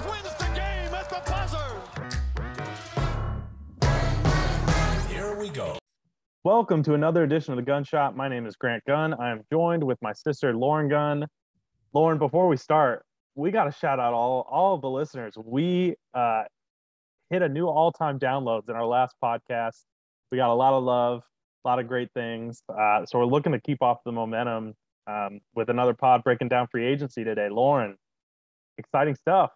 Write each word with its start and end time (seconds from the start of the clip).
Doncic 0.00 0.10
wins 0.10 0.34
the 0.38 0.44
game 0.54 0.94
at 0.94 1.10
the 1.10 1.20
buzzer. 1.30 1.58
Here 5.08 5.38
we 5.38 5.48
go. 5.50 5.78
Welcome 6.44 6.82
to 6.84 6.94
another 6.94 7.22
edition 7.22 7.52
of 7.52 7.56
the 7.56 7.62
Gunshot. 7.62 8.16
My 8.16 8.28
name 8.28 8.46
is 8.46 8.56
Grant 8.56 8.82
Gunn. 8.86 9.14
I 9.14 9.30
am 9.30 9.42
joined 9.52 9.84
with 9.84 9.98
my 10.00 10.12
sister 10.12 10.54
Lauren 10.54 10.88
Gunn. 10.88 11.26
Lauren, 11.92 12.18
before 12.18 12.48
we 12.48 12.56
start, 12.56 13.04
we 13.34 13.50
got 13.50 13.64
to 13.64 13.72
shout 13.72 13.98
out 14.00 14.14
all 14.14 14.46
all 14.50 14.74
of 14.74 14.80
the 14.80 14.90
listeners. 14.90 15.34
We 15.36 15.96
uh, 16.14 16.44
hit 17.30 17.42
a 17.42 17.48
new 17.48 17.66
all-time 17.66 18.18
downloads 18.18 18.68
in 18.68 18.76
our 18.76 18.86
last 18.86 19.16
podcast. 19.22 19.84
We 20.30 20.38
got 20.38 20.50
a 20.50 20.54
lot 20.54 20.72
of 20.72 20.82
love, 20.84 21.22
a 21.64 21.68
lot 21.68 21.78
of 21.78 21.88
great 21.88 22.10
things. 22.14 22.62
Uh, 22.68 23.04
so 23.04 23.18
we're 23.18 23.26
looking 23.26 23.52
to 23.52 23.60
keep 23.60 23.82
off 23.82 23.98
the 24.04 24.12
momentum 24.12 24.74
um, 25.06 25.40
with 25.54 25.68
another 25.68 25.94
pod 25.94 26.22
breaking 26.24 26.48
down 26.48 26.68
free 26.68 26.86
agency 26.86 27.24
today. 27.24 27.48
Lauren, 27.50 27.96
exciting 28.78 29.14
stuff. 29.14 29.50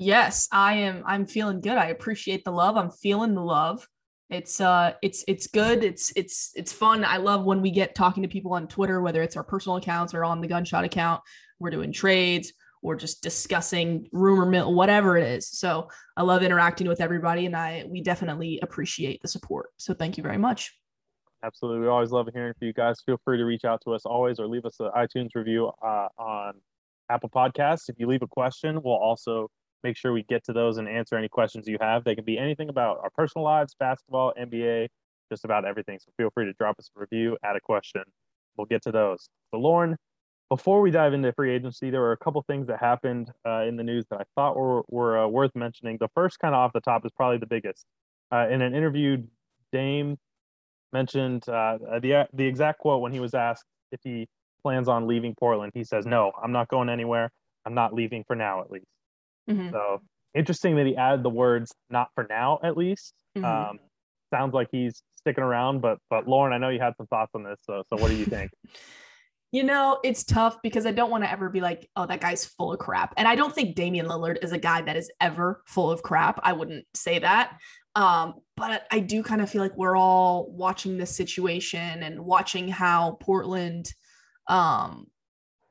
Yes, 0.00 0.48
I 0.50 0.76
am. 0.76 1.02
I'm 1.06 1.26
feeling 1.26 1.60
good. 1.60 1.76
I 1.76 1.88
appreciate 1.88 2.42
the 2.42 2.50
love. 2.50 2.78
I'm 2.78 2.90
feeling 2.90 3.34
the 3.34 3.42
love. 3.42 3.86
It's 4.30 4.58
uh, 4.58 4.94
it's 5.02 5.22
it's 5.28 5.46
good. 5.46 5.84
It's 5.84 6.10
it's 6.16 6.52
it's 6.54 6.72
fun. 6.72 7.04
I 7.04 7.18
love 7.18 7.44
when 7.44 7.60
we 7.60 7.70
get 7.70 7.94
talking 7.94 8.22
to 8.22 8.28
people 8.28 8.54
on 8.54 8.66
Twitter, 8.66 9.02
whether 9.02 9.20
it's 9.20 9.36
our 9.36 9.44
personal 9.44 9.76
accounts 9.76 10.14
or 10.14 10.24
on 10.24 10.40
the 10.40 10.48
Gunshot 10.48 10.84
account. 10.84 11.20
We're 11.58 11.68
doing 11.68 11.92
trades 11.92 12.54
or 12.80 12.96
just 12.96 13.22
discussing 13.22 14.08
rumor 14.10 14.46
mill, 14.46 14.72
whatever 14.72 15.18
it 15.18 15.26
is. 15.26 15.50
So 15.50 15.90
I 16.16 16.22
love 16.22 16.42
interacting 16.42 16.88
with 16.88 17.02
everybody, 17.02 17.44
and 17.44 17.54
I 17.54 17.84
we 17.86 18.00
definitely 18.00 18.58
appreciate 18.62 19.20
the 19.20 19.28
support. 19.28 19.68
So 19.76 19.92
thank 19.92 20.16
you 20.16 20.22
very 20.22 20.38
much. 20.38 20.74
Absolutely. 21.44 21.80
We 21.80 21.88
always 21.88 22.10
love 22.10 22.26
hearing 22.32 22.54
from 22.58 22.68
you 22.68 22.72
guys. 22.72 23.02
Feel 23.04 23.20
free 23.22 23.36
to 23.36 23.44
reach 23.44 23.66
out 23.66 23.82
to 23.84 23.92
us 23.92 24.06
always 24.06 24.40
or 24.40 24.46
leave 24.46 24.64
us 24.64 24.80
an 24.80 24.92
iTunes 24.96 25.28
review 25.34 25.70
uh, 25.82 26.08
on 26.16 26.54
Apple 27.10 27.28
Podcasts. 27.28 27.90
If 27.90 27.96
you 27.98 28.06
leave 28.06 28.22
a 28.22 28.26
question, 28.26 28.80
we'll 28.82 28.94
also 28.94 29.50
make 29.82 29.96
sure 29.96 30.12
we 30.12 30.22
get 30.24 30.44
to 30.44 30.52
those 30.52 30.78
and 30.78 30.88
answer 30.88 31.16
any 31.16 31.28
questions 31.28 31.66
you 31.66 31.78
have. 31.80 32.04
They 32.04 32.14
can 32.14 32.24
be 32.24 32.38
anything 32.38 32.68
about 32.68 32.98
our 33.02 33.10
personal 33.10 33.44
lives, 33.44 33.74
basketball, 33.78 34.32
NBA, 34.40 34.88
just 35.30 35.44
about 35.44 35.64
everything. 35.64 35.98
So 35.98 36.10
feel 36.16 36.30
free 36.30 36.46
to 36.46 36.52
drop 36.54 36.78
us 36.78 36.90
a 36.96 37.00
review, 37.00 37.36
add 37.44 37.56
a 37.56 37.60
question. 37.60 38.02
We'll 38.56 38.66
get 38.66 38.82
to 38.82 38.92
those. 38.92 39.28
So, 39.52 39.58
Lauren, 39.58 39.96
before 40.48 40.80
we 40.80 40.90
dive 40.90 41.14
into 41.14 41.32
free 41.32 41.54
agency, 41.54 41.90
there 41.90 42.00
were 42.00 42.12
a 42.12 42.16
couple 42.16 42.42
things 42.42 42.66
that 42.66 42.80
happened 42.80 43.30
uh, 43.46 43.62
in 43.62 43.76
the 43.76 43.84
news 43.84 44.04
that 44.10 44.20
I 44.20 44.24
thought 44.34 44.56
were, 44.56 44.82
were 44.88 45.18
uh, 45.18 45.28
worth 45.28 45.54
mentioning. 45.54 45.96
The 45.98 46.08
first, 46.14 46.40
kind 46.40 46.54
of 46.54 46.58
off 46.58 46.72
the 46.72 46.80
top, 46.80 47.06
is 47.06 47.12
probably 47.12 47.38
the 47.38 47.46
biggest. 47.46 47.86
Uh, 48.32 48.48
in 48.50 48.60
an 48.60 48.74
interview, 48.74 49.22
Dame 49.72 50.18
mentioned 50.92 51.48
uh, 51.48 51.78
the 52.00 52.26
the 52.32 52.44
exact 52.44 52.80
quote 52.80 53.00
when 53.00 53.12
he 53.12 53.20
was 53.20 53.34
asked 53.34 53.64
if 53.92 54.00
he 54.02 54.28
plans 54.62 54.88
on 54.88 55.06
leaving 55.06 55.34
Portland. 55.38 55.72
He 55.74 55.84
says, 55.84 56.04
"No, 56.04 56.32
I'm 56.42 56.52
not 56.52 56.68
going 56.68 56.88
anywhere. 56.88 57.30
I'm 57.64 57.74
not 57.74 57.94
leaving 57.94 58.24
for 58.24 58.34
now, 58.34 58.60
at 58.60 58.70
least." 58.70 58.86
Mhm. 59.48 59.70
So 59.70 60.00
interesting 60.34 60.76
that 60.76 60.86
he 60.86 60.96
added 60.96 61.22
the 61.22 61.30
words 61.30 61.74
"not 61.88 62.10
for 62.14 62.26
now," 62.28 62.58
at 62.62 62.76
least. 62.76 63.14
Mhm. 63.36 63.44
Um, 63.44 63.78
sounds 64.32 64.54
like 64.54 64.68
he's 64.70 65.02
sticking 65.16 65.44
around. 65.44 65.80
But 65.80 65.98
but 66.08 66.28
Lauren, 66.28 66.52
I 66.52 66.58
know 66.58 66.68
you 66.68 66.80
had 66.80 66.96
some 66.96 67.06
thoughts 67.06 67.32
on 67.34 67.42
this. 67.44 67.58
So 67.62 67.82
so 67.88 67.96
what 67.96 68.10
do 68.10 68.16
you 68.16 68.26
think? 68.26 68.50
You 69.52 69.64
know, 69.64 69.98
it's 70.04 70.22
tough 70.22 70.58
because 70.62 70.86
I 70.86 70.92
don't 70.92 71.10
want 71.10 71.24
to 71.24 71.30
ever 71.30 71.48
be 71.48 71.60
like, 71.60 71.90
oh, 71.96 72.06
that 72.06 72.20
guy's 72.20 72.44
full 72.44 72.72
of 72.72 72.78
crap. 72.78 73.14
And 73.16 73.26
I 73.26 73.34
don't 73.34 73.52
think 73.52 73.74
Damian 73.74 74.06
Lillard 74.06 74.44
is 74.44 74.52
a 74.52 74.58
guy 74.58 74.80
that 74.82 74.96
is 74.96 75.10
ever 75.20 75.62
full 75.66 75.90
of 75.90 76.04
crap. 76.04 76.38
I 76.44 76.52
wouldn't 76.52 76.86
say 76.94 77.18
that. 77.18 77.58
Um, 77.96 78.34
but 78.56 78.86
I 78.92 79.00
do 79.00 79.24
kind 79.24 79.40
of 79.40 79.50
feel 79.50 79.60
like 79.60 79.76
we're 79.76 79.96
all 79.96 80.52
watching 80.52 80.98
this 80.98 81.10
situation 81.16 82.04
and 82.04 82.20
watching 82.24 82.68
how 82.68 83.18
Portland 83.20 83.92
um 84.46 85.08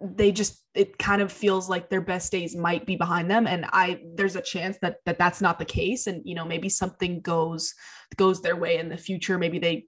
they 0.02 0.34
just 0.34 0.62
it 0.80 0.98
kind 0.98 1.22
of 1.22 1.30
feels 1.30 1.68
like 1.68 1.90
their 1.90 2.00
best 2.00 2.32
days 2.32 2.56
might 2.56 2.86
be 2.86 2.96
behind 2.96 3.30
them. 3.30 3.46
And 3.46 3.66
i 3.74 4.00
there's 4.16 4.38
a 4.38 4.42
chance 4.42 4.78
that 4.82 5.00
that 5.06 5.20
that's 5.20 5.42
not 5.42 5.60
the 5.60 5.66
case. 5.66 6.08
And 6.08 6.22
you 6.26 6.36
know 6.36 6.46
maybe 6.46 6.70
something 6.70 7.20
goes 7.20 7.76
goes 8.16 8.42
their 8.42 8.56
way 8.56 8.78
in 8.78 8.88
the 8.88 8.98
future. 8.98 9.38
Maybe 9.38 9.60
they 9.60 9.88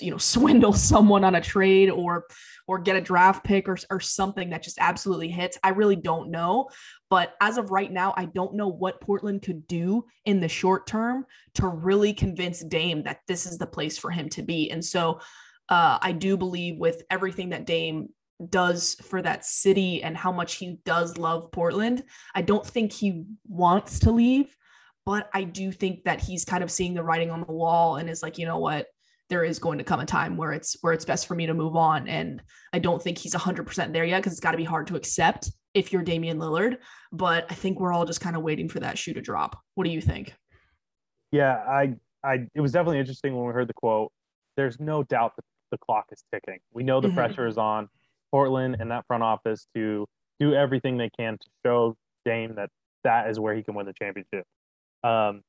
you 0.00 0.10
know 0.10 0.18
swindle 0.34 0.74
someone 0.74 1.24
on 1.24 1.34
a 1.34 1.40
trade 1.40 1.88
or 1.88 2.26
or 2.66 2.78
get 2.78 2.96
a 2.96 3.00
draft 3.00 3.42
pick 3.42 3.66
or, 3.70 3.78
or 3.88 4.00
something 4.00 4.50
that 4.50 4.62
just 4.62 4.76
absolutely 4.78 5.30
hits. 5.30 5.56
I 5.62 5.70
really 5.70 5.96
don't 5.96 6.30
know. 6.30 6.68
But 7.08 7.34
as 7.40 7.56
of 7.56 7.70
right 7.70 7.90
now 7.90 8.12
i 8.18 8.26
don't 8.26 8.54
know 8.54 8.68
what 8.68 9.00
portland 9.00 9.40
could 9.40 9.66
do 9.66 10.04
in 10.26 10.40
the 10.40 10.48
short 10.48 10.86
term 10.86 11.24
to 11.54 11.66
really 11.66 12.12
convince 12.12 12.62
dame 12.62 13.02
that 13.04 13.20
this 13.26 13.46
is 13.46 13.56
the 13.56 13.66
place 13.66 13.96
for 13.96 14.10
him 14.10 14.28
to 14.28 14.42
be. 14.42 14.70
And 14.70 14.84
so 14.84 15.20
uh, 15.70 15.98
i 16.02 16.12
do 16.12 16.36
believe 16.36 16.76
with 16.76 17.02
everything 17.08 17.48
that 17.50 17.64
dame 17.64 18.10
does 18.50 18.94
for 19.02 19.20
that 19.22 19.44
city 19.44 20.02
and 20.02 20.16
how 20.16 20.30
much 20.32 20.54
he 20.56 20.78
does 20.84 21.18
love 21.18 21.50
portland 21.50 22.04
i 22.34 22.42
don't 22.42 22.64
think 22.66 22.92
he 22.92 23.24
wants 23.48 23.98
to 23.98 24.12
leave 24.12 24.56
but 25.04 25.28
i 25.34 25.42
do 25.42 25.72
think 25.72 26.04
that 26.04 26.20
he's 26.20 26.44
kind 26.44 26.62
of 26.62 26.70
seeing 26.70 26.94
the 26.94 27.02
writing 27.02 27.30
on 27.30 27.40
the 27.40 27.52
wall 27.52 27.96
and 27.96 28.08
is 28.08 28.22
like 28.22 28.38
you 28.38 28.46
know 28.46 28.58
what 28.58 28.86
there 29.28 29.44
is 29.44 29.58
going 29.58 29.76
to 29.76 29.84
come 29.84 30.00
a 30.00 30.06
time 30.06 30.36
where 30.38 30.52
it's 30.52 30.76
where 30.80 30.94
it's 30.94 31.04
best 31.04 31.26
for 31.26 31.34
me 31.34 31.44
to 31.44 31.52
move 31.52 31.76
on. 31.76 32.08
And 32.08 32.42
I 32.72 32.78
don't 32.78 33.02
think 33.02 33.18
he's 33.18 33.34
100% 33.34 33.92
there 33.92 34.06
yet 34.06 34.20
because 34.20 34.32
it's 34.32 34.40
got 34.40 34.52
to 34.52 34.56
be 34.56 34.64
hard 34.64 34.86
to 34.86 34.96
accept 34.96 35.52
if 35.74 35.92
you're 35.92 36.00
Damian 36.00 36.38
Lillard. 36.38 36.78
But 37.12 37.44
I 37.50 37.54
think 37.54 37.78
we're 37.78 37.92
all 37.92 38.06
just 38.06 38.22
kind 38.22 38.36
of 38.36 38.42
waiting 38.42 38.70
for 38.70 38.80
that 38.80 38.96
shoe 38.96 39.12
to 39.12 39.20
drop. 39.20 39.60
What 39.74 39.84
do 39.84 39.90
you 39.90 40.00
think? 40.00 40.34
Yeah, 41.30 41.56
I, 41.56 41.96
I, 42.24 42.46
it 42.54 42.60
was 42.62 42.72
definitely 42.72 43.00
interesting 43.00 43.36
when 43.36 43.46
we 43.46 43.52
heard 43.52 43.68
the 43.68 43.74
quote. 43.74 44.12
There's 44.56 44.80
no 44.80 45.02
doubt 45.02 45.32
that 45.36 45.44
the 45.72 45.76
clock 45.76 46.06
is 46.10 46.24
ticking. 46.32 46.60
We 46.72 46.82
know 46.82 47.02
the 47.02 47.08
Mhm. 47.08 47.14
pressure 47.14 47.46
is 47.46 47.58
on 47.58 47.90
Portland 48.30 48.76
and 48.80 48.90
that 48.90 49.06
front 49.06 49.22
office 49.22 49.66
to 49.74 50.06
do 50.40 50.54
everything 50.54 50.96
they 50.96 51.10
can 51.18 51.38
to 51.38 51.46
show 51.64 51.96
Dame 52.24 52.54
that 52.56 52.70
that 53.04 53.30
is 53.30 53.38
where 53.40 53.54
he 53.54 53.62
can 53.62 53.74
win 53.74 53.86
the 53.86 53.92
championship. 53.92 54.44
Um, 55.02 55.42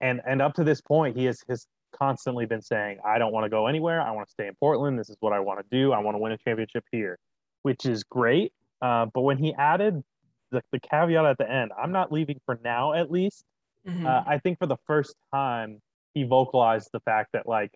and 0.00 0.20
and 0.26 0.42
up 0.42 0.54
to 0.54 0.64
this 0.64 0.80
point, 0.80 1.16
he 1.16 1.24
has 1.24 1.40
has 1.48 1.66
constantly 1.92 2.46
been 2.46 2.60
saying, 2.62 2.98
"I 3.04 3.18
don't 3.18 3.32
want 3.32 3.44
to 3.44 3.48
go 3.50 3.66
anywhere. 3.66 4.00
I 4.00 4.10
want 4.10 4.26
to 4.26 4.32
stay 4.32 4.48
in 4.48 4.54
Portland. 4.56 4.98
This 4.98 5.08
is 5.08 5.16
what 5.20 5.32
I 5.32 5.40
want 5.40 5.60
to 5.60 5.66
do. 5.70 5.92
I 5.92 5.98
want 6.00 6.16
to 6.16 6.18
win 6.18 6.32
a 6.32 6.38
championship 6.38 6.84
here," 6.90 7.18
which 7.62 7.86
is 7.86 8.02
great. 8.04 8.52
Uh, 8.82 9.06
but 9.14 9.22
when 9.22 9.38
he 9.38 9.54
added 9.54 10.02
the, 10.50 10.62
the 10.72 10.80
caveat 10.80 11.24
at 11.24 11.38
the 11.38 11.50
end, 11.50 11.72
"I'm 11.80 11.92
not 11.92 12.12
leaving 12.12 12.40
for 12.44 12.58
now, 12.64 12.92
at 12.92 13.10
least," 13.10 13.44
Mhm. 13.86 14.04
uh, 14.06 14.24
I 14.26 14.38
think 14.38 14.58
for 14.58 14.66
the 14.66 14.76
first 14.86 15.14
time 15.32 15.80
he 16.14 16.24
vocalized 16.24 16.90
the 16.92 17.00
fact 17.00 17.30
that 17.32 17.46
like, 17.46 17.72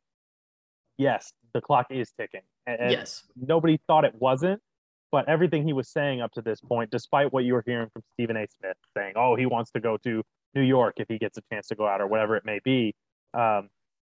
yes, 0.98 1.32
the 1.54 1.60
clock 1.60 1.86
is 1.90 2.12
ticking, 2.18 2.42
and, 2.66 2.90
yes. 2.90 3.22
nobody 3.36 3.80
thought 3.86 4.04
it 4.04 4.14
wasn't. 4.14 4.60
But 5.10 5.26
everything 5.26 5.66
he 5.66 5.72
was 5.72 5.88
saying 5.88 6.20
up 6.20 6.32
to 6.32 6.42
this 6.42 6.60
point, 6.60 6.90
despite 6.90 7.32
what 7.32 7.44
you 7.44 7.54
were 7.54 7.64
hearing 7.66 7.88
from 7.90 8.02
Stephen 8.12 8.36
A. 8.36 8.46
Smith 8.60 8.76
saying, 8.94 9.14
"Oh, 9.16 9.36
he 9.36 9.46
wants 9.46 9.70
to 9.70 9.80
go 9.80 9.96
to 10.04 10.22
New 10.54 10.60
York 10.60 10.94
if 10.98 11.08
he 11.08 11.18
gets 11.18 11.38
a 11.38 11.42
chance 11.50 11.68
to 11.68 11.74
go 11.74 11.86
out 11.86 12.02
or 12.02 12.06
whatever 12.06 12.36
it 12.36 12.44
may 12.44 12.60
be," 12.62 12.94
um, 13.32 13.70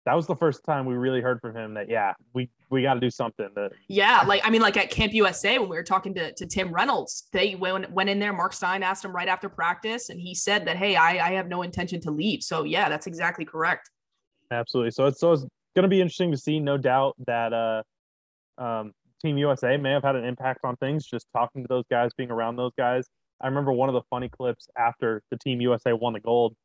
that 0.06 0.16
was 0.16 0.26
the 0.26 0.36
first 0.36 0.64
time 0.66 0.86
we 0.86 0.96
really 0.96 1.22
heard 1.22 1.40
from 1.42 1.56
him 1.56 1.76
that 1.76 1.90
yeah, 1.90 2.14
we 2.34 2.50
we 2.70 2.82
got 2.82 2.96
to 2.96 3.00
do 3.00 3.12
something. 3.12 3.50
That 3.56 3.72
Yeah, 3.88 4.24
like 4.26 4.42
I 4.44 4.50
mean, 4.50 4.62
like 4.62 4.76
at 4.76 4.90
Camp 4.90 5.14
USA 5.14 5.60
when 5.60 5.70
we 5.70 5.76
were 5.76 5.84
talking 5.84 6.14
to, 6.16 6.34
to 6.34 6.46
Tim 6.46 6.74
Reynolds, 6.74 7.28
they 7.32 7.56
went 7.56 7.92
went 7.92 8.10
in 8.10 8.20
there. 8.20 8.34
Marc 8.34 8.54
Stein 8.54 8.82
asked 8.82 9.06
him 9.06 9.16
right 9.16 9.28
after 9.28 9.48
practice, 9.48 10.10
and 10.10 10.20
he 10.20 10.34
said 10.34 10.66
that, 10.66 10.78
"Hey, 10.78 10.96
I, 10.96 11.28
I 11.28 11.32
have 11.34 11.48
no 11.48 11.62
intention 11.62 12.02
to 12.02 12.12
leave." 12.12 12.42
So 12.42 12.64
yeah, 12.64 12.90
that's 12.90 13.06
exactly 13.06 13.46
correct. 13.46 13.92
Absolutely. 14.50 14.92
So 14.92 15.06
it's 15.06 15.20
so 15.20 15.34
it's 15.34 15.46
going 15.76 15.84
to 15.84 15.90
be 15.90 16.02
interesting 16.02 16.32
to 16.32 16.38
see. 16.38 16.60
No 16.60 16.78
doubt 16.78 17.16
that 17.28 17.54
uh, 17.54 17.84
um, 18.58 18.94
Team 19.22 19.38
USA 19.38 19.78
may 19.78 19.92
have 19.92 20.04
had 20.04 20.16
an 20.16 20.26
impact 20.26 20.60
on 20.64 20.76
things. 20.78 21.06
Just 21.06 21.28
talking 21.36 21.64
to 21.64 21.68
those 21.68 21.86
guys, 21.90 22.12
being 22.18 22.32
around 22.32 22.56
those 22.56 22.72
guys. 22.78 23.06
I 23.42 23.48
remember 23.48 23.72
one 23.72 23.90
of 23.90 23.94
the 23.94 24.04
funny 24.10 24.30
clips 24.30 24.68
after 24.78 25.24
the 25.32 25.38
Team 25.38 25.62
USA 25.62 25.94
won 25.94 26.14
the 26.14 26.20
gold 26.20 26.56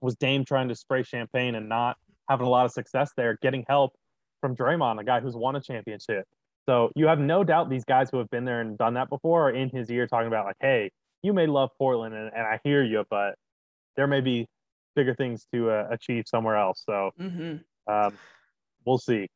was 0.00 0.16
Dame 0.16 0.44
trying 0.44 0.68
to 0.68 0.74
spray 0.74 1.02
champagne 1.02 1.54
and 1.54 1.68
not 1.68 1.96
having 2.28 2.46
a 2.46 2.50
lot 2.50 2.64
of 2.66 2.72
success 2.72 3.10
there, 3.16 3.38
getting 3.42 3.64
help 3.68 3.92
from 4.40 4.56
Draymond, 4.56 5.00
a 5.00 5.04
guy 5.04 5.20
who's 5.20 5.36
won 5.36 5.56
a 5.56 5.60
championship. 5.60 6.24
So 6.68 6.90
you 6.96 7.06
have 7.06 7.18
no 7.18 7.44
doubt 7.44 7.70
these 7.70 7.84
guys 7.84 8.08
who 8.10 8.18
have 8.18 8.30
been 8.30 8.44
there 8.44 8.60
and 8.60 8.78
done 8.78 8.94
that 8.94 9.08
before 9.08 9.48
are 9.48 9.50
in 9.50 9.68
his 9.68 9.90
ear 9.90 10.06
talking 10.06 10.28
about 10.28 10.46
like, 10.46 10.56
hey, 10.60 10.90
you 11.22 11.32
may 11.32 11.46
love 11.46 11.70
Portland 11.78 12.14
and, 12.14 12.30
and 12.34 12.42
I 12.42 12.60
hear 12.64 12.82
you, 12.82 13.04
but 13.10 13.34
there 13.96 14.06
may 14.06 14.20
be 14.20 14.46
bigger 14.96 15.14
things 15.14 15.46
to 15.52 15.70
uh, 15.70 15.88
achieve 15.90 16.24
somewhere 16.26 16.56
else. 16.56 16.82
So 16.86 17.10
Mm-hmm. 17.20 17.92
um, 17.92 18.18
we'll 18.84 18.98
see. 18.98 19.28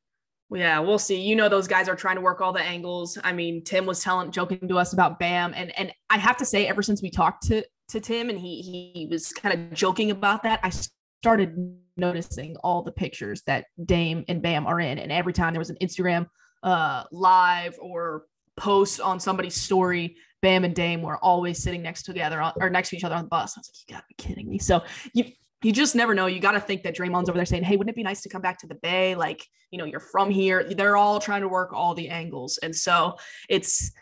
Yeah, 0.51 0.79
we'll 0.79 0.99
see. 0.99 1.21
You 1.21 1.35
know, 1.35 1.49
those 1.49 1.67
guys 1.67 1.89
are 1.89 1.97
trying 1.97 2.17
to 2.17 2.21
work 2.23 2.41
all 2.41 2.53
the 2.53 2.61
angles. 2.61 3.19
I 3.25 3.33
mean, 3.33 3.65
Tim 3.65 3.85
was 3.85 4.03
telling, 4.03 4.31
joking 4.31 4.69
to 4.69 4.79
us 4.79 4.93
about 4.93 5.19
Bam, 5.19 5.53
and 5.57 5.77
and 5.79 5.93
I 6.09 6.19
have 6.19 6.37
to 6.37 6.45
say, 6.45 6.67
ever 6.69 6.83
since 6.83 7.03
we 7.03 7.11
talked 7.11 7.47
to 7.49 7.65
to 7.89 8.01
Tim, 8.01 8.31
and 8.31 8.39
he 8.39 8.63
he 8.63 9.09
was 9.11 9.33
kind 9.33 9.55
of 9.55 9.77
joking 9.77 10.13
about 10.13 10.45
that, 10.45 10.61
I 10.63 10.71
started 10.71 11.57
noticing 11.97 12.57
all 12.59 12.83
the 12.83 12.93
pictures 12.93 13.43
that 13.47 13.67
Dame 13.85 14.25
and 14.29 14.41
Bam 14.41 14.67
are 14.67 14.79
in, 14.79 14.99
and 14.99 15.11
every 15.11 15.33
time 15.33 15.53
there 15.53 15.61
was 15.61 15.71
an 15.71 15.79
Instagram 15.83 16.29
uh 16.63 17.05
live 17.11 17.77
or 17.81 18.25
post 18.57 19.01
on 19.01 19.19
somebody's 19.19 19.57
story, 19.57 20.17
Bam 20.43 20.65
and 20.65 20.75
Dame 20.77 21.03
were 21.03 21.17
always 21.19 21.61
sitting 21.61 21.83
next 21.83 22.05
together 22.05 22.41
on, 22.41 22.53
or 22.61 22.71
next 22.71 22.91
to 22.91 22.97
each 22.97 23.05
other 23.05 23.17
on 23.17 23.25
the 23.25 23.29
bus. 23.29 23.57
I 23.57 23.61
was 23.61 23.69
like, 23.69 23.89
you 23.89 23.95
gotta 23.95 24.07
be 24.09 24.15
kidding 24.15 24.49
me. 24.49 24.59
So 24.59 24.85
you 25.13 25.25
you 25.62 25.73
just 25.73 25.94
never 25.94 26.14
know. 26.14 26.26
You 26.26 26.41
got 26.41 26.53
to 26.53 26.61
think 26.61 26.82
that 26.82 26.97
Draymond's 26.97 27.29
over 27.29 27.38
there 27.38 27.47
saying, 27.47 27.64
"Hey, 27.64 27.76
wouldn't 27.76 27.94
it 27.94 27.97
be 27.97 28.03
nice 28.03 28.23
to 28.23 28.29
come 28.29 28.43
back 28.43 28.58
to 28.61 28.67
the 28.67 28.75
Bay? 28.75 29.14
Like, 29.14 29.44
you 29.70 29.79
know, 29.79 29.85
you're 29.85 30.00
from 30.00 30.31
here." 30.31 30.64
They're 30.64 30.97
all 30.97 31.20
trying 31.20 31.43
to 31.43 31.49
work 31.49 31.73
all 31.73 31.94
the 31.94 32.08
angles, 32.08 32.58
and 32.58 32.75
so 32.75 33.17
it's 33.49 33.93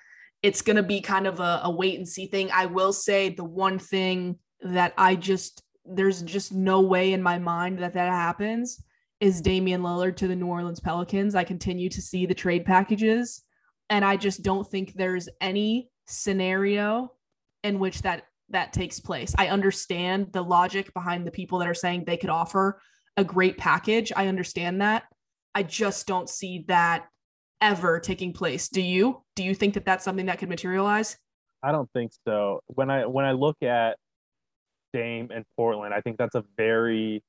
it's 0.43 0.63
going 0.63 0.77
to 0.77 0.83
be 0.83 1.01
kind 1.01 1.27
of 1.27 1.41
a, 1.41 1.61
a 1.65 1.71
wait 1.71 1.97
and 1.97 2.09
see 2.09 2.27
thing. 2.27 2.51
I 2.53 2.67
will 2.67 2.93
say 2.93 3.31
the 3.31 3.45
one 3.45 3.79
thing 3.79 4.39
that 4.61 4.93
I 4.99 5.15
just 5.15 5.63
there's 5.85 6.23
just 6.23 6.53
no 6.53 6.81
way 6.81 7.13
in 7.13 7.23
my 7.23 7.39
mind 7.39 7.79
that 7.79 7.95
that 7.95 8.11
happens 8.11 8.83
is 9.21 9.41
Damian 9.41 9.83
Lillard 9.83 10.17
to 10.17 10.29
the 10.29 10.37
New 10.37 10.47
Orleans 10.47 10.81
Pelicans. 10.81 11.35
I 11.35 11.45
continue 11.45 11.89
to 11.91 12.03
see 12.03 12.27
the 12.27 12.35
trade 12.35 12.65
packages 12.65 13.43
and 13.91 14.05
I 14.05 14.17
just 14.17 14.43
don't 14.43 14.69
think 14.69 14.95
there's 14.95 15.29
any 15.41 15.91
scenario 16.07 17.13
in 17.63 17.79
which 17.79 18.03
that 18.03 18.25
that 18.55 18.73
takes 18.73 19.01
place. 19.01 19.35
I 19.37 19.49
understand 19.49 20.33
the 20.33 20.43
logic 20.43 20.95
behind 20.95 21.27
the 21.27 21.31
people 21.31 21.59
that 21.59 21.69
are 21.69 21.75
saying 21.75 22.05
they 22.05 22.17
could 22.17 22.31
offer 22.31 22.81
a 23.17 23.25
great 23.25 23.59
package. 23.59 24.13
I 24.17 24.29
understand 24.29 24.81
that. 24.81 25.05
I 25.55 25.63
just 25.63 26.07
don't 26.07 26.29
see 26.29 26.65
that 26.69 27.07
ever 27.61 28.01
taking 28.01 28.33
place. 28.33 28.69
Do 28.69 28.81
you? 28.81 29.23
Do 29.37 29.45
you 29.45 29.55
think 29.55 29.75
that 29.75 29.85
that's 29.85 30.05
something 30.05 30.27
that 30.27 30.39
could 30.39 30.49
materialize? 30.49 31.17
I 31.63 31.73
don't 31.73 31.91
think 31.93 32.13
so. 32.27 32.61
When 32.67 32.91
I 32.91 33.07
when 33.07 33.25
I 33.25 33.33
look 33.33 33.63
at 33.63 33.97
Dame 34.93 35.31
and 35.35 35.45
Portland, 35.57 35.93
I 35.93 36.01
think 36.01 36.17
that's 36.17 36.35
a 36.35 36.45
very 36.57 37.23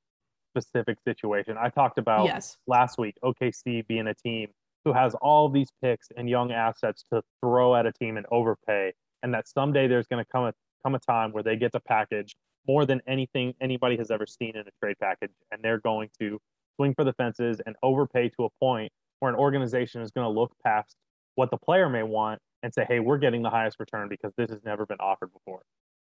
specific 0.56 0.98
situation. 1.06 1.56
I 1.58 1.70
talked 1.70 1.98
about 1.98 2.26
yes. 2.26 2.56
last 2.66 2.98
week 2.98 3.16
OKC 3.24 3.86
being 3.86 4.06
a 4.06 4.14
team 4.14 4.48
who 4.84 4.92
has 4.92 5.14
all 5.16 5.48
these 5.48 5.68
picks 5.82 6.06
and 6.16 6.30
young 6.30 6.52
assets 6.52 7.04
to 7.12 7.20
throw 7.40 7.74
at 7.74 7.86
a 7.86 7.92
team 7.92 8.16
and 8.16 8.26
overpay, 8.30 8.92
and 9.22 9.34
that 9.34 9.48
someday 9.48 9.88
there's 9.88 10.06
going 10.06 10.24
to 10.24 10.30
come 10.30 10.44
a 10.44 10.52
come 10.86 10.94
a 10.94 10.98
time 11.00 11.32
where 11.32 11.42
they 11.42 11.56
get 11.56 11.72
to 11.72 11.80
package 11.80 12.36
more 12.68 12.86
than 12.86 13.00
anything 13.08 13.54
anybody 13.60 13.96
has 13.96 14.10
ever 14.10 14.26
seen 14.26 14.56
in 14.56 14.60
a 14.60 14.70
trade 14.80 14.96
package, 15.00 15.32
and 15.50 15.62
they're 15.62 15.80
going 15.80 16.08
to 16.20 16.38
swing 16.76 16.94
for 16.94 17.04
the 17.04 17.12
fences 17.14 17.60
and 17.66 17.74
overpay 17.82 18.28
to 18.28 18.44
a 18.44 18.48
point 18.60 18.90
where 19.18 19.30
an 19.30 19.38
organization 19.38 20.00
is 20.00 20.10
going 20.10 20.24
to 20.24 20.40
look 20.40 20.52
past 20.64 20.94
what 21.34 21.50
the 21.50 21.56
player 21.56 21.88
may 21.88 22.02
want 22.02 22.40
and 22.62 22.72
say, 22.72 22.84
hey, 22.88 23.00
we're 23.00 23.18
getting 23.18 23.42
the 23.42 23.50
highest 23.50 23.78
return 23.80 24.08
because 24.08 24.32
this 24.36 24.50
has 24.50 24.60
never 24.64 24.86
been 24.86 24.98
offered 25.00 25.30
before. 25.32 25.62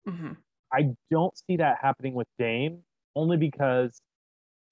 Mm-hmm. 0.08 0.32
I 0.72 0.94
don't 1.10 1.36
see 1.46 1.56
that 1.56 1.78
happening 1.80 2.14
with 2.14 2.26
Dame 2.38 2.78
only 3.14 3.36
because 3.36 4.00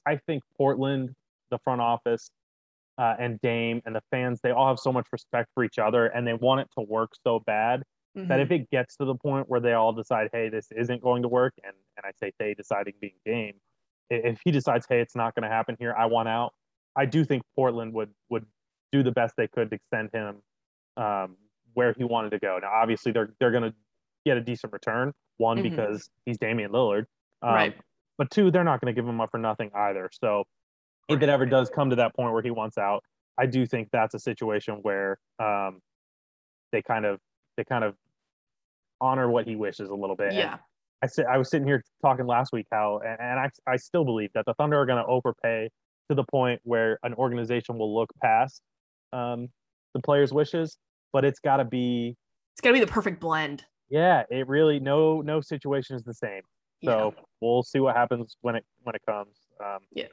I 0.07 0.17
think 0.27 0.43
Portland, 0.57 1.15
the 1.51 1.59
front 1.59 1.81
office, 1.81 2.31
uh, 2.99 3.15
and 3.19 3.41
Dame 3.43 3.81
and 3.87 3.95
the 3.95 4.03
fans, 4.11 4.41
they 4.43 4.51
all 4.51 4.69
have 4.69 4.79
so 4.79 4.93
much 4.93 5.07
respect 5.13 5.49
for 5.55 5.65
each 5.65 5.79
other 5.79 6.07
and 6.07 6.27
they 6.27 6.35
want 6.35 6.61
it 6.63 6.69
to 6.79 6.85
work 6.85 7.11
so 7.25 7.41
bad 7.47 7.83
Mm-hmm. 8.21 8.29
that 8.29 8.41
if 8.41 8.51
it 8.51 8.71
gets 8.71 8.97
to 8.97 9.05
the 9.05 9.15
point 9.15 9.49
where 9.49 9.61
they 9.61 9.73
all 9.73 9.93
decide, 9.93 10.29
hey, 10.33 10.49
this 10.49 10.69
isn't 10.77 11.03
going 11.03 11.23
to 11.23 11.29
work, 11.29 11.55
and, 11.65 11.75
and 11.97 12.07
I 12.07 12.11
say 12.19 12.33
they 12.39 12.55
deciding 12.55 12.95
being 13.01 13.15
game, 13.25 13.55
if 14.11 14.41
he 14.45 14.51
decides, 14.51 14.87
hey, 14.89 15.01
it's 15.01 15.15
not 15.17 15.35
going 15.35 15.43
to 15.45 15.49
happen 15.49 15.77
here, 15.79 15.95
I 15.97 16.07
want 16.07 16.29
out, 16.29 16.53
I 16.97 17.07
do 17.07 17.25
think 17.25 17.43
Portland 17.55 17.93
would 17.95 18.11
would 18.29 18.47
do 18.93 19.03
the 19.03 19.13
best 19.13 19.35
they 19.37 19.47
could 19.47 19.71
to 19.71 19.79
send 19.95 20.11
him 20.13 20.43
um, 20.97 21.37
where 21.75 21.95
he 21.97 22.03
wanted 22.05 22.31
to 22.31 22.39
go. 22.41 22.59
Now, 22.61 22.71
obviously, 22.73 23.13
they're 23.13 23.33
they're 23.39 23.53
going 23.53 23.63
to 23.71 23.75
get 24.27 24.37
a 24.37 24.41
decent 24.41 24.73
return. 24.73 25.13
One 25.39 25.59
Mhm. 25.59 25.63
because 25.63 26.11
he's 26.27 26.37
Damian 26.37 26.73
Lillard, 26.73 27.07
um, 27.43 27.55
Right. 27.55 27.77
But 28.19 28.31
two, 28.31 28.51
they're 28.51 28.65
not 28.65 28.81
going 28.83 28.95
to 28.95 29.01
give 29.01 29.09
him 29.09 29.19
up 29.21 29.31
for 29.31 29.39
nothing 29.39 29.71
either. 29.75 30.11
So 30.13 30.45
if 31.09 31.23
it 31.23 31.29
ever 31.31 31.47
does 31.47 31.71
come 31.71 31.89
to 31.89 31.97
that 31.97 32.15
point 32.15 32.33
where 32.35 32.43
he 32.43 32.51
wants 32.51 32.77
out, 32.77 33.03
I 33.39 33.47
do 33.47 33.65
think 33.65 33.89
that's 33.91 34.13
a 34.15 34.19
situation 34.19 34.81
where 34.83 35.19
um, 35.39 35.81
they 36.73 36.83
kind 36.83 37.07
of 37.07 37.19
they 37.57 37.65
kind 37.65 37.83
of 37.85 37.95
honor 39.01 39.31
what 39.31 39.47
he 39.47 39.57
wishes 39.57 39.91
a 39.91 39.95
little 39.95 40.17
bit. 40.17 40.29
And 40.29 40.37
Yeah. 40.37 40.59
I 41.03 41.07
said 41.07 41.27
I 41.27 41.39
was 41.39 41.49
sitting 41.49 41.67
here 41.67 41.83
talking 42.03 42.27
last 42.27 42.53
week 42.53 42.67
how, 42.71 43.01
and, 43.05 43.19
and 43.21 43.41
I 43.41 43.49
I 43.67 43.77
still 43.77 44.05
believe 44.05 44.31
that 44.35 44.45
the 44.47 44.55
Thunder 44.55 44.79
are 44.79 44.87
going 44.87 45.03
to 45.03 45.07
overpay 45.09 45.71
to 46.11 46.15
the 46.15 46.25
point 46.25 46.61
where 46.65 46.99
an 47.03 47.15
organization 47.15 47.79
will 47.79 47.95
look 47.95 48.11
past 48.23 48.61
um, 49.13 49.49
the 49.95 50.01
player's 50.01 50.33
wishes, 50.33 50.77
but 51.13 51.25
it's 51.25 51.41
got 51.41 51.57
to 51.57 51.65
be 51.65 52.17
It's 52.55 52.61
gotta 52.61 52.75
be 52.75 52.81
the 52.81 52.87
perfect 52.87 53.21
blend. 53.21 53.65
yeah. 53.89 54.25
It 54.31 54.47
really 54.49 54.79
no 54.81 55.21
no 55.23 55.41
situation 55.41 55.97
is 55.97 56.03
the 56.05 56.15
same. 56.15 56.43
So 56.85 57.15
we'll 57.43 57.63
see 57.63 57.79
what 57.79 57.95
happens 57.97 58.37
when 58.41 58.57
it 58.57 58.65
when 58.83 58.95
it 58.95 59.03
comes. 59.07 59.37
Um, 59.65 59.79
Yeah. 59.93 60.07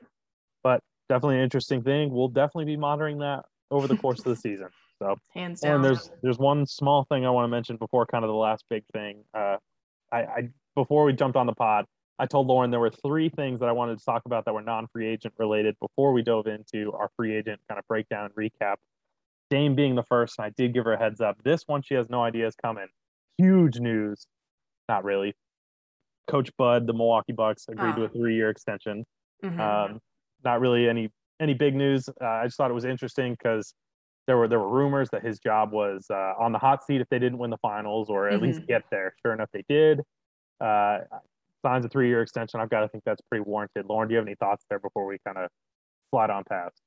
But 0.63 0.81
definitely 1.09 1.37
an 1.37 1.43
interesting 1.43 1.81
thing. 1.81 2.11
We'll 2.11 2.27
definitely 2.29 2.65
be 2.65 2.77
monitoring 2.77 3.19
that 3.19 3.45
over 3.71 3.87
the 3.87 3.95
course 3.97 4.19
of 4.19 4.25
the 4.25 4.35
season. 4.35 4.67
So 5.01 5.15
hands 5.33 5.61
down. 5.61 5.75
and 5.75 5.83
there's 5.83 6.09
there's 6.23 6.39
one 6.39 6.65
small 6.65 7.03
thing 7.05 7.25
I 7.25 7.29
want 7.29 7.43
to 7.45 7.49
mention 7.49 7.77
before 7.77 8.05
kind 8.05 8.23
of 8.23 8.29
the 8.29 8.35
last 8.35 8.65
big 8.69 8.83
thing. 8.93 9.23
Uh, 9.33 9.57
I, 10.11 10.17
I 10.19 10.49
before 10.75 11.03
we 11.03 11.13
jumped 11.13 11.37
on 11.37 11.45
the 11.45 11.53
pod, 11.53 11.85
I 12.19 12.25
told 12.25 12.47
Lauren 12.47 12.71
there 12.71 12.79
were 12.79 12.89
three 12.91 13.29
things 13.29 13.59
that 13.59 13.69
I 13.69 13.71
wanted 13.73 13.99
to 13.99 14.05
talk 14.05 14.23
about 14.25 14.45
that 14.45 14.53
were 14.53 14.61
non-free 14.61 15.07
agent 15.07 15.33
related 15.37 15.75
before 15.79 16.13
we 16.13 16.21
dove 16.23 16.47
into 16.47 16.93
our 16.93 17.09
free 17.15 17.35
agent 17.35 17.59
kind 17.69 17.77
of 17.79 17.87
breakdown 17.87 18.25
and 18.25 18.33
recap. 18.35 18.75
Dame 19.49 19.75
being 19.75 19.95
the 19.95 20.03
first, 20.03 20.35
and 20.39 20.45
I 20.45 20.49
did 20.57 20.73
give 20.73 20.85
her 20.85 20.93
a 20.93 20.97
heads 20.99 21.21
up. 21.21 21.37
This 21.43 21.63
one 21.67 21.81
she 21.81 21.93
has 21.93 22.09
no 22.09 22.23
idea 22.23 22.47
is 22.47 22.55
coming. 22.55 22.87
Huge 23.37 23.79
news. 23.79 24.25
Not 24.89 25.03
really. 25.03 25.35
Coach 26.27 26.49
Bud, 26.57 26.87
the 26.87 26.93
Milwaukee 26.93 27.31
Bucks, 27.33 27.65
agreed 27.69 27.95
to 27.95 28.01
Ah. 28.01 28.05
a 28.05 28.09
three-year 28.09 28.49
extension. 28.49 29.05
Mhm. 29.43 29.59
Um, 29.59 30.01
not 30.43 30.59
really 30.59 30.89
any 30.89 31.09
any 31.39 31.53
big 31.53 31.75
news. 31.75 32.09
Uh, 32.09 32.25
I 32.25 32.45
just 32.45 32.57
thought 32.57 32.71
it 32.71 32.73
was 32.73 32.83
interesting 32.85 33.33
because 33.33 33.73
there 34.27 34.37
were 34.37 34.47
there 34.47 34.59
were 34.59 34.69
rumors 34.69 35.09
that 35.11 35.25
his 35.25 35.39
job 35.39 35.71
was 35.71 36.05
uh, 36.09 36.33
on 36.37 36.51
the 36.51 36.59
hot 36.59 36.83
seat 36.83 37.01
if 37.01 37.07
they 37.09 37.17
didn't 37.17 37.37
win 37.37 37.49
the 37.49 37.57
finals 37.57 38.09
or 38.09 38.29
at 38.29 38.41
least 38.41 38.67
get 38.67 38.83
there. 38.91 39.15
Sure 39.25 39.33
enough, 39.33 39.49
they 39.53 39.63
did. 39.69 40.01
Uh, 40.59 40.99
signs 41.65 41.85
a 41.85 41.89
three 41.89 42.09
year 42.09 42.21
extension. 42.21 42.59
I've 42.59 42.69
got 42.69 42.81
to 42.81 42.89
think 42.89 43.03
that's 43.05 43.21
pretty 43.29 43.43
warranted. 43.47 43.85
Lauren, 43.87 44.09
do 44.09 44.13
you 44.13 44.17
have 44.17 44.27
any 44.27 44.35
thoughts 44.35 44.65
there 44.69 44.79
before 44.79 45.05
we 45.05 45.17
kind 45.25 45.37
of 45.37 45.49
slide 46.11 46.29
on 46.29 46.43
past? 46.43 46.81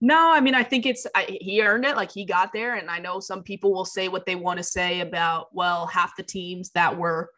No, 0.00 0.32
I 0.32 0.40
mean, 0.40 0.54
I 0.54 0.64
think 0.64 0.86
it's 0.86 1.06
I, 1.14 1.38
he 1.40 1.62
earned 1.62 1.84
it. 1.84 1.96
Like 1.96 2.10
he 2.10 2.24
got 2.24 2.52
there, 2.52 2.74
and 2.74 2.90
I 2.90 2.98
know 2.98 3.20
some 3.20 3.42
people 3.42 3.72
will 3.72 3.84
say 3.84 4.08
what 4.08 4.26
they 4.26 4.34
want 4.34 4.56
to 4.56 4.64
say 4.64 5.00
about 5.00 5.48
well, 5.52 5.86
half 5.86 6.16
the 6.16 6.22
teams 6.22 6.70
that 6.70 6.96
were 6.96 7.30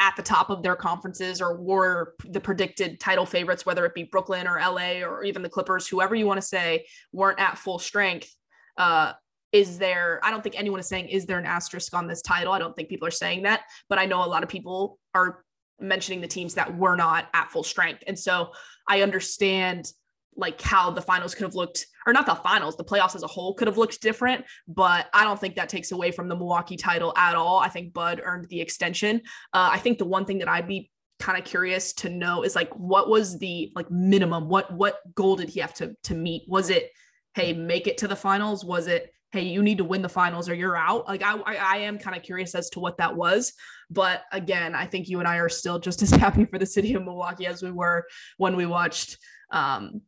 at 0.00 0.16
the 0.16 0.22
top 0.22 0.48
of 0.48 0.62
their 0.62 0.74
conferences 0.74 1.42
or 1.42 1.60
were 1.60 2.14
the 2.24 2.40
predicted 2.40 2.98
title 2.98 3.26
favorites, 3.26 3.66
whether 3.66 3.84
it 3.84 3.94
be 3.94 4.04
Brooklyn 4.04 4.48
or 4.48 4.58
LA 4.58 5.02
or 5.02 5.22
even 5.22 5.42
the 5.42 5.48
Clippers, 5.48 5.86
whoever 5.86 6.14
you 6.14 6.26
want 6.26 6.40
to 6.40 6.46
say, 6.46 6.86
weren't 7.12 7.38
at 7.38 7.58
full 7.58 7.78
strength. 7.78 8.34
Uh, 8.78 9.12
is 9.52 9.78
there? 9.78 10.20
I 10.22 10.30
don't 10.30 10.42
think 10.42 10.58
anyone 10.58 10.80
is 10.80 10.88
saying 10.88 11.08
is 11.08 11.26
there 11.26 11.38
an 11.38 11.44
asterisk 11.44 11.92
on 11.94 12.06
this 12.06 12.22
title. 12.22 12.52
I 12.52 12.58
don't 12.58 12.74
think 12.74 12.88
people 12.88 13.06
are 13.06 13.12
saying 13.12 13.42
that, 13.42 13.62
but 13.88 13.98
I 13.98 14.06
know 14.06 14.24
a 14.24 14.26
lot 14.26 14.42
of 14.42 14.48
people 14.48 14.98
are 15.14 15.44
mentioning 15.80 16.20
the 16.20 16.28
teams 16.28 16.54
that 16.54 16.76
were 16.76 16.96
not 16.96 17.28
at 17.34 17.50
full 17.50 17.64
strength, 17.64 18.02
and 18.06 18.18
so 18.18 18.52
I 18.88 19.02
understand 19.02 19.92
like 20.36 20.60
how 20.60 20.90
the 20.90 21.02
finals 21.02 21.34
could 21.34 21.44
have 21.44 21.54
looked 21.54 21.86
or 22.06 22.12
not 22.12 22.24
the 22.24 22.34
finals 22.34 22.76
the 22.76 22.84
playoffs 22.84 23.16
as 23.16 23.22
a 23.22 23.26
whole 23.26 23.52
could 23.54 23.66
have 23.66 23.76
looked 23.76 24.00
different 24.00 24.44
but 24.68 25.08
i 25.12 25.24
don't 25.24 25.40
think 25.40 25.56
that 25.56 25.68
takes 25.68 25.90
away 25.92 26.10
from 26.10 26.28
the 26.28 26.36
milwaukee 26.36 26.76
title 26.76 27.12
at 27.16 27.34
all. 27.34 27.58
I 27.58 27.68
think 27.68 27.92
bud 27.92 28.20
earned 28.24 28.48
the 28.48 28.60
extension. 28.60 29.22
Uh, 29.52 29.70
i 29.72 29.78
think 29.78 29.98
the 29.98 30.04
one 30.04 30.24
thing 30.24 30.38
that 30.38 30.48
i'd 30.48 30.68
be 30.68 30.90
kind 31.20 31.38
of 31.38 31.44
curious 31.44 31.92
to 31.92 32.08
know 32.08 32.42
is 32.42 32.56
like 32.56 32.70
what 32.74 33.08
was 33.08 33.38
the 33.38 33.70
like 33.76 33.90
minimum? 33.90 34.48
What 34.48 34.72
what 34.72 34.98
goal 35.14 35.36
did 35.36 35.50
he 35.50 35.60
have 35.60 35.74
to 35.74 35.94
to 36.04 36.14
meet? 36.14 36.42
Was 36.48 36.70
it 36.70 36.90
hey 37.34 37.52
make 37.52 37.86
it 37.86 37.98
to 37.98 38.08
the 38.08 38.16
finals? 38.16 38.64
Was 38.64 38.88
it 38.88 39.12
hey 39.30 39.42
you 39.42 39.62
need 39.62 39.78
to 39.78 39.84
win 39.84 40.02
the 40.02 40.08
finals 40.08 40.48
or 40.48 40.54
you're 40.54 40.76
out? 40.76 41.06
Like 41.06 41.22
i 41.22 41.36
i, 41.36 41.76
am 41.78 41.98
kind 41.98 42.16
of 42.16 42.22
curious 42.22 42.54
as 42.54 42.70
to 42.70 42.80
what 42.80 42.96
that 42.98 43.14
was. 43.14 43.52
But 43.90 44.22
again 44.32 44.74
i 44.74 44.86
think 44.86 45.08
you 45.08 45.18
and 45.18 45.28
i 45.28 45.36
are 45.36 45.48
still 45.48 45.78
just 45.78 46.02
as 46.02 46.10
happy 46.10 46.46
for 46.46 46.58
the 46.58 46.66
city 46.66 46.94
of 46.94 47.04
milwaukee 47.04 47.46
as 47.46 47.62
we 47.62 47.70
were 47.70 48.06
when 48.38 48.56
we 48.56 48.66
watched 48.66 49.18
um 49.52 50.00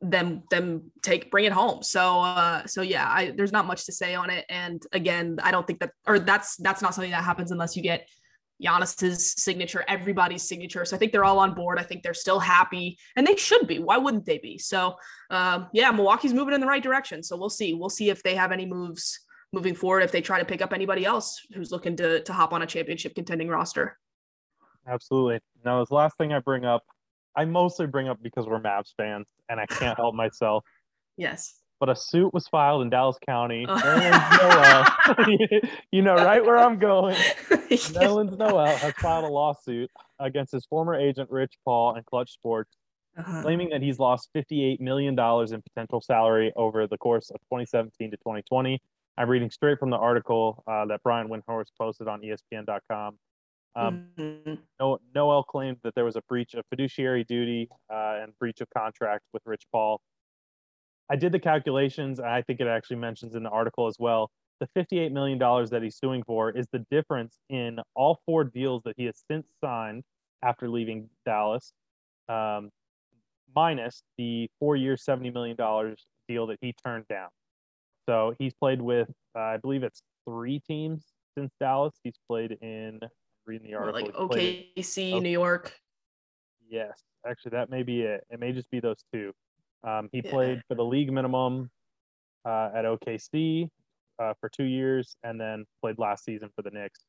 them 0.00 0.42
them 0.50 0.90
take 1.02 1.30
bring 1.30 1.44
it 1.44 1.52
home 1.52 1.82
so 1.82 2.20
uh 2.20 2.66
so 2.66 2.82
yeah 2.82 3.08
i 3.08 3.32
there's 3.36 3.52
not 3.52 3.64
much 3.64 3.86
to 3.86 3.92
say 3.92 4.14
on 4.14 4.28
it 4.28 4.44
and 4.48 4.82
again 4.92 5.38
i 5.42 5.52
don't 5.52 5.66
think 5.68 5.78
that 5.78 5.92
or 6.06 6.18
that's 6.18 6.56
that's 6.56 6.82
not 6.82 6.94
something 6.94 7.12
that 7.12 7.22
happens 7.22 7.52
unless 7.52 7.76
you 7.76 7.82
get 7.82 8.08
Giannis's 8.62 9.34
signature, 9.42 9.84
everybody's 9.88 10.42
signature. 10.42 10.84
So 10.84 10.94
I 10.94 10.98
think 10.98 11.12
they're 11.12 11.24
all 11.24 11.38
on 11.38 11.54
board. 11.54 11.78
I 11.78 11.82
think 11.82 12.02
they're 12.02 12.14
still 12.14 12.38
happy, 12.38 12.96
and 13.16 13.26
they 13.26 13.36
should 13.36 13.66
be. 13.66 13.78
Why 13.78 13.98
wouldn't 13.98 14.24
they 14.24 14.38
be? 14.38 14.56
So, 14.58 14.94
um, 15.30 15.68
yeah, 15.72 15.90
Milwaukee's 15.90 16.32
moving 16.32 16.54
in 16.54 16.60
the 16.60 16.66
right 16.66 16.82
direction. 16.82 17.22
So 17.22 17.36
we'll 17.36 17.50
see. 17.50 17.74
We'll 17.74 17.90
see 17.90 18.10
if 18.10 18.22
they 18.22 18.36
have 18.36 18.52
any 18.52 18.66
moves 18.66 19.18
moving 19.52 19.74
forward. 19.74 20.02
If 20.04 20.12
they 20.12 20.20
try 20.20 20.38
to 20.38 20.44
pick 20.44 20.62
up 20.62 20.72
anybody 20.72 21.04
else 21.04 21.40
who's 21.54 21.72
looking 21.72 21.96
to 21.96 22.22
to 22.22 22.32
hop 22.32 22.52
on 22.52 22.62
a 22.62 22.66
championship 22.66 23.14
contending 23.14 23.48
roster. 23.48 23.98
Absolutely. 24.86 25.40
Now, 25.64 25.80
this 25.80 25.90
last 25.90 26.16
thing 26.16 26.32
I 26.32 26.40
bring 26.40 26.64
up, 26.64 26.84
I 27.36 27.44
mostly 27.44 27.86
bring 27.86 28.08
up 28.08 28.22
because 28.22 28.46
we're 28.46 28.60
Mavs 28.60 28.92
fans, 28.96 29.26
and 29.48 29.58
I 29.60 29.66
can't 29.66 29.96
help 29.96 30.14
myself. 30.14 30.64
Yes. 31.18 31.56
But 31.78 31.90
a 31.90 31.94
suit 31.96 32.32
was 32.32 32.48
filed 32.48 32.80
in 32.82 32.88
Dallas 32.88 33.18
County. 33.26 33.66
Nerlens 33.66 35.18
Noel, 35.18 35.60
you 35.92 36.00
know 36.00 36.14
right 36.14 36.42
where 36.44 36.56
I'm 36.56 36.78
going. 36.78 37.14
Nerlens 37.50 38.38
Noel 38.38 38.66
has 38.76 38.94
filed 38.94 39.24
a 39.24 39.28
lawsuit 39.28 39.90
against 40.18 40.52
his 40.52 40.64
former 40.66 40.94
agent 40.94 41.30
Rich 41.30 41.54
Paul 41.66 41.94
and 41.96 42.06
Clutch 42.06 42.32
Sports, 42.32 42.70
Uh-huh. 43.18 43.42
claiming 43.42 43.68
that 43.70 43.82
he's 43.82 43.98
lost 43.98 44.30
$58 44.34 44.80
million 44.80 45.12
in 45.18 45.62
potential 45.62 46.00
salary 46.00 46.50
over 46.56 46.86
the 46.86 46.96
course 46.96 47.30
of 47.30 47.40
2017 47.42 48.10
to 48.12 48.16
2020. 48.16 48.80
I'm 49.18 49.28
reading 49.28 49.50
straight 49.50 49.78
from 49.78 49.90
the 49.90 49.98
article 49.98 50.62
uh, 50.66 50.86
that 50.86 51.02
Brian 51.02 51.28
Windhorst 51.28 51.72
posted 51.78 52.08
on 52.08 52.22
ESPN.com. 52.22 53.18
Um, 53.74 54.12
Mhm. 54.16 54.58
Noel 55.14 55.42
claimed 55.44 55.78
that 55.82 55.94
there 55.94 56.04
was 56.04 56.16
a 56.16 56.22
breach 56.22 56.54
of 56.54 56.66
fiduciary 56.66 57.24
duty 57.24 57.70
uh, 57.90 58.20
and 58.22 58.36
breach 58.38 58.60
of 58.60 58.68
contract 58.70 59.24
with 59.32 59.42
Rich 59.46 59.66
Paul. 59.72 60.00
I 61.08 61.16
did 61.16 61.32
the 61.32 61.40
calculations, 61.40 62.18
and 62.18 62.28
I 62.28 62.42
think 62.42 62.60
it 62.60 62.66
actually 62.66 62.96
mentions 62.96 63.34
in 63.34 63.42
the 63.42 63.50
article 63.50 63.86
as 63.86 63.96
well 63.98 64.30
the 64.62 64.80
$58 64.80 65.10
million 65.10 65.38
that 65.38 65.80
he's 65.82 65.96
suing 65.96 66.22
for 66.22 66.50
is 66.50 66.68
the 66.72 66.86
difference 66.88 67.36
in 67.48 67.80
all 67.96 68.20
four 68.24 68.44
deals 68.44 68.82
that 68.84 68.94
he 68.96 69.06
has 69.06 69.20
since 69.28 69.44
signed 69.60 70.04
after 70.44 70.70
leaving 70.70 71.10
Dallas, 71.26 71.72
um, 72.28 72.70
minus 73.56 74.04
the 74.18 74.48
four 74.60 74.76
year, 74.76 74.94
$70 74.94 75.32
million 75.32 75.56
deal 76.28 76.46
that 76.46 76.58
he 76.60 76.72
turned 76.86 77.08
down. 77.08 77.28
So 78.08 78.36
he's 78.38 78.54
played 78.54 78.80
with, 78.80 79.10
uh, 79.34 79.40
I 79.40 79.56
believe 79.56 79.82
it's 79.82 80.02
three 80.28 80.60
teams 80.60 81.06
since 81.36 81.50
Dallas. 81.58 81.94
He's 82.04 82.18
played 82.28 82.52
in, 82.60 83.00
reading 83.46 83.66
the 83.66 83.74
article. 83.74 84.06
like 84.06 84.30
played 84.30 84.66
OKC, 84.76 85.20
New 85.22 85.28
York. 85.28 85.78
Yes, 86.68 87.02
actually, 87.26 87.50
that 87.50 87.70
may 87.70 87.82
be 87.82 88.02
it. 88.02 88.24
It 88.30 88.40
may 88.40 88.52
just 88.52 88.70
be 88.70 88.80
those 88.80 89.04
two. 89.12 89.32
Um, 89.84 90.08
he 90.12 90.22
Yeah. 90.24 90.30
played 90.30 90.62
for 90.68 90.74
the 90.74 90.84
league 90.84 91.12
minimum 91.12 91.70
uh, 92.44 92.70
at 92.74 92.84
OKC 92.84 93.68
uh, 94.18 94.34
for 94.40 94.48
two 94.48 94.64
years, 94.64 95.16
and 95.22 95.40
then 95.40 95.66
played 95.80 95.98
last 95.98 96.24
season 96.24 96.50
for 96.54 96.62
the 96.62 96.70
Knicks. 96.70 97.04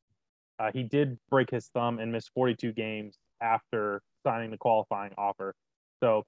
Uh, 0.60 0.72
he 0.72 0.84
did 0.84 1.18
break 1.30 1.50
his 1.50 1.68
thumb 1.70 2.00
and 2.00 2.12
miss 2.12 2.28
42 2.30 2.74
games 2.74 3.18
after 3.42 4.02
signing 4.26 4.52
the 4.52 4.58
qualifying 4.58 5.14
offer. 5.18 5.56
So 6.02 6.26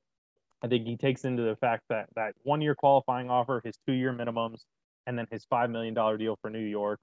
I 0.62 0.68
think 0.68 0.88
he 0.88 0.98
takes 0.98 1.26
into 1.26 1.44
the 1.44 1.56
fact 1.58 1.84
that 1.90 2.10
that 2.16 2.34
one 2.44 2.62
year 2.62 2.76
qualifying 2.76 3.30
offer, 3.30 3.62
his 3.64 3.78
two 3.86 3.94
year 3.94 4.12
minimums, 4.14 4.62
and 5.06 5.18
then 5.18 5.28
his 5.30 5.46
$5 5.46 5.70
million 5.70 5.94
deal 6.18 6.38
for 6.42 6.50
New 6.50 6.60
York. 6.60 7.00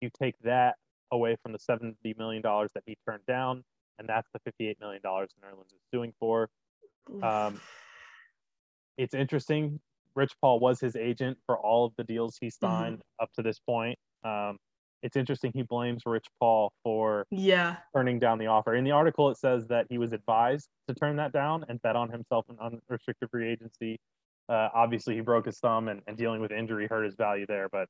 You 0.00 0.10
take 0.18 0.34
that 0.42 0.76
away 1.12 1.36
from 1.42 1.52
the 1.52 1.58
$70 1.58 1.94
million 2.18 2.42
that 2.42 2.82
he 2.86 2.96
turned 3.06 3.24
down, 3.26 3.62
and 3.98 4.08
that's 4.08 4.28
the 4.32 4.40
$58 4.50 4.80
million 4.80 5.00
Nerlens 5.04 5.66
is 5.66 5.80
suing 5.92 6.12
for. 6.18 6.48
Um, 7.22 7.60
it's 8.98 9.14
interesting. 9.14 9.80
Rich 10.14 10.32
Paul 10.40 10.60
was 10.60 10.80
his 10.80 10.96
agent 10.96 11.38
for 11.46 11.58
all 11.58 11.86
of 11.86 11.92
the 11.96 12.04
deals 12.04 12.36
he 12.40 12.50
signed 12.50 13.02
up 13.20 13.30
to 13.34 13.42
this 13.42 13.58
point. 13.60 13.98
Um, 14.24 14.58
it's 15.02 15.16
interesting 15.16 15.50
he 15.54 15.62
blames 15.62 16.02
Rich 16.06 16.26
Paul 16.38 16.72
for 16.84 17.26
yeah. 17.30 17.76
turning 17.94 18.18
down 18.18 18.38
the 18.38 18.46
offer. 18.46 18.74
In 18.74 18.84
the 18.84 18.92
article, 18.92 19.30
it 19.30 19.36
says 19.36 19.66
that 19.66 19.86
he 19.90 19.98
was 19.98 20.12
advised 20.12 20.68
to 20.88 20.94
turn 20.94 21.16
that 21.16 21.32
down 21.32 21.64
and 21.68 21.82
bet 21.82 21.96
on 21.96 22.08
himself 22.08 22.46
in 22.48 22.56
unrestricted 22.60 23.28
free 23.30 23.50
agency. 23.50 23.98
Uh, 24.48 24.68
obviously, 24.74 25.14
he 25.14 25.20
broke 25.20 25.46
his 25.46 25.58
thumb 25.58 25.88
and, 25.88 26.02
and 26.06 26.16
dealing 26.16 26.40
with 26.40 26.52
injury 26.52 26.86
hurt 26.86 27.04
his 27.04 27.14
value 27.16 27.46
there. 27.48 27.68
But 27.70 27.88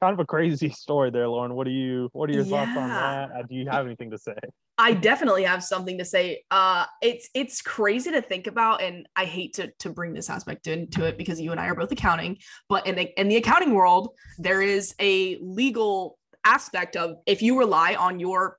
kind 0.00 0.12
of 0.12 0.20
a 0.20 0.26
crazy 0.26 0.70
story 0.84 1.10
there, 1.10 1.28
Lauren. 1.28 1.54
What 1.54 1.64
do 1.64 1.72
you 1.72 2.08
What 2.12 2.30
are 2.30 2.32
your 2.32 2.44
thoughts 2.44 2.76
on 2.76 2.88
that? 2.88 3.30
Uh, 3.30 3.42
do 3.48 3.54
you 3.54 3.68
have 3.68 3.86
anything 3.86 4.10
to 4.10 4.18
say? 4.18 4.36
I 4.76 4.92
definitely 4.92 5.44
have 5.44 5.64
something 5.64 5.98
to 5.98 6.04
say. 6.04 6.44
Uh, 6.50 6.86
it's 7.02 7.28
it's 7.34 7.62
crazy 7.62 8.10
to 8.12 8.22
think 8.22 8.46
about, 8.46 8.82
and 8.82 9.06
I 9.16 9.24
hate 9.24 9.54
to 9.54 9.72
to 9.80 9.90
bring 9.90 10.12
this 10.12 10.30
aspect 10.30 10.66
into 10.66 11.04
it 11.04 11.18
because 11.18 11.40
you 11.40 11.50
and 11.50 11.60
I 11.60 11.66
are 11.66 11.74
both 11.74 11.92
accounting. 11.92 12.38
But 12.68 12.86
in 12.86 12.94
the, 12.94 13.20
in 13.20 13.28
the 13.28 13.36
accounting 13.36 13.74
world, 13.74 14.10
there 14.38 14.62
is 14.62 14.94
a 15.00 15.36
legal 15.40 16.18
aspect 16.44 16.96
of 16.96 17.16
if 17.26 17.42
you 17.42 17.58
rely 17.58 17.94
on 17.94 18.20
your 18.20 18.58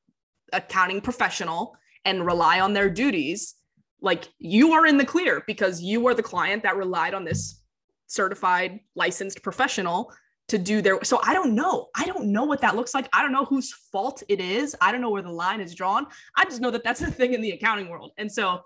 accounting 0.53 1.01
professional 1.01 1.75
and 2.05 2.25
rely 2.25 2.59
on 2.59 2.73
their 2.73 2.89
duties, 2.89 3.55
like 4.01 4.27
you 4.39 4.73
are 4.73 4.85
in 4.85 4.97
the 4.97 5.05
clear 5.05 5.43
because 5.47 5.81
you 5.81 6.05
are 6.07 6.13
the 6.13 6.23
client 6.23 6.63
that 6.63 6.75
relied 6.75 7.13
on 7.13 7.23
this 7.23 7.61
certified 8.07 8.79
licensed 8.95 9.43
professional 9.43 10.11
to 10.49 10.57
do 10.57 10.81
their 10.81 11.03
so 11.03 11.19
i 11.23 11.33
don't 11.33 11.53
know 11.55 11.87
i 11.95 12.05
don't 12.05 12.25
know 12.25 12.43
what 12.43 12.61
that 12.61 12.75
looks 12.75 12.93
like 12.93 13.07
i 13.13 13.21
don't 13.21 13.31
know 13.31 13.45
whose 13.45 13.71
fault 13.91 14.23
it 14.27 14.39
is 14.41 14.75
i 14.81 14.91
don't 14.91 15.01
know 15.01 15.09
where 15.09 15.21
the 15.21 15.31
line 15.31 15.61
is 15.61 15.73
drawn 15.75 16.05
i 16.35 16.43
just 16.45 16.61
know 16.61 16.71
that 16.71 16.83
that's 16.83 17.01
a 17.09 17.11
thing 17.11 17.33
in 17.33 17.41
the 17.41 17.51
accounting 17.51 17.89
world 17.89 18.11
and 18.17 18.31
so 18.31 18.61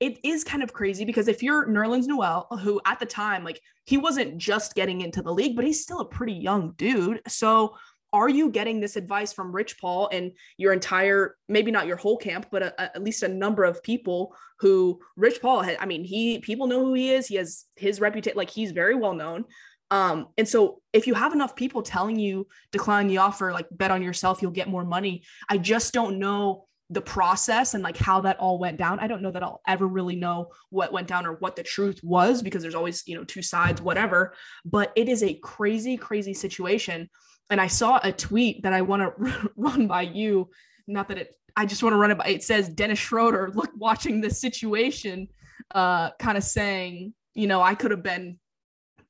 it 0.00 0.18
is 0.22 0.44
kind 0.44 0.62
of 0.62 0.72
crazy 0.72 1.04
because 1.04 1.26
if 1.26 1.42
you're 1.42 1.66
Nerlens 1.66 2.06
Noel, 2.06 2.46
who 2.62 2.80
at 2.84 3.00
the 3.00 3.06
time, 3.06 3.42
like 3.42 3.60
he 3.84 3.96
wasn't 3.96 4.38
just 4.38 4.76
getting 4.76 5.00
into 5.00 5.22
the 5.22 5.34
league, 5.34 5.56
but 5.56 5.64
he's 5.64 5.82
still 5.82 6.00
a 6.00 6.04
pretty 6.08 6.34
young 6.34 6.72
dude. 6.76 7.20
So 7.26 7.74
are 8.12 8.28
you 8.28 8.50
getting 8.50 8.80
this 8.80 8.96
advice 8.96 9.32
from 9.32 9.52
Rich 9.52 9.78
Paul 9.80 10.08
and 10.12 10.32
your 10.56 10.72
entire, 10.72 11.36
maybe 11.48 11.70
not 11.70 11.86
your 11.86 11.96
whole 11.96 12.16
camp, 12.16 12.46
but 12.50 12.62
a, 12.62 12.74
a- 12.80 12.96
at 12.96 13.02
least 13.02 13.22
a 13.22 13.28
number 13.28 13.64
of 13.64 13.82
people 13.82 14.34
who 14.60 15.00
Rich 15.16 15.42
Paul 15.42 15.62
had? 15.62 15.76
I 15.80 15.86
mean, 15.86 16.04
he 16.04 16.38
people 16.38 16.68
know 16.68 16.84
who 16.84 16.94
he 16.94 17.10
is. 17.10 17.26
He 17.26 17.34
has 17.34 17.64
his 17.76 18.00
reputation, 18.00 18.36
like 18.36 18.50
he's 18.50 18.70
very 18.72 18.94
well 18.94 19.14
known. 19.14 19.44
Um, 19.90 20.28
and 20.36 20.46
so 20.46 20.82
if 20.92 21.06
you 21.06 21.14
have 21.14 21.32
enough 21.32 21.56
people 21.56 21.82
telling 21.82 22.18
you 22.18 22.46
decline 22.72 23.08
the 23.08 23.18
offer, 23.18 23.52
like 23.52 23.66
bet 23.70 23.90
on 23.90 24.02
yourself, 24.02 24.42
you'll 24.42 24.50
get 24.50 24.68
more 24.68 24.84
money. 24.84 25.24
I 25.48 25.58
just 25.58 25.94
don't 25.94 26.18
know 26.18 26.66
the 26.90 27.00
process 27.02 27.74
and 27.74 27.82
like 27.82 27.96
how 27.96 28.20
that 28.22 28.38
all 28.38 28.58
went 28.58 28.78
down. 28.78 28.98
I 28.98 29.06
don't 29.06 29.20
know 29.20 29.30
that 29.30 29.42
I'll 29.42 29.60
ever 29.66 29.86
really 29.86 30.16
know 30.16 30.48
what 30.70 30.92
went 30.92 31.06
down 31.06 31.26
or 31.26 31.34
what 31.34 31.54
the 31.54 31.62
truth 31.62 32.00
was 32.02 32.42
because 32.42 32.62
there's 32.62 32.74
always, 32.74 33.02
you 33.06 33.14
know, 33.14 33.24
two 33.24 33.42
sides, 33.42 33.82
whatever. 33.82 34.34
But 34.64 34.92
it 34.96 35.08
is 35.08 35.22
a 35.22 35.34
crazy, 35.34 35.96
crazy 35.96 36.32
situation. 36.32 37.10
And 37.50 37.60
I 37.60 37.66
saw 37.66 38.00
a 38.02 38.12
tweet 38.12 38.62
that 38.62 38.72
I 38.72 38.82
want 38.82 39.02
to 39.02 39.50
run 39.56 39.86
by 39.86 40.02
you. 40.02 40.48
Not 40.86 41.08
that 41.08 41.18
it, 41.18 41.34
I 41.56 41.66
just 41.66 41.82
want 41.82 41.92
to 41.92 41.98
run 41.98 42.10
it 42.10 42.18
by. 42.18 42.28
It 42.28 42.42
says 42.42 42.68
Dennis 42.68 42.98
Schroeder, 42.98 43.50
look, 43.52 43.70
watching 43.76 44.20
this 44.20 44.40
situation, 44.40 45.28
uh, 45.74 46.10
kind 46.18 46.38
of 46.38 46.44
saying, 46.44 47.12
you 47.34 47.46
know, 47.46 47.60
I 47.60 47.74
could 47.74 47.90
have 47.90 48.02
been 48.02 48.38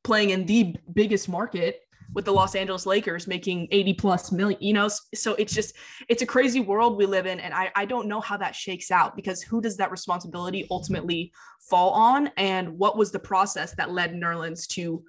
playing 0.09 0.31
in 0.31 0.47
the 0.47 0.75
biggest 0.95 1.29
market 1.29 1.83
with 2.15 2.25
the 2.25 2.33
Los 2.33 2.55
Angeles 2.55 2.87
Lakers 2.87 3.27
making 3.27 3.69
80 3.71 3.93
plus 3.93 4.33
million, 4.33 4.59
you 4.59 4.73
know, 4.73 4.89
so 5.15 5.35
it's 5.35 5.53
just, 5.53 5.77
it's 6.09 6.23
a 6.23 6.27
crazy 6.27 6.61
world 6.61 6.97
we 6.97 7.05
live 7.05 7.27
in. 7.27 7.39
And 7.39 7.53
I, 7.53 7.71
I 7.77 7.85
don't 7.85 8.09
know 8.09 8.23
how 8.23 8.39
that 8.39 8.57
shakes 8.57 8.91
out 8.91 9.17
because 9.17 9.43
who 9.43 9.61
does 9.61 9.77
that 9.77 9.91
responsibility 9.91 10.67
ultimately 10.71 11.31
fall 11.69 11.91
on? 11.91 12.31
And 12.39 12.79
what 12.79 12.97
was 12.97 13.13
the 13.13 13.19
process 13.19 13.75
that 13.75 13.91
led 13.91 14.15
Nerlens 14.15 14.67
to 14.69 15.05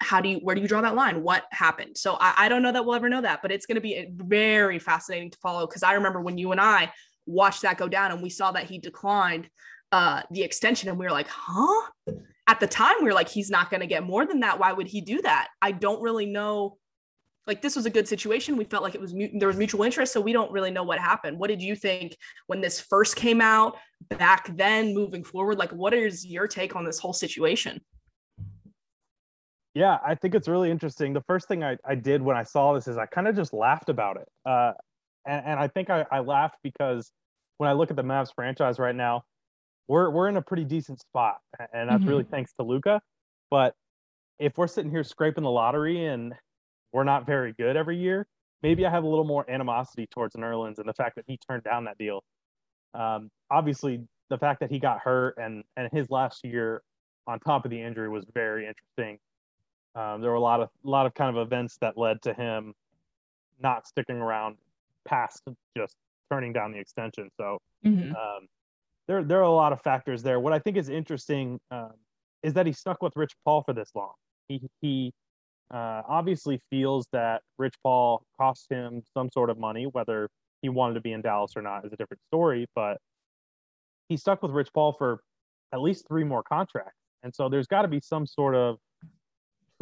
how 0.00 0.22
do 0.22 0.30
you, 0.30 0.36
where 0.38 0.54
do 0.54 0.62
you 0.62 0.68
draw 0.68 0.80
that 0.80 0.94
line? 0.94 1.22
What 1.22 1.44
happened? 1.50 1.98
So 1.98 2.16
I, 2.18 2.32
I 2.38 2.48
don't 2.48 2.62
know 2.62 2.72
that 2.72 2.86
we'll 2.86 2.94
ever 2.94 3.10
know 3.10 3.20
that, 3.20 3.42
but 3.42 3.52
it's 3.52 3.66
going 3.66 3.74
to 3.74 3.82
be 3.82 4.08
very 4.16 4.78
fascinating 4.78 5.30
to 5.30 5.38
follow. 5.42 5.66
Cause 5.66 5.82
I 5.82 5.92
remember 5.92 6.22
when 6.22 6.38
you 6.38 6.52
and 6.52 6.60
I 6.62 6.90
watched 7.26 7.60
that 7.62 7.76
go 7.76 7.86
down 7.86 8.12
and 8.12 8.22
we 8.22 8.30
saw 8.30 8.50
that 8.52 8.64
he 8.64 8.78
declined 8.78 9.50
uh, 9.92 10.22
the 10.30 10.42
extension 10.42 10.88
and 10.88 10.98
we 10.98 11.04
were 11.04 11.12
like, 11.12 11.28
huh? 11.28 11.90
At 12.46 12.60
the 12.60 12.66
time, 12.66 12.96
we 12.98 13.06
were 13.06 13.12
like, 13.12 13.28
he's 13.28 13.50
not 13.50 13.70
going 13.70 13.80
to 13.80 13.86
get 13.86 14.02
more 14.02 14.26
than 14.26 14.40
that. 14.40 14.58
Why 14.58 14.72
would 14.72 14.88
he 14.88 15.00
do 15.00 15.22
that? 15.22 15.48
I 15.62 15.72
don't 15.72 16.02
really 16.02 16.26
know. 16.26 16.78
Like 17.46 17.62
this 17.62 17.76
was 17.76 17.86
a 17.86 17.90
good 17.90 18.06
situation. 18.06 18.56
We 18.56 18.64
felt 18.64 18.82
like 18.82 18.94
it 18.94 19.00
was 19.00 19.14
there 19.34 19.48
was 19.48 19.56
mutual 19.56 19.82
interest, 19.82 20.12
so 20.12 20.20
we 20.20 20.32
don't 20.32 20.52
really 20.52 20.70
know 20.70 20.82
what 20.82 20.98
happened. 20.98 21.38
What 21.38 21.48
did 21.48 21.62
you 21.62 21.74
think 21.74 22.16
when 22.46 22.60
this 22.60 22.80
first 22.80 23.16
came 23.16 23.40
out 23.40 23.76
back 24.08 24.54
then? 24.56 24.94
Moving 24.94 25.24
forward, 25.24 25.58
like 25.58 25.70
what 25.70 25.94
is 25.94 26.24
your 26.26 26.46
take 26.46 26.76
on 26.76 26.84
this 26.84 26.98
whole 26.98 27.12
situation? 27.12 27.80
Yeah, 29.74 29.98
I 30.04 30.16
think 30.16 30.34
it's 30.34 30.48
really 30.48 30.70
interesting. 30.70 31.12
The 31.12 31.22
first 31.22 31.48
thing 31.48 31.62
I, 31.62 31.76
I 31.84 31.94
did 31.94 32.22
when 32.22 32.36
I 32.36 32.42
saw 32.42 32.74
this 32.74 32.88
is 32.88 32.98
I 32.98 33.06
kind 33.06 33.28
of 33.28 33.36
just 33.36 33.52
laughed 33.52 33.88
about 33.88 34.16
it. 34.16 34.28
Uh, 34.44 34.72
and, 35.26 35.46
and 35.46 35.60
I 35.60 35.68
think 35.68 35.90
I, 35.90 36.04
I 36.10 36.20
laughed 36.20 36.58
because 36.62 37.12
when 37.58 37.70
I 37.70 37.72
look 37.72 37.90
at 37.90 37.96
the 37.96 38.02
Mavs 38.02 38.34
franchise 38.34 38.78
right 38.78 38.94
now, 38.94 39.22
we're 39.90 40.08
we're 40.08 40.28
in 40.28 40.36
a 40.36 40.42
pretty 40.42 40.64
decent 40.64 41.00
spot, 41.00 41.38
and 41.72 41.90
that's 41.90 42.06
really 42.06 42.22
thanks 42.22 42.52
to 42.52 42.62
Luka. 42.62 43.02
But 43.50 43.74
if 44.38 44.56
we're 44.56 44.68
sitting 44.68 44.88
here 44.88 45.02
scraping 45.02 45.42
the 45.42 45.50
lottery 45.50 46.06
and 46.06 46.32
we're 46.92 47.02
not 47.02 47.26
very 47.26 47.52
good 47.54 47.76
every 47.76 47.98
year, 47.98 48.28
maybe 48.62 48.86
I 48.86 48.90
have 48.90 49.02
a 49.02 49.08
little 49.08 49.24
more 49.24 49.50
animosity 49.50 50.06
towards 50.06 50.36
Nerlens 50.36 50.78
and 50.78 50.88
the 50.88 50.94
fact 50.94 51.16
that 51.16 51.24
he 51.26 51.38
turned 51.48 51.64
down 51.64 51.84
that 51.86 51.98
deal. 51.98 52.22
Um, 52.94 53.30
obviously, 53.50 54.00
the 54.28 54.38
fact 54.38 54.60
that 54.60 54.70
he 54.70 54.78
got 54.78 55.00
hurt 55.00 55.34
and 55.38 55.64
and 55.76 55.88
his 55.92 56.08
last 56.08 56.44
year 56.44 56.82
on 57.26 57.40
top 57.40 57.64
of 57.64 57.72
the 57.72 57.82
injury 57.82 58.08
was 58.08 58.24
very 58.32 58.68
interesting. 58.68 59.18
Um, 59.96 60.20
there 60.20 60.30
were 60.30 60.36
a 60.36 60.40
lot 60.40 60.60
of 60.60 60.68
a 60.86 60.88
lot 60.88 61.06
of 61.06 61.14
kind 61.14 61.36
of 61.36 61.44
events 61.44 61.78
that 61.80 61.98
led 61.98 62.22
to 62.22 62.32
him 62.32 62.74
not 63.60 63.88
sticking 63.88 64.18
around 64.18 64.56
past 65.04 65.42
just 65.76 65.96
turning 66.30 66.52
down 66.52 66.70
the 66.70 66.78
extension. 66.78 67.28
So 67.36 67.58
Mm-hmm. 67.84 68.10
um, 68.10 68.46
there 69.10 69.24
there 69.24 69.38
are 69.40 69.42
a 69.42 69.50
lot 69.50 69.72
of 69.72 69.82
factors 69.82 70.22
there. 70.22 70.38
What 70.38 70.52
I 70.52 70.60
think 70.60 70.76
is 70.76 70.88
interesting 70.88 71.58
um, 71.72 71.94
is 72.44 72.54
that 72.54 72.64
he 72.64 72.72
stuck 72.72 73.02
with 73.02 73.16
Rich 73.16 73.32
Paul 73.44 73.64
for 73.64 73.72
this 73.72 73.90
long. 73.96 74.12
He 74.46 74.62
he 74.80 75.12
uh, 75.74 76.02
obviously 76.08 76.60
feels 76.70 77.08
that 77.12 77.42
Rich 77.58 77.74
Paul 77.82 78.22
cost 78.38 78.70
him 78.70 79.02
some 79.12 79.28
sort 79.32 79.50
of 79.50 79.58
money, 79.58 79.86
whether 79.86 80.28
he 80.62 80.68
wanted 80.68 80.94
to 80.94 81.00
be 81.00 81.12
in 81.12 81.22
Dallas 81.22 81.54
or 81.56 81.62
not 81.62 81.84
is 81.84 81.92
a 81.92 81.96
different 81.96 82.20
story. 82.28 82.66
But 82.76 82.98
he 84.08 84.16
stuck 84.16 84.42
with 84.42 84.52
Rich 84.52 84.68
Paul 84.72 84.92
for 84.92 85.22
at 85.72 85.80
least 85.80 86.06
three 86.06 86.24
more 86.24 86.44
contracts, 86.44 87.00
and 87.24 87.34
so 87.34 87.48
there's 87.48 87.66
got 87.66 87.82
to 87.82 87.88
be 87.88 87.98
some 87.98 88.26
sort 88.26 88.54
of 88.54 88.76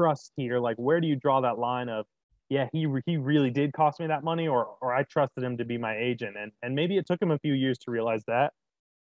trust 0.00 0.32
here. 0.36 0.58
Like, 0.58 0.76
where 0.76 1.02
do 1.02 1.06
you 1.06 1.16
draw 1.16 1.42
that 1.42 1.58
line 1.58 1.90
of 1.90 2.06
yeah, 2.48 2.66
he 2.72 2.86
he 3.04 3.18
really 3.18 3.50
did 3.50 3.74
cost 3.74 4.00
me 4.00 4.06
that 4.06 4.24
money, 4.24 4.48
or 4.48 4.68
or 4.80 4.94
I 4.94 5.02
trusted 5.02 5.44
him 5.44 5.58
to 5.58 5.66
be 5.66 5.76
my 5.76 5.98
agent, 5.98 6.38
and 6.38 6.50
and 6.62 6.74
maybe 6.74 6.96
it 6.96 7.06
took 7.06 7.20
him 7.20 7.30
a 7.30 7.38
few 7.38 7.52
years 7.52 7.76
to 7.80 7.90
realize 7.90 8.24
that. 8.26 8.54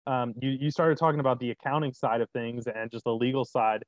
Um, 0.08 0.34
you 0.42 0.52
you 0.52 0.72
started 0.72 0.98
talking 1.00 1.22
about 1.22 1.40
the 1.40 1.52
accounting 1.52 1.94
side 1.94 2.22
of 2.22 2.30
things 2.32 2.68
and 2.68 2.92
just 2.92 3.06
the 3.06 3.16
legal 3.16 3.46
side. 3.46 3.84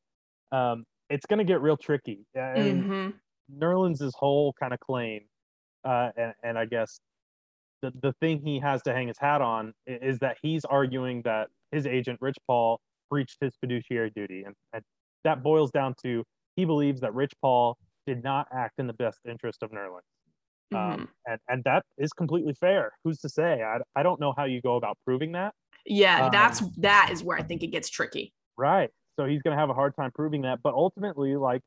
Um, 0.51 0.85
it's 1.09 1.25
going 1.27 1.39
to 1.39 1.45
get 1.45 1.61
real 1.61 1.77
tricky. 1.77 2.25
I 2.37 2.59
mean, 2.59 2.87
Mhm. 2.89 3.19
Nerlens' 3.51 4.11
whole 4.15 4.53
kind 4.59 4.73
of 4.73 4.79
claim, 4.81 5.27
uh, 5.85 6.11
and 6.17 6.33
and 6.43 6.59
I 6.59 6.65
guess 6.65 6.99
the 7.81 7.91
the 8.01 8.13
thing 8.21 8.41
he 8.45 8.59
has 8.59 8.81
to 8.83 8.93
hang 8.93 9.07
his 9.07 9.17
hat 9.19 9.41
on 9.41 9.73
is 9.87 10.19
that 10.19 10.37
he's 10.41 10.65
arguing 10.65 11.21
that 11.23 11.49
his 11.71 11.85
agent 11.87 12.19
Rich 12.21 12.37
Paul 12.47 12.81
breached 13.09 13.37
his 13.41 13.55
fiduciary 13.61 14.11
duty, 14.15 14.43
and, 14.43 14.55
and 14.73 14.83
that 15.23 15.43
boils 15.43 15.71
down 15.71 15.95
to 16.03 16.23
he 16.55 16.65
believes 16.65 17.01
that 17.01 17.13
Rich 17.15 17.33
Paul 17.41 17.77
did 18.07 18.23
not 18.23 18.47
act 18.53 18.75
in 18.79 18.87
the 18.87 18.93
best 18.93 19.19
interest 19.27 19.63
of 19.63 19.71
Nerlens. 19.71 20.01
Mhm. 20.71 21.03
Um, 21.03 21.09
and, 21.27 21.39
and 21.49 21.63
that 21.65 21.85
is 21.97 22.13
completely 22.13 22.53
fair. 22.53 22.91
Who's 23.03 23.19
to 23.21 23.29
say? 23.29 23.63
I, 23.63 23.79
I 23.95 24.03
don't 24.03 24.19
know 24.19 24.33
how 24.37 24.45
you 24.45 24.61
go 24.61 24.75
about 24.77 24.97
proving 25.05 25.33
that. 25.33 25.53
Yeah, 25.85 26.25
um, 26.25 26.31
that's 26.31 26.61
that 26.77 27.09
is 27.11 27.23
where 27.23 27.37
I 27.37 27.43
think 27.43 27.63
it 27.63 27.67
gets 27.67 27.89
tricky. 27.89 28.33
Right. 28.57 28.89
So 29.19 29.25
he's 29.25 29.41
going 29.41 29.55
to 29.55 29.59
have 29.59 29.69
a 29.69 29.73
hard 29.73 29.95
time 29.95 30.11
proving 30.13 30.43
that. 30.43 30.59
But 30.63 30.73
ultimately, 30.73 31.35
like, 31.35 31.61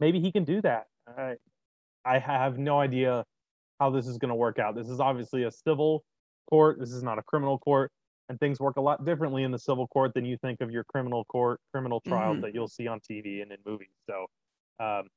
maybe 0.00 0.20
he 0.20 0.30
can 0.30 0.44
do 0.44 0.60
that. 0.62 0.86
I, 1.06 1.36
I 2.04 2.18
have 2.18 2.58
no 2.58 2.78
idea 2.78 3.24
how 3.80 3.90
this 3.90 4.06
is 4.06 4.18
going 4.18 4.28
to 4.28 4.34
work 4.36 4.58
out. 4.58 4.74
This 4.74 4.88
is 4.88 5.00
obviously 5.00 5.44
a 5.44 5.50
civil 5.50 6.04
court. 6.48 6.78
This 6.78 6.92
is 6.92 7.02
not 7.02 7.18
a 7.18 7.22
criminal 7.22 7.58
court. 7.58 7.90
And 8.28 8.38
things 8.40 8.58
work 8.58 8.76
a 8.76 8.80
lot 8.80 9.04
differently 9.04 9.44
in 9.44 9.52
the 9.52 9.58
civil 9.58 9.86
court 9.88 10.12
than 10.14 10.24
you 10.24 10.36
think 10.38 10.60
of 10.60 10.70
your 10.70 10.84
criminal 10.84 11.24
court, 11.26 11.60
criminal 11.72 12.00
trials 12.00 12.38
Mhm. 12.38 12.42
that 12.42 12.54
you'll 12.54 12.66
see 12.68 12.88
on 12.88 13.00
TV 13.00 13.42
and 13.42 13.52
in 13.52 13.58
movies. 13.64 13.90
So, 14.08 14.26
um, 14.80 15.08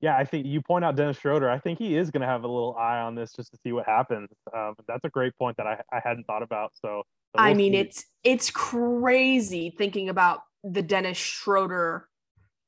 yeah, 0.00 0.16
I 0.16 0.24
think 0.24 0.46
you 0.46 0.62
point 0.62 0.84
out 0.84 0.96
Dennis 0.96 1.18
Schroeder. 1.18 1.50
I 1.50 1.58
think 1.58 1.78
he 1.78 1.96
is 1.96 2.10
going 2.10 2.22
to 2.22 2.26
have 2.26 2.42
a 2.44 2.48
little 2.48 2.74
eye 2.76 3.00
on 3.00 3.14
this 3.14 3.32
just 3.32 3.50
to 3.52 3.58
see 3.62 3.72
what 3.72 3.86
happens. 3.86 4.28
Um, 4.54 4.74
that's 4.88 5.04
a 5.04 5.10
great 5.10 5.36
point 5.36 5.58
that 5.58 5.66
I, 5.66 5.80
I 5.92 6.00
hadn't 6.02 6.24
thought 6.24 6.42
about. 6.42 6.72
So, 6.80 7.02
I 7.34 7.48
we'll 7.48 7.56
mean, 7.56 7.72
see. 7.74 7.78
it's 7.78 8.04
it's 8.24 8.50
crazy 8.50 9.74
thinking 9.76 10.08
about 10.08 10.40
the 10.64 10.82
Dennis 10.82 11.18
Schroeder, 11.18 12.08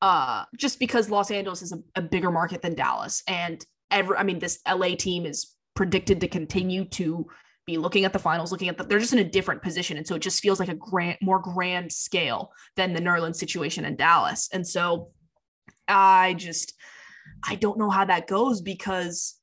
uh, 0.01 0.45
just 0.57 0.79
because 0.79 1.09
Los 1.09 1.31
Angeles 1.31 1.63
is 1.63 1.71
a, 1.71 1.79
a 1.95 2.01
bigger 2.01 2.31
market 2.31 2.61
than 2.61 2.75
Dallas, 2.75 3.23
and 3.27 3.65
every 3.89 4.15
I 4.15 4.23
mean, 4.23 4.39
this 4.39 4.59
LA 4.67 4.95
team 4.95 5.25
is 5.25 5.55
predicted 5.75 6.21
to 6.21 6.27
continue 6.27 6.85
to 6.85 7.25
be 7.65 7.77
looking 7.77 8.05
at 8.05 8.13
the 8.13 8.19
finals, 8.19 8.51
looking 8.51 8.69
at 8.69 8.77
the 8.77 8.83
they're 8.83 8.99
just 8.99 9.13
in 9.13 9.19
a 9.19 9.23
different 9.23 9.63
position, 9.63 9.97
and 9.97 10.05
so 10.05 10.13
it 10.13 10.21
just 10.21 10.39
feels 10.39 10.59
like 10.59 10.69
a 10.69 10.75
grand, 10.75 11.17
more 11.19 11.39
grand 11.39 11.91
scale 11.91 12.51
than 12.75 12.93
the 12.93 13.01
Nerlens 13.01 13.37
situation 13.37 13.85
in 13.85 13.95
Dallas, 13.95 14.49
and 14.53 14.67
so 14.67 15.09
I 15.87 16.35
just 16.35 16.73
I 17.47 17.55
don't 17.55 17.77
know 17.77 17.89
how 17.89 18.05
that 18.05 18.27
goes 18.27 18.61
because 18.61 19.35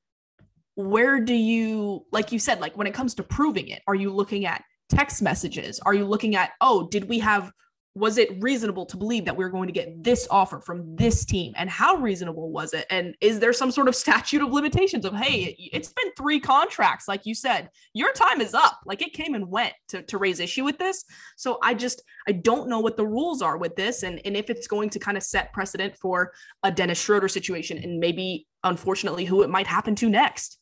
where 0.75 1.21
do 1.21 1.35
you 1.35 2.07
like 2.13 2.33
you 2.33 2.39
said 2.39 2.61
like 2.61 2.77
when 2.77 2.87
it 2.87 2.95
comes 2.95 3.15
to 3.15 3.23
proving 3.23 3.69
it 3.69 3.83
are 3.87 3.95
you 3.95 4.11
looking 4.11 4.47
at 4.47 4.65
text 4.89 5.23
messages? 5.23 5.79
Are 5.81 5.95
you 5.95 6.05
looking 6.05 6.37
at 6.37 6.51
oh 6.61 6.89
did 6.89 7.09
we 7.09 7.19
have 7.21 7.53
was 8.01 8.17
it 8.17 8.43
reasonable 8.43 8.87
to 8.87 8.97
believe 8.97 9.27
that 9.27 9.37
we 9.37 9.45
were 9.45 9.51
going 9.51 9.67
to 9.67 9.73
get 9.73 10.03
this 10.03 10.27
offer 10.31 10.59
from 10.59 10.97
this 10.97 11.27
team? 11.27 11.53
And 11.57 11.69
how 11.69 11.97
reasonable 11.97 12.51
was 12.51 12.73
it? 12.73 12.87
And 12.89 13.15
is 13.21 13.39
there 13.39 13.53
some 13.53 13.71
sort 13.71 13.89
of 13.89 13.95
statute 14.01 14.43
of 14.43 14.51
limitations 14.51 15.05
of 15.05 15.15
hey 15.15 15.55
it's 15.73 15.93
been 15.93 16.11
three 16.17 16.41
contracts 16.41 17.07
like 17.07 17.27
you 17.27 17.35
said 17.35 17.69
your 17.93 18.13
time 18.13 18.41
is 18.41 18.55
up. 18.55 18.81
Like 18.87 19.03
it 19.03 19.13
came 19.13 19.35
and 19.35 19.49
went 19.49 19.75
to, 19.89 20.03
to 20.03 20.19
raise 20.19 20.41
issue 20.41 20.65
with 20.65 20.79
this. 20.79 21.05
So 21.37 21.59
i 21.63 21.75
just 21.75 22.03
i 22.27 22.33
don't 22.33 22.69
know 22.69 22.81
what 22.81 22.97
the 22.97 23.07
rules 23.07 23.43
are 23.43 23.59
with 23.59 23.77
this 23.77 24.03
and, 24.03 24.21
and 24.25 24.37
if 24.37 24.49
it's 24.49 24.67
going 24.67 24.91
to 24.91 24.99
kind 24.99 25.17
of 25.17 25.23
set 25.23 25.53
precedent 25.53 25.97
for 25.97 26.33
a 26.63 26.71
dennis 26.71 27.01
schroeder 27.01 27.29
situation 27.29 27.77
and 27.79 28.01
maybe 28.01 28.47
unfortunately 28.65 29.25
who 29.25 29.43
it 29.43 29.51
might 29.51 29.67
happen 29.67 29.95
to 29.97 30.09
next. 30.09 30.59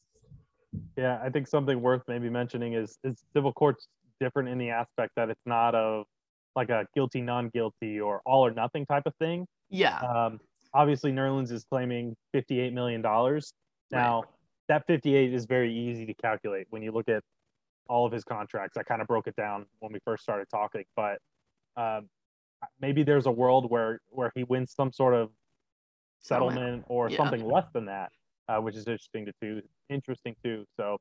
Yeah, 0.97 1.19
I 1.23 1.31
think 1.31 1.47
something 1.47 1.81
worth 1.81 2.03
maybe 2.09 2.29
mentioning 2.29 2.75
is 2.75 2.99
is 3.05 3.23
civil 3.33 3.53
courts 3.53 3.87
different 4.21 4.49
in 4.49 4.59
the 4.59 4.71
aspect 4.71 5.13
that 5.17 5.31
it's 5.31 5.47
not 5.47 5.75
of 5.75 6.05
like 6.59 6.71
a 6.71 6.87
guilty 6.95 7.21
non-guilty 7.21 8.01
or 8.01 8.21
all 8.27 8.45
or 8.45 8.51
nothing 8.51 8.85
type 8.85 9.05
of 9.07 9.15
thing. 9.17 9.47
yeah 9.71 9.99
Um, 10.01 10.41
obviously, 10.75 11.13
Nerlens 11.13 11.53
is 11.53 11.65
claiming 11.65 12.17
fifty-eight 12.33 12.73
million 12.75 13.01
dollars. 13.01 13.53
Now, 13.93 14.25
that 14.69 14.85
fifty-eight 14.87 15.33
is 15.33 15.47
very 15.47 15.73
easy 15.73 16.05
to 16.07 16.15
calculate 16.15 16.67
when 16.71 16.83
you 16.83 16.91
look 16.91 17.09
at 17.09 17.23
all 17.89 18.05
of 18.05 18.13
his 18.13 18.25
contracts. 18.25 18.77
I 18.77 18.83
kind 18.83 19.01
of 19.01 19.07
broke 19.07 19.29
it 19.29 19.37
down 19.37 19.67
when 19.79 19.93
we 19.93 20.01
first 20.05 20.25
started 20.25 20.49
talking, 20.51 20.85
but 20.97 21.19
um, 21.77 22.09
maybe 22.81 23.05
there's 23.05 23.27
a 23.27 23.31
world 23.31 23.71
where 23.71 24.01
where 24.11 24.33
he 24.35 24.43
wins 24.43 24.73
some 24.75 24.93
sort 24.93 25.15
of 25.15 25.31
settlement 26.21 26.85
or 26.89 27.09
Yeah. 27.09 27.19
something 27.19 27.45
less 27.47 27.67
than 27.73 27.87
that, 27.87 28.11
uh, 28.49 28.59
which 28.59 28.75
is 28.75 28.89
interesting 28.89 29.25
to 29.27 29.33
too. 29.41 29.63
Interesting 29.89 30.35
too. 30.43 30.65
So 30.77 30.99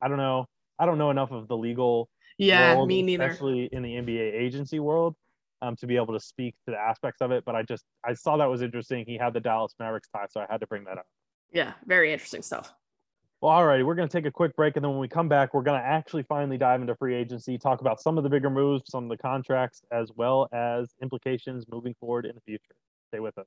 I 0.00 0.06
don't 0.08 0.18
know. 0.18 0.46
I 0.80 0.86
don't 0.86 0.98
know 0.98 1.10
enough 1.10 1.30
of 1.30 1.46
the 1.46 1.56
legal 1.56 2.08
yeah 2.38 2.74
world, 2.74 2.88
me 2.88 3.02
neither 3.02 3.26
especially 3.26 3.68
in 3.70 3.82
the 3.82 3.90
NBA 3.90 4.34
agency 4.34 4.80
world, 4.80 5.14
um, 5.60 5.76
to 5.76 5.86
be 5.86 5.96
able 5.96 6.14
to 6.14 6.20
speak 6.20 6.54
to 6.64 6.72
the 6.72 6.78
aspects 6.78 7.20
of 7.20 7.30
it. 7.30 7.44
But 7.44 7.54
I 7.54 7.62
just 7.62 7.84
I 8.04 8.14
saw 8.14 8.38
that 8.38 8.46
was 8.46 8.62
interesting. 8.62 9.04
He 9.06 9.18
had 9.18 9.34
the 9.34 9.40
Dallas 9.40 9.74
Mavericks 9.78 10.08
tie, 10.08 10.26
so 10.30 10.40
I 10.40 10.46
had 10.50 10.60
to 10.60 10.66
bring 10.66 10.84
that 10.84 10.98
up. 10.98 11.06
yeah 11.52 11.74
very 11.86 12.12
interesting 12.12 12.42
stuff 12.42 12.72
Well, 13.42 13.52
all 13.52 13.66
righty, 13.66 13.82
we're 13.82 13.94
going 13.94 14.08
to 14.08 14.12
take 14.12 14.26
a 14.26 14.30
quick 14.30 14.54
break, 14.56 14.76
and 14.76 14.84
then 14.84 14.90
when 14.90 15.00
we 15.00 15.08
come 15.08 15.28
back, 15.28 15.54
we're 15.54 15.62
going 15.62 15.80
to 15.80 15.86
actually 15.86 16.24
finally 16.24 16.58
dive 16.58 16.80
into 16.80 16.94
free 16.96 17.14
agency, 17.14 17.58
talk 17.58 17.80
about 17.80 18.00
some 18.00 18.18
of 18.18 18.24
the 18.24 18.30
bigger 18.30 18.50
moves, 18.50 18.84
some 18.90 19.04
of 19.04 19.10
the 19.10 19.16
contracts, 19.16 19.82
as 19.90 20.10
well 20.14 20.48
as 20.52 20.94
implications 21.02 21.64
moving 21.70 21.94
forward 22.00 22.26
in 22.26 22.34
the 22.34 22.40
future. 22.42 22.74
Stay 23.08 23.20
with 23.20 23.36
us. 23.38 23.46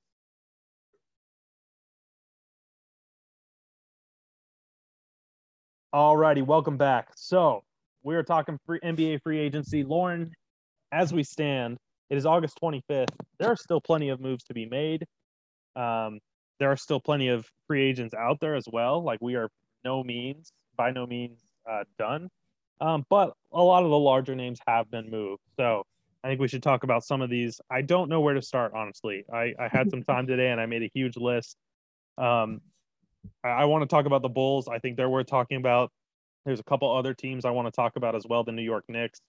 All 5.93 6.17
righty, 6.17 6.41
welcome 6.41 6.75
back. 6.75 7.09
So 7.15 7.61
we 8.01 8.15
are 8.15 8.23
talking 8.23 8.57
free 8.65 8.79
NBA 8.79 9.21
free 9.21 9.37
agency. 9.37 9.83
Lauren, 9.83 10.31
as 10.91 11.13
we 11.13 11.21
stand, 11.21 11.77
it 12.09 12.17
is 12.17 12.25
August 12.25 12.57
25th. 12.63 13.09
There 13.37 13.47
are 13.47 13.55
still 13.55 13.79
plenty 13.79 14.09
of 14.09 14.19
moves 14.19 14.43
to 14.45 14.55
be 14.55 14.65
made. 14.65 15.05
Um, 15.75 16.19
there 16.59 16.71
are 16.71 16.77
still 16.77 16.99
plenty 16.99 17.27
of 17.27 17.45
free 17.67 17.83
agents 17.83 18.15
out 18.15 18.39
there 18.39 18.55
as 18.55 18.65
well. 18.73 19.03
Like 19.03 19.19
we 19.21 19.35
are 19.35 19.49
no 19.85 20.03
means, 20.03 20.51
by 20.75 20.89
no 20.89 21.05
means, 21.05 21.41
uh, 21.69 21.83
done. 21.99 22.27
Um, 22.81 23.05
but 23.07 23.33
a 23.51 23.61
lot 23.61 23.83
of 23.83 23.91
the 23.91 23.99
larger 23.99 24.33
names 24.33 24.57
have 24.67 24.89
been 24.89 25.11
moved. 25.11 25.43
So 25.57 25.83
I 26.23 26.27
think 26.27 26.41
we 26.41 26.47
should 26.47 26.63
talk 26.63 26.83
about 26.83 27.03
some 27.03 27.21
of 27.21 27.29
these. 27.29 27.61
I 27.69 27.83
don't 27.83 28.09
know 28.09 28.21
where 28.21 28.33
to 28.33 28.41
start, 28.41 28.73
honestly. 28.75 29.25
I, 29.31 29.53
I 29.59 29.67
had 29.71 29.91
some 29.91 30.01
time 30.01 30.25
today 30.25 30.49
and 30.49 30.59
I 30.59 30.65
made 30.65 30.81
a 30.81 30.89
huge 30.91 31.17
list. 31.17 31.55
Um, 32.17 32.61
I, 33.43 33.49
I 33.49 33.65
want 33.65 33.81
to 33.83 33.87
talk 33.87 34.05
about 34.05 34.21
the 34.21 34.29
Bulls. 34.29 34.67
I 34.67 34.79
think 34.79 34.97
they're 34.97 35.09
worth 35.09 35.27
talking 35.27 35.57
about. 35.57 35.91
There's 36.45 36.59
a 36.59 36.63
couple 36.63 36.93
other 36.95 37.13
teams 37.13 37.45
I 37.45 37.51
want 37.51 37.67
to 37.67 37.71
talk 37.71 37.95
about 37.95 38.15
as 38.15 38.25
well. 38.27 38.43
The 38.43 38.51
New 38.51 38.63
York 38.63 38.85
Knicks. 38.89 39.21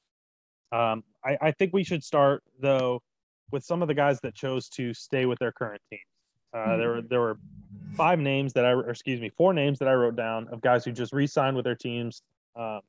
Um, 0.73 1.05
I, 1.25 1.39
I 1.41 1.51
think 1.53 1.73
we 1.73 1.85
should 1.85 2.03
start 2.03 2.43
though 2.61 3.01
with 3.53 3.65
some 3.65 3.83
of 3.83 3.89
the 3.89 3.95
guys 3.95 4.19
that 4.23 4.35
chose 4.35 4.69
to 4.71 4.93
stay 4.93 5.27
with 5.27 5.39
their 5.39 5.53
current 5.53 5.81
teams. 5.91 6.03
Uh, 6.53 6.77
there 6.77 6.89
were 6.89 7.03
there 7.03 7.21
were 7.21 7.39
five 7.97 8.19
names 8.19 8.53
that 8.53 8.65
I, 8.65 8.71
or 8.71 8.91
excuse 8.91 9.21
me, 9.21 9.31
four 9.37 9.53
names 9.53 9.79
that 9.81 9.89
I 9.89 9.95
wrote 9.95 10.17
down 10.17 10.49
of 10.49 10.61
guys 10.61 10.85
who 10.85 10.93
just 10.93 11.13
re-signed 11.13 11.57
with 11.57 11.65
their 11.65 11.75
teams. 11.75 12.23
Um, 12.57 12.81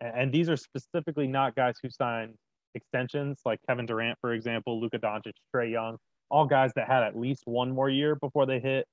and, 0.00 0.12
and 0.14 0.32
these 0.32 0.48
are 0.48 0.56
specifically 0.56 1.26
not 1.26 1.54
guys 1.54 1.76
who 1.82 1.90
signed 1.90 2.34
extensions, 2.74 3.40
like 3.44 3.60
Kevin 3.68 3.86
Durant, 3.86 4.18
for 4.20 4.32
example, 4.32 4.80
Luka 4.80 4.98
Doncic, 4.98 5.32
Trae 5.54 5.70
Young, 5.70 5.96
all 6.30 6.46
guys 6.46 6.72
that 6.76 6.86
had 6.86 7.02
at 7.02 7.16
least 7.18 7.42
one 7.46 7.70
more 7.70 7.88
year 7.88 8.14
before 8.14 8.46
they 8.46 8.60
hit 8.60 8.86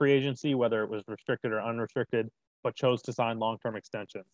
free 0.00 0.12
agency, 0.12 0.54
whether 0.54 0.82
it 0.82 0.88
was 0.88 1.02
restricted 1.06 1.52
or 1.52 1.60
unrestricted, 1.60 2.30
but 2.64 2.74
chose 2.74 3.02
to 3.02 3.12
sign 3.12 3.38
long-term 3.38 3.76
extensions. 3.76 4.24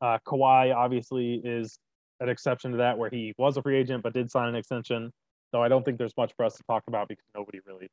Uh, 0.00 0.18
Kawhi 0.24 0.74
obviously 0.74 1.40
is 1.44 1.78
an 2.20 2.28
exception 2.28 2.70
to 2.70 2.76
that, 2.78 2.96
where 2.96 3.10
he 3.10 3.34
was 3.36 3.56
a 3.56 3.62
free 3.62 3.76
agent 3.76 4.02
but 4.04 4.12
did 4.12 4.30
sign 4.30 4.48
an 4.48 4.54
extension. 4.54 5.12
Though 5.52 5.62
I 5.62 5.68
don't 5.68 5.84
think 5.84 5.98
there's 5.98 6.16
much 6.16 6.32
for 6.36 6.44
us 6.44 6.54
to 6.56 6.62
talk 6.64 6.84
about 6.86 7.08
because 7.08 7.24
nobody 7.34 7.58
really 7.66 7.88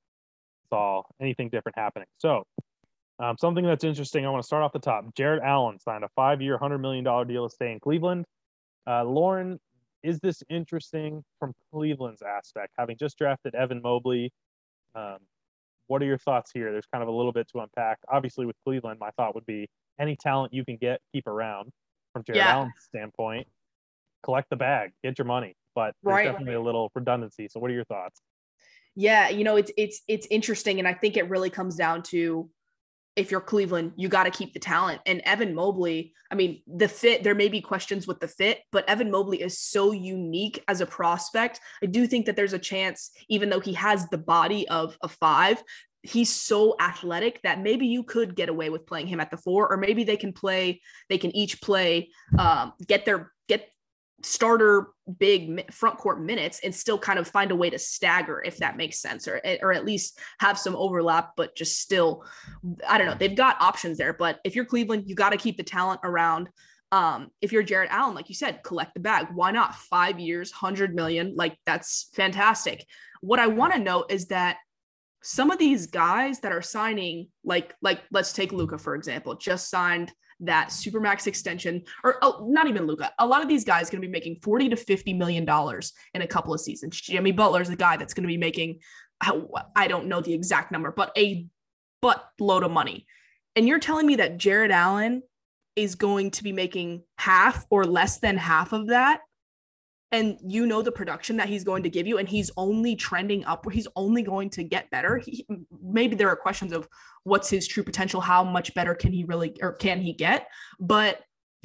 saw 0.69 1.01
anything 1.19 1.49
different 1.49 1.77
happening. 1.77 2.07
So, 2.19 2.45
um, 3.17 3.37
something 3.39 3.65
that's 3.65 3.83
interesting, 3.83 4.25
I 4.25 4.29
want 4.29 4.43
to 4.43 4.47
start 4.47 4.61
off 4.61 4.73
the 4.73 4.79
top. 4.79 5.05
Jarrett 5.15 5.41
Allen 5.41 5.79
signed 5.79 6.03
a 6.03 6.09
five 6.15 6.41
year, 6.41 6.59
$100 6.59 6.79
million 6.79 7.03
deal 7.27 7.47
to 7.47 7.53
stay 7.53 7.71
in 7.71 7.79
Cleveland. 7.79 8.25
Uh, 8.85 9.03
Lauren, 9.03 9.57
is 10.03 10.19
this 10.19 10.43
interesting 10.49 11.23
from 11.39 11.53
Cleveland's 11.73 12.21
aspect? 12.21 12.73
Having 12.77 12.97
just 12.97 13.17
drafted 13.17 13.55
Evan 13.55 13.81
Mobley, 13.81 14.31
um, 14.93 15.17
what 15.87 16.01
are 16.01 16.05
your 16.05 16.17
thoughts 16.17 16.51
here? 16.53 16.71
There's 16.71 16.87
kind 16.91 17.01
of 17.01 17.07
a 17.07 17.11
little 17.11 17.31
bit 17.31 17.47
to 17.49 17.59
unpack. 17.59 17.99
Obviously, 18.09 18.45
with 18.45 18.55
Cleveland, 18.65 18.99
my 18.99 19.11
thought 19.11 19.35
would 19.35 19.45
be 19.45 19.67
any 19.99 20.15
talent 20.15 20.53
you 20.53 20.65
can 20.65 20.77
get, 20.77 20.99
keep 21.13 21.27
around. 21.27 21.71
From 22.13 22.23
Jarrett 22.23 22.45
Yeah. 22.45 22.53
Allen's 22.53 22.73
standpoint, 22.79 23.47
collect 24.23 24.49
the 24.49 24.55
bag, 24.55 24.91
get 25.03 25.17
your 25.17 25.25
money. 25.25 25.55
But 25.75 25.93
there's 26.01 26.15
Right. 26.15 26.23
definitely 26.23 26.53
a 26.55 26.61
little 26.61 26.89
redundancy. 26.95 27.49
So, 27.49 27.59
what 27.59 27.69
are 27.69 27.73
your 27.73 27.83
thoughts? 27.83 28.21
Yeah, 28.95 29.27
you 29.27 29.43
know, 29.43 29.57
it's 29.57 29.71
it's 29.75 30.01
it's 30.07 30.25
interesting 30.31 30.79
and 30.79 30.87
I 30.87 30.93
think 30.93 31.17
it 31.17 31.29
really 31.29 31.49
comes 31.49 31.75
down 31.75 32.03
to 32.03 32.49
if 33.15 33.31
you're 33.31 33.41
Cleveland, 33.41 33.93
you 33.95 34.09
got 34.09 34.25
to 34.25 34.31
keep 34.31 34.53
the 34.53 34.59
talent. 34.59 35.01
And 35.05 35.21
Evan 35.21 35.55
Mobley, 35.55 36.13
I 36.29 36.35
mean, 36.35 36.61
the 36.67 36.87
fit, 36.87 37.23
there 37.23 37.35
may 37.35 37.47
be 37.47 37.61
questions 37.61 38.07
with 38.07 38.19
the 38.19 38.27
fit, 38.27 38.59
but 38.71 38.87
Evan 38.89 39.09
Mobley 39.09 39.41
is 39.41 39.59
so 39.59 39.91
unique 39.91 40.63
as 40.67 40.81
a 40.81 40.85
prospect. 40.85 41.59
I 41.81 41.85
do 41.85 42.07
think 42.07 42.25
that 42.25 42.35
there's 42.35 42.53
a 42.53 42.59
chance, 42.59 43.11
even 43.29 43.49
though 43.49 43.61
he 43.61 43.73
has 43.73 44.07
the 44.09 44.17
body 44.17 44.67
of 44.67 44.97
a 45.01 45.07
five, 45.07 45.63
he's 46.03 46.31
so 46.31 46.75
athletic 46.79 47.41
that 47.43 47.61
maybe 47.61 47.87
you 47.87 48.03
could 48.03 48.35
get 48.35 48.49
away 48.49 48.69
with 48.69 48.85
playing 48.85 49.07
him 49.07 49.19
at 49.19 49.31
the 49.31 49.37
four, 49.37 49.71
or 49.71 49.77
maybe 49.77 50.03
they 50.03 50.17
can 50.17 50.33
play, 50.33 50.81
they 51.09 51.17
can 51.17 51.35
each 51.35 51.61
play, 51.61 52.09
um, 52.37 52.73
get 52.85 53.05
their, 53.05 53.31
get 53.47 53.69
starter 54.23 54.87
big 55.19 55.71
front 55.71 55.97
court 55.97 56.21
minutes 56.21 56.61
and 56.63 56.73
still 56.73 56.97
kind 56.97 57.19
of 57.19 57.27
find 57.27 57.51
a 57.51 57.55
way 57.55 57.69
to 57.69 57.77
stagger 57.77 58.41
if 58.43 58.57
that 58.57 58.77
makes 58.77 58.99
sense 58.99 59.27
or 59.27 59.41
or 59.61 59.73
at 59.73 59.85
least 59.85 60.19
have 60.39 60.57
some 60.57 60.75
overlap 60.75 61.33
but 61.35 61.55
just 61.55 61.79
still 61.79 62.25
I 62.87 62.97
don't 62.97 63.07
know 63.07 63.15
they've 63.17 63.35
got 63.35 63.61
options 63.61 63.97
there. 63.97 64.13
But 64.13 64.39
if 64.43 64.55
you're 64.55 64.65
Cleveland 64.65 65.03
you 65.07 65.15
got 65.15 65.31
to 65.31 65.37
keep 65.37 65.57
the 65.57 65.63
talent 65.63 66.01
around. 66.03 66.49
Um 66.91 67.29
if 67.41 67.51
you're 67.51 67.63
Jarrett 67.63 67.91
Allen 67.91 68.15
like 68.15 68.29
you 68.29 68.35
said 68.35 68.63
collect 68.63 68.93
the 68.93 68.99
bag. 68.99 69.27
Why 69.33 69.51
not? 69.51 69.75
5 69.75 70.19
years 70.19 70.51
100 70.51 70.95
million 70.95 71.33
like 71.35 71.57
that's 71.65 72.09
fantastic. 72.13 72.85
What 73.21 73.39
I 73.39 73.47
want 73.47 73.73
to 73.73 73.79
note 73.79 74.11
is 74.11 74.27
that 74.27 74.57
some 75.21 75.49
of 75.49 75.57
these 75.57 75.87
guys 75.87 76.41
that 76.41 76.51
are 76.51 76.61
signing, 76.61 77.29
like 77.43 77.73
like 77.81 78.03
let's 78.11 78.31
take 78.31 78.53
Luka 78.53 78.77
for 78.77 78.95
example, 78.95 79.35
just 79.35 79.69
signed 79.69 80.13
that 80.41 80.69
supermax 80.69 81.27
extension, 81.27 81.83
or 82.03 82.17
oh, 82.21 82.45
not 82.49 82.67
even 82.67 82.85
Luka. 82.85 83.11
A 83.19 83.25
lot 83.25 83.41
of 83.41 83.47
these 83.47 83.63
guys 83.63 83.89
going 83.89 84.01
to 84.01 84.07
be 84.07 84.11
making 84.11 84.37
forty 84.41 84.69
to 84.69 84.75
fifty 84.75 85.13
million 85.13 85.45
dollars 85.45 85.93
in 86.13 86.21
a 86.21 86.27
couple 86.27 86.53
of 86.53 86.59
seasons. 86.59 86.99
Jimmy 86.99 87.31
Butler 87.31 87.61
is 87.61 87.69
a 87.69 87.75
guy 87.75 87.97
that's 87.97 88.13
going 88.13 88.23
to 88.23 88.27
be 88.27 88.37
making, 88.37 88.79
I 89.21 89.87
don't 89.87 90.07
know 90.07 90.21
the 90.21 90.33
exact 90.33 90.71
number, 90.71 90.91
but 90.91 91.11
a 91.17 91.47
butt 92.01 92.23
load 92.39 92.63
of 92.63 92.71
money. 92.71 93.05
And 93.55 93.67
you're 93.67 93.79
telling 93.79 94.05
me 94.05 94.17
that 94.17 94.37
Jarrett 94.37 94.71
Allen 94.71 95.23
is 95.75 95.95
going 95.95 96.31
to 96.31 96.43
be 96.43 96.51
making 96.51 97.03
half 97.17 97.65
or 97.69 97.85
less 97.85 98.19
than 98.19 98.37
half 98.37 98.73
of 98.73 98.87
that 98.87 99.21
and 100.11 100.37
you 100.45 100.65
know 100.65 100.81
the 100.81 100.91
production 100.91 101.37
that 101.37 101.49
he's 101.49 101.63
going 101.63 101.83
to 101.83 101.89
give 101.89 102.07
you 102.07 102.17
and 102.17 102.29
he's 102.29 102.51
only 102.57 102.95
trending 102.95 103.43
up 103.45 103.65
he's 103.71 103.87
only 103.95 104.21
going 104.21 104.49
to 104.51 104.63
get 104.63 104.89
better. 104.89 105.17
He, 105.17 105.45
maybe 105.81 106.15
there 106.15 106.29
are 106.29 106.35
questions 106.35 106.71
of 106.71 106.87
what's 107.23 107.49
his 107.49 107.67
true 107.67 107.83
potential 107.83 108.21
how 108.21 108.43
much 108.43 108.73
better 108.73 108.93
can 108.95 109.11
he 109.11 109.23
really 109.23 109.57
or 109.61 109.73
can 109.73 109.99
he 109.99 110.13
get? 110.13 110.47
But 110.79 111.21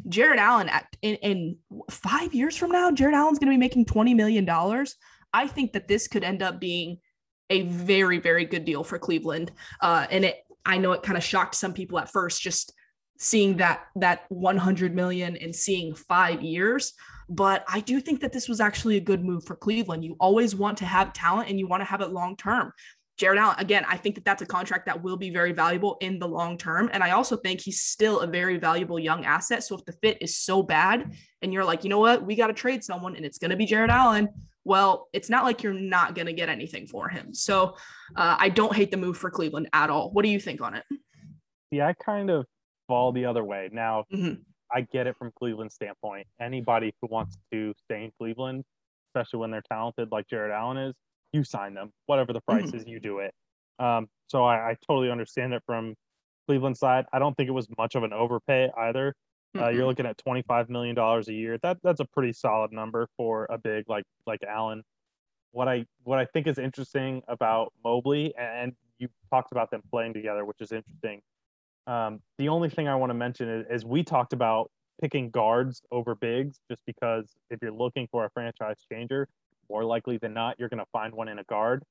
Jarrett 0.09 0.38
Allen 0.38 0.68
at 0.68 0.87
in, 1.03 1.16
in 1.16 1.59
five 1.90 2.35
years 2.35 2.57
from 2.57 2.70
now 2.70 2.90
Jarrett 2.90 3.14
Allen's 3.14 3.38
going 3.38 3.50
to 3.50 3.55
be 3.55 3.59
making 3.61 3.87
20 3.87 4.14
million 4.14 4.44
dollars. 4.44 4.96
I 5.33 5.46
think 5.46 5.72
that 5.74 5.87
this 5.87 6.09
could 6.09 6.24
end 6.24 6.42
up 6.42 6.61
being 6.61 6.98
a 7.50 7.62
very 7.62 8.18
very 8.18 8.46
good 8.46 8.64
deal 8.64 8.83
for 8.83 8.98
Cleveland. 8.98 9.53
Uh, 9.81 10.07
and 10.11 10.24
it 10.24 10.38
I 10.64 10.79
know 10.79 10.92
it 10.92 11.03
kind 11.03 11.18
of 11.18 11.24
shocked 11.24 11.55
some 11.55 11.72
people 11.72 11.98
at 11.98 12.11
first 12.11 12.42
just 12.42 12.72
seeing 13.18 13.59
that 13.59 13.85
that 13.96 14.24
100 14.31 14.94
million 14.94 15.37
and 15.37 15.55
seeing 15.55 15.94
5 15.94 16.42
years 16.42 16.94
but 17.30 17.64
I 17.72 17.78
do 17.78 18.00
think 18.00 18.20
that 18.20 18.32
this 18.32 18.48
was 18.48 18.60
actually 18.60 18.96
a 18.96 19.00
good 19.00 19.24
move 19.24 19.44
for 19.44 19.54
Cleveland. 19.54 20.04
You 20.04 20.16
always 20.18 20.56
want 20.56 20.76
to 20.78 20.84
have 20.84 21.12
talent 21.12 21.48
and 21.48 21.58
you 21.58 21.68
want 21.68 21.80
to 21.80 21.84
have 21.84 22.00
it 22.00 22.10
long 22.10 22.36
term. 22.36 22.72
Jarrett 23.18 23.38
Allen, 23.38 23.56
again, 23.58 23.84
I 23.86 23.98
think 23.98 24.16
that 24.16 24.24
that's 24.24 24.42
a 24.42 24.46
contract 24.46 24.86
that 24.86 25.02
will 25.02 25.16
be 25.16 25.30
very 25.30 25.52
valuable 25.52 25.96
in 26.00 26.18
the 26.18 26.26
long 26.26 26.58
term. 26.58 26.90
And 26.92 27.04
I 27.04 27.10
also 27.10 27.36
think 27.36 27.60
he's 27.60 27.82
still 27.82 28.20
a 28.20 28.26
very 28.26 28.56
valuable 28.56 28.98
young 28.98 29.24
asset. 29.24 29.62
So 29.62 29.76
if 29.76 29.84
the 29.84 29.92
fit 29.92 30.18
is 30.20 30.38
so 30.38 30.62
bad 30.62 31.14
and 31.42 31.52
you're 31.52 31.64
like, 31.64 31.84
you 31.84 31.90
know 31.90 31.98
what, 32.00 32.24
we 32.24 32.34
got 32.34 32.48
to 32.48 32.54
trade 32.54 32.82
someone 32.82 33.14
and 33.14 33.24
it's 33.24 33.38
going 33.38 33.50
to 33.50 33.56
be 33.56 33.66
Jarrett 33.66 33.90
Allen, 33.90 34.28
well, 34.64 35.08
it's 35.12 35.30
not 35.30 35.44
like 35.44 35.62
you're 35.62 35.72
not 35.72 36.14
going 36.14 36.26
to 36.26 36.32
get 36.32 36.48
anything 36.48 36.86
for 36.86 37.08
him. 37.08 37.32
So 37.34 37.76
uh, 38.16 38.36
I 38.38 38.48
don't 38.48 38.74
hate 38.74 38.90
the 38.90 38.96
move 38.96 39.18
for 39.18 39.30
Cleveland 39.30 39.68
at 39.72 39.90
all. 39.90 40.10
What 40.12 40.24
do 40.24 40.30
you 40.30 40.40
think 40.40 40.60
on 40.62 40.74
it? 40.74 40.84
Yeah, 41.70 41.86
I 41.86 41.92
kind 41.92 42.30
of 42.30 42.46
fall 42.88 43.12
the 43.12 43.26
other 43.26 43.44
way. 43.44 43.68
Now, 43.70 44.04
Mhm. 44.12 44.40
I 44.72 44.83
get 44.83 45.06
it 45.06 45.16
from 45.16 45.33
Cleveland's 45.38 45.74
standpoint. 45.74 46.26
Anybody 46.40 46.94
who 47.00 47.09
wants 47.11 47.37
to 47.52 47.74
stay 47.85 48.04
in 48.04 48.12
Cleveland, 48.18 48.64
especially 49.09 49.40
when 49.40 49.50
they're 49.50 49.62
talented 49.70 50.11
like 50.12 50.28
Jarrett 50.28 50.52
Allen 50.52 50.76
is, 50.76 50.94
you 51.33 51.44
sign 51.44 51.74
them. 51.74 51.92
Whatever 52.06 52.33
the 52.33 52.40
price 52.40 52.72
is, 52.72 52.85
you 52.87 53.00
do 53.00 53.18
it. 53.18 53.33
Um, 53.78 54.09
so 54.26 54.44
I, 54.44 54.70
I 54.70 54.76
totally 54.87 55.11
understand 55.11 55.54
it 55.54 55.62
from 55.64 55.94
Cleveland 56.46 56.76
side. 56.76 57.06
I 57.12 57.18
don't 57.18 57.37
think 57.37 57.48
it 57.48 57.52
was 57.52 57.68
much 57.78 57.94
of 57.94 58.02
an 58.02 58.12
overpay 58.12 58.70
either. 58.76 59.14
Uh, 59.59 59.68
you're 59.68 59.87
looking 59.87 60.06
at 60.06 60.16
25 60.18 60.68
million 60.68 60.94
dollars 60.94 61.28
a 61.28 61.33
year. 61.33 61.59
That 61.62 61.78
that's 61.83 61.98
a 62.00 62.04
pretty 62.04 62.33
solid 62.33 62.72
number 62.72 63.09
for 63.16 63.46
a 63.50 63.59
big 63.59 63.85
like 63.88 64.04
like 64.26 64.40
Allen. 64.48 64.83
What 65.50 65.66
I 65.66 65.87
what 66.04 66.20
I 66.20 66.26
think 66.26 66.46
is 66.46 66.59
interesting 66.59 67.22
about 67.26 67.72
Mobley, 67.85 68.33
and 68.38 68.74
you 68.98 69.09
talked 69.28 69.50
about 69.50 69.70
them 69.72 69.83
playing 69.90 70.14
together, 70.14 70.44
which 70.44 70.61
is 70.61 70.70
interesting. 70.70 71.20
Um, 71.86 72.20
the 72.38 72.48
only 72.48 72.68
thing 72.68 72.88
I 72.88 72.94
want 72.94 73.10
to 73.10 73.14
mention 73.14 73.48
is, 73.48 73.66
is 73.70 73.84
we 73.84 74.02
talked 74.02 74.32
about 74.32 74.70
picking 75.00 75.30
guards 75.30 75.82
over 75.90 76.14
bigs, 76.14 76.58
just 76.70 76.82
because 76.86 77.32
if 77.50 77.58
you're 77.62 77.72
looking 77.72 78.06
for 78.10 78.24
a 78.24 78.30
franchise 78.30 78.76
changer, 78.92 79.28
more 79.68 79.84
likely 79.84 80.18
than 80.18 80.34
not, 80.34 80.56
you're 80.58 80.68
going 80.68 80.78
to 80.78 80.90
find 80.92 81.14
one 81.14 81.28
in 81.28 81.38
a 81.38 81.44
guard. 81.44 81.82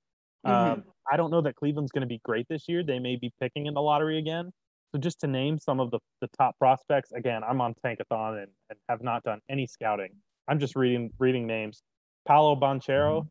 Um, 0.45 0.83
I 1.11 1.17
don't 1.17 1.31
know 1.31 1.41
that 1.41 1.55
Cleveland's 1.55 1.91
going 1.91 2.01
to 2.01 2.07
be 2.07 2.21
great 2.23 2.47
this 2.47 2.69
year. 2.69 2.83
They 2.83 2.99
may 2.99 3.17
be 3.17 3.31
picking 3.41 3.65
in 3.65 3.73
the 3.73 3.81
lottery 3.81 4.19
again. 4.19 4.51
So 4.93 4.99
just 4.99 5.19
to 5.19 5.27
name 5.27 5.59
some 5.59 5.79
of 5.79 5.91
the, 5.91 5.99
the 6.21 6.27
top 6.37 6.57
prospects, 6.57 7.11
again, 7.11 7.43
I'm 7.43 7.61
on 7.61 7.75
Tankathon 7.85 8.43
and, 8.43 8.47
and 8.69 8.79
have 8.87 9.03
not 9.03 9.23
done 9.23 9.39
any 9.49 9.67
scouting. 9.67 10.11
I'm 10.47 10.59
just 10.59 10.75
reading 10.75 11.11
reading 11.19 11.45
names. 11.45 11.81
Paolo 12.27 12.55
Banchero, 12.55 13.27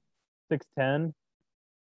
6'10, 0.52 1.12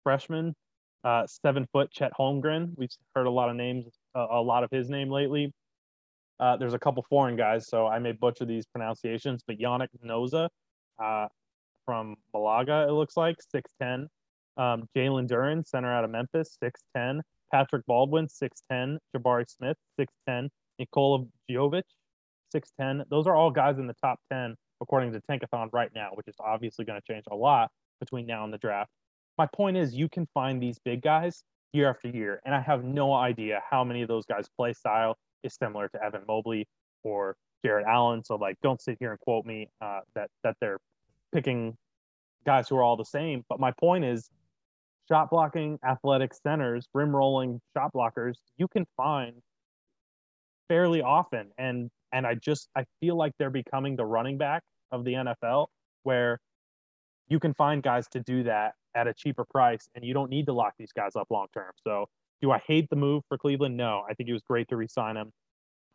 freshman, 0.03 0.55
uh, 1.03 1.27
seven 1.27 1.67
foot 1.73 1.91
Chet 1.91 2.11
Holmgren. 2.17 2.71
We've 2.77 2.89
heard 3.15 3.27
a 3.27 3.31
lot 3.31 3.49
of 3.49 3.55
names, 3.55 3.85
uh, 4.15 4.27
a 4.31 4.41
lot 4.41 4.63
of 4.63 4.71
his 4.71 4.89
name 4.89 5.09
lately. 5.09 5.53
Uh, 6.39 6.57
there's 6.57 6.73
a 6.73 6.79
couple 6.79 7.05
foreign 7.09 7.35
guys, 7.35 7.67
so 7.67 7.87
I 7.87 7.99
may 7.99 8.11
butcher 8.11 8.45
these 8.45 8.65
pronunciations, 8.65 9.43
but 9.47 9.57
Yannick 9.57 9.87
Nzosa 10.03 10.49
uh, 11.01 11.27
from 11.85 12.15
Malaga, 12.33 12.85
it 12.87 12.91
looks 12.91 13.15
like, 13.15 13.37
6'10. 13.55 14.07
Um, 14.57 14.87
Jalen 14.95 15.27
Duren, 15.27 15.65
center 15.65 15.91
out 15.91 16.03
of 16.03 16.11
Memphis, 16.11 16.57
6'10. 16.63 17.21
Patrick 17.53 17.85
Baldwin, 17.85 18.27
6'10. 18.27 18.97
Jabari 19.15 19.45
Smith, 19.49 19.77
6'10. 19.99 20.49
Nikola 20.79 21.25
Jovic, 21.49 21.83
6'10. 22.53 23.03
Those 23.09 23.27
are 23.27 23.35
all 23.35 23.51
guys 23.51 23.77
in 23.77 23.87
the 23.87 23.95
top 24.03 24.19
10, 24.31 24.55
according 24.81 25.13
to 25.13 25.21
Tankathon 25.29 25.69
right 25.71 25.89
now, 25.95 26.09
which 26.15 26.27
is 26.27 26.35
obviously 26.39 26.83
going 26.83 26.99
to 26.99 27.13
change 27.13 27.23
a 27.31 27.35
lot 27.35 27.69
between 27.99 28.25
now 28.25 28.43
and 28.43 28.53
the 28.53 28.57
draft. 28.57 28.91
My 29.37 29.47
point 29.53 29.77
is, 29.77 29.93
you 29.93 30.09
can 30.09 30.27
find 30.33 30.61
these 30.61 30.79
big 30.83 31.01
guys 31.01 31.43
year 31.75 31.89
after 31.89 32.07
year, 32.07 32.41
and 32.45 32.55
I 32.55 32.61
have 32.61 32.83
no 32.83 33.13
idea 33.13 33.61
how 33.69 33.83
many 33.83 34.01
of 34.01 34.07
those 34.07 34.25
guys' 34.25 34.47
play 34.57 34.73
style 34.73 35.17
is 35.43 35.55
similar 35.55 35.89
to 35.89 36.03
Evan 36.03 36.21
Mobley 36.27 36.67
or 37.03 37.35
Jarrett 37.63 37.85
Allen. 37.87 38.23
So, 38.23 38.35
like, 38.35 38.57
don't 38.63 38.81
sit 38.81 38.97
here 38.99 39.11
and 39.11 39.19
quote 39.19 39.45
me 39.45 39.69
uh, 39.81 40.01
that 40.15 40.29
that 40.43 40.55
they're 40.61 40.79
picking 41.33 41.75
guys 42.45 42.69
who 42.69 42.77
are 42.77 42.83
all 42.83 42.97
the 42.97 43.05
same. 43.05 43.43
But 43.49 43.59
my 43.59 43.71
point 43.71 44.05
is, 44.05 44.29
shot 45.07 45.29
blocking, 45.29 45.77
athletic 45.85 46.33
centers, 46.33 46.87
rim 46.93 47.15
rolling 47.15 47.59
shot 47.75 47.91
blockers, 47.93 48.35
you 48.57 48.67
can 48.67 48.85
find 48.97 49.35
fairly 50.67 51.01
often. 51.01 51.51
And 51.57 51.89
and 52.11 52.25
I 52.25 52.35
just 52.35 52.69
I 52.75 52.85
feel 52.99 53.17
like 53.17 53.33
they're 53.37 53.49
becoming 53.49 53.95
the 53.95 54.05
running 54.05 54.37
back 54.37 54.63
of 54.91 55.03
the 55.03 55.13
NFL, 55.13 55.67
where 56.03 56.39
you 57.27 57.39
can 57.39 57.53
find 57.53 57.81
guys 57.83 58.07
to 58.09 58.19
do 58.19 58.43
that 58.43 58.73
at 58.95 59.07
a 59.07 59.13
cheaper 59.13 59.45
price, 59.45 59.87
and 59.95 60.05
you 60.05 60.13
don't 60.13 60.29
need 60.29 60.45
to 60.45 60.53
lock 60.53 60.73
these 60.77 60.91
guys 60.91 61.15
up 61.15 61.27
long 61.29 61.47
term. 61.53 61.71
So, 61.83 62.05
do 62.41 62.51
I 62.51 62.59
hate 62.59 62.89
the 62.89 62.95
move 62.95 63.23
for 63.27 63.37
Cleveland? 63.37 63.75
No, 63.77 64.03
I 64.09 64.13
think 64.13 64.29
it 64.29 64.33
was 64.33 64.41
great 64.43 64.67
to 64.69 64.77
re-sign 64.77 65.17
him. 65.17 65.31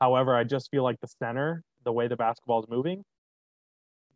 However, 0.00 0.34
I 0.36 0.44
just 0.44 0.70
feel 0.70 0.82
like 0.82 0.98
the 1.00 1.06
center, 1.06 1.62
the 1.84 1.92
way 1.92 2.08
the 2.08 2.16
basketball 2.16 2.60
is 2.60 2.68
moving, 2.68 3.04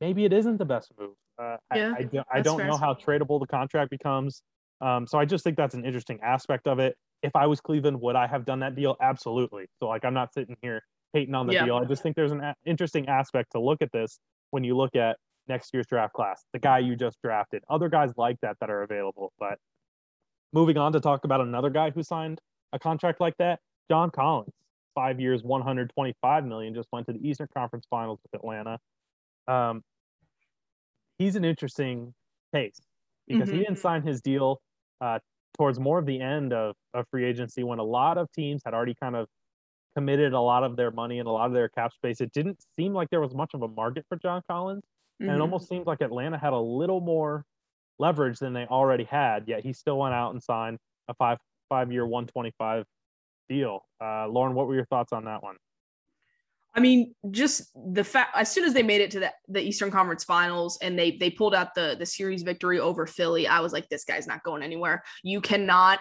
maybe 0.01 0.25
it 0.25 0.33
isn't 0.33 0.57
the 0.59 0.65
best 0.65 0.93
move. 0.99 1.15
Uh, 1.39 1.57
Yeah, 1.75 1.93
I, 1.97 2.01
I, 2.01 2.03
don't- 2.05 2.27
I 2.35 2.41
don't 2.41 2.59
fair. 2.59 2.67
know 2.67 2.77
how 2.77 2.95
tradable 2.95 3.39
the 3.41 3.47
contract 3.47 3.91
becomes. 3.91 4.43
Um, 4.81 5.07
so 5.07 5.19
I 5.19 5.25
just 5.25 5.45
think 5.45 5.57
that's 5.57 5.75
an 5.75 5.85
interesting 5.85 6.19
aspect 6.23 6.67
of 6.67 6.79
it. 6.79 6.97
If 7.23 7.35
I 7.37 7.47
was 7.47 7.61
Cleveland, 7.61 8.01
would 8.01 8.17
I 8.17 8.27
have 8.27 8.45
done 8.45 8.61
that 8.61 8.75
deal? 8.75 8.97
Absolutely. 9.01 9.67
So 9.79 9.87
like, 9.89 10.05
I'm 10.05 10.15
not 10.15 10.33
sitting 10.35 10.57
here 10.63 10.83
hating 11.13 11.35
on 11.35 11.47
the 11.47 11.55
Yeah. 11.55 11.65
deal. 11.67 11.77
I 11.77 11.85
just 11.85 12.03
think 12.03 12.17
there's 12.17 12.33
an 12.33 12.41
a- 12.41 12.57
interesting 12.67 13.09
aspect 13.09 13.53
to 13.53 13.61
look 13.61 13.81
at 13.83 13.93
this 13.93 14.19
when 14.51 14.65
you 14.65 14.77
look 14.77 14.95
at 14.97 15.17
next 15.49 15.73
year's 15.75 15.87
draft 15.87 16.15
class, 16.15 16.45
the 16.53 16.59
guy 16.59 16.79
you 16.79 16.97
just 16.97 17.19
drafted, 17.23 17.63
other 17.69 17.89
guys 17.89 18.13
like 18.17 18.39
that 18.43 18.57
that 18.61 18.71
are 18.71 18.83
available. 18.83 19.33
But 19.39 19.59
moving 20.53 20.77
on 20.77 20.93
to 20.93 21.01
talk 21.01 21.25
about 21.25 21.41
another 21.41 21.71
guy 21.71 21.91
who 21.91 22.03
signed 22.03 22.41
a 22.73 22.79
contract 22.79 23.21
like 23.21 23.37
that, 23.39 23.61
John 23.91 24.11
Collins, 24.11 24.53
five 24.95 25.21
years, 25.21 25.43
125 25.43 26.45
million, 26.47 26.75
just 26.75 26.89
went 26.93 27.07
to 27.07 27.13
the 27.13 27.29
Eastern 27.29 27.49
Conference 27.57 27.87
Finals 27.91 28.21
with 28.23 28.41
Atlanta. 28.41 28.79
Um, 29.47 29.83
he's 31.19 31.37
an 31.37 31.45
interesting 31.45 32.15
case 32.55 32.81
because 33.27 33.51
he 33.51 33.57
Mhm. 33.57 33.61
didn't 33.61 33.79
sign 33.79 34.03
his 34.03 34.21
deal 34.21 34.61
uh, 35.01 35.19
towards 35.55 35.79
more 35.79 35.99
of 35.99 36.07
the 36.07 36.21
end 36.21 36.53
of, 36.53 36.75
of 36.95 37.07
free 37.11 37.25
agency 37.25 37.63
when 37.63 37.79
a 37.79 37.85
lot 37.85 38.19
of 38.19 38.31
teams 38.33 38.63
had 38.65 38.75
already 38.75 38.95
kind 38.95 39.15
of 39.17 39.29
committed 39.97 40.33
a 40.33 40.41
lot 40.41 40.65
of 40.65 40.77
their 40.77 40.91
money 40.91 41.19
and 41.19 41.29
a 41.29 41.31
lot 41.31 41.47
of 41.47 41.53
their 41.53 41.69
cap 41.69 41.93
space. 41.93 42.21
It 42.21 42.33
didn't 42.33 42.61
seem 42.77 42.93
like 42.93 43.11
there 43.11 43.21
was 43.21 43.35
much 43.35 43.55
of 43.55 43.63
a 43.63 43.69
market 43.69 44.05
for 44.09 44.17
John 44.17 44.43
Collins. 44.49 44.83
And 45.29 45.37
it 45.37 45.39
Mhm. 45.39 45.43
almost 45.43 45.69
seems 45.69 45.87
like 45.87 46.01
Atlanta 46.01 46.39
had 46.39 46.53
a 46.53 46.59
little 46.59 47.01
more 47.01 47.45
leverage 47.99 48.39
than 48.39 48.53
they 48.53 48.67
already 48.67 49.05
had, 49.05 49.49
yet 49.49 49.63
he 49.63 49.73
still 49.73 49.99
went 49.99 50.15
out 50.15 50.33
and 50.33 50.43
signed 50.43 50.79
a 51.09 51.15
five 51.15 51.39
five 51.69 51.93
year 51.93 52.07
125 52.07 52.85
deal. 53.49 53.87
Uh, 54.01 54.27
Lauren, 54.29 54.55
what 54.55 54.67
were 54.67 54.75
your 54.75 54.87
thoughts 54.87 55.13
on 55.13 55.25
that 55.25 55.43
one? 55.43 55.57
I 56.77 56.81
mean, 56.81 57.15
just 57.31 57.71
the 57.95 58.03
fact 58.03 58.37
as 58.37 58.51
soon 58.51 58.65
as 58.65 58.75
they 58.75 58.83
made 58.83 59.01
it 59.01 59.11
to 59.13 59.21
the, 59.21 59.33
the 59.49 59.61
Eastern 59.61 59.91
Conference 59.93 60.25
Finals 60.25 60.77
and 60.83 60.99
they 60.99 61.17
they 61.17 61.31
pulled 61.31 61.55
out 61.55 61.75
the 61.75 61.97
the 61.99 62.07
series 62.07 62.43
victory 62.43 62.81
over 62.81 63.07
Philly, 63.07 63.47
I 63.47 63.61
was 63.61 63.73
like, 63.73 63.89
this 63.89 64.05
guy's 64.05 64.27
not 64.27 64.43
going 64.43 64.63
anywhere. 64.63 65.05
You 65.23 65.41
cannot 65.41 66.01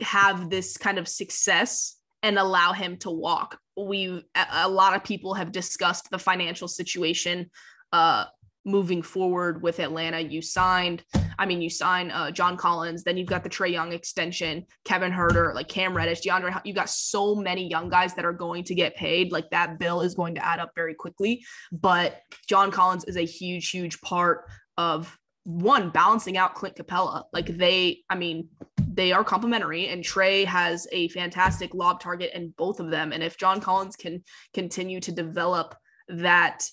have 0.00 0.50
this 0.50 0.76
kind 0.76 0.98
of 0.98 1.08
success 1.08 1.96
and 2.22 2.38
allow 2.38 2.72
him 2.72 2.98
to 2.98 3.10
walk. 3.10 3.58
We 3.76 4.22
a, 4.34 4.46
a 4.52 4.68
lot 4.68 4.94
of 4.94 5.04
people 5.04 5.34
have 5.34 5.52
discussed 5.52 6.10
the 6.10 6.18
financial 6.18 6.68
situation 6.68 7.50
uh 7.92 8.24
moving 8.64 9.02
forward 9.02 9.62
with 9.62 9.80
Atlanta. 9.80 10.20
You 10.20 10.40
signed, 10.40 11.02
I 11.38 11.46
mean, 11.46 11.60
you 11.60 11.70
sign 11.70 12.10
uh, 12.10 12.30
John 12.30 12.56
Collins, 12.56 13.04
then 13.04 13.16
you've 13.16 13.28
got 13.28 13.42
the 13.42 13.50
Trae 13.50 13.70
Young 13.70 13.92
extension, 13.92 14.64
Kevin 14.84 15.12
Huerter, 15.12 15.54
like 15.54 15.68
Cam 15.68 15.96
Reddish, 15.96 16.22
DeAndre. 16.22 16.60
You 16.64 16.74
got 16.74 16.90
so 16.90 17.34
many 17.34 17.68
young 17.68 17.88
guys 17.88 18.14
that 18.14 18.24
are 18.24 18.32
going 18.32 18.64
to 18.64 18.74
get 18.74 18.96
paid. 18.96 19.32
Like 19.32 19.50
that 19.50 19.78
bill 19.78 20.00
is 20.00 20.14
going 20.14 20.34
to 20.36 20.44
add 20.44 20.60
up 20.60 20.72
very 20.74 20.94
quickly. 20.94 21.44
But 21.72 22.20
John 22.48 22.70
Collins 22.70 23.04
is 23.04 23.16
a 23.16 23.24
huge, 23.24 23.70
huge 23.70 24.00
part 24.00 24.46
of 24.76 25.16
one 25.44 25.90
balancing 25.90 26.36
out 26.36 26.54
Clint 26.54 26.76
Capela. 26.76 27.24
Like 27.32 27.46
they, 27.46 28.02
I 28.08 28.14
mean, 28.14 28.48
they 28.78 29.12
are 29.12 29.24
complementary 29.24 29.88
and 29.88 30.02
Trae 30.02 30.44
has 30.46 30.86
a 30.92 31.08
fantastic 31.08 31.74
lob 31.74 32.00
target 32.00 32.30
in 32.34 32.54
both 32.56 32.80
of 32.80 32.90
them. 32.90 33.12
And 33.12 33.22
if 33.22 33.36
John 33.36 33.60
Collins 33.60 33.96
can 33.96 34.22
continue 34.54 35.00
to 35.00 35.12
develop 35.12 35.74
that 36.08 36.64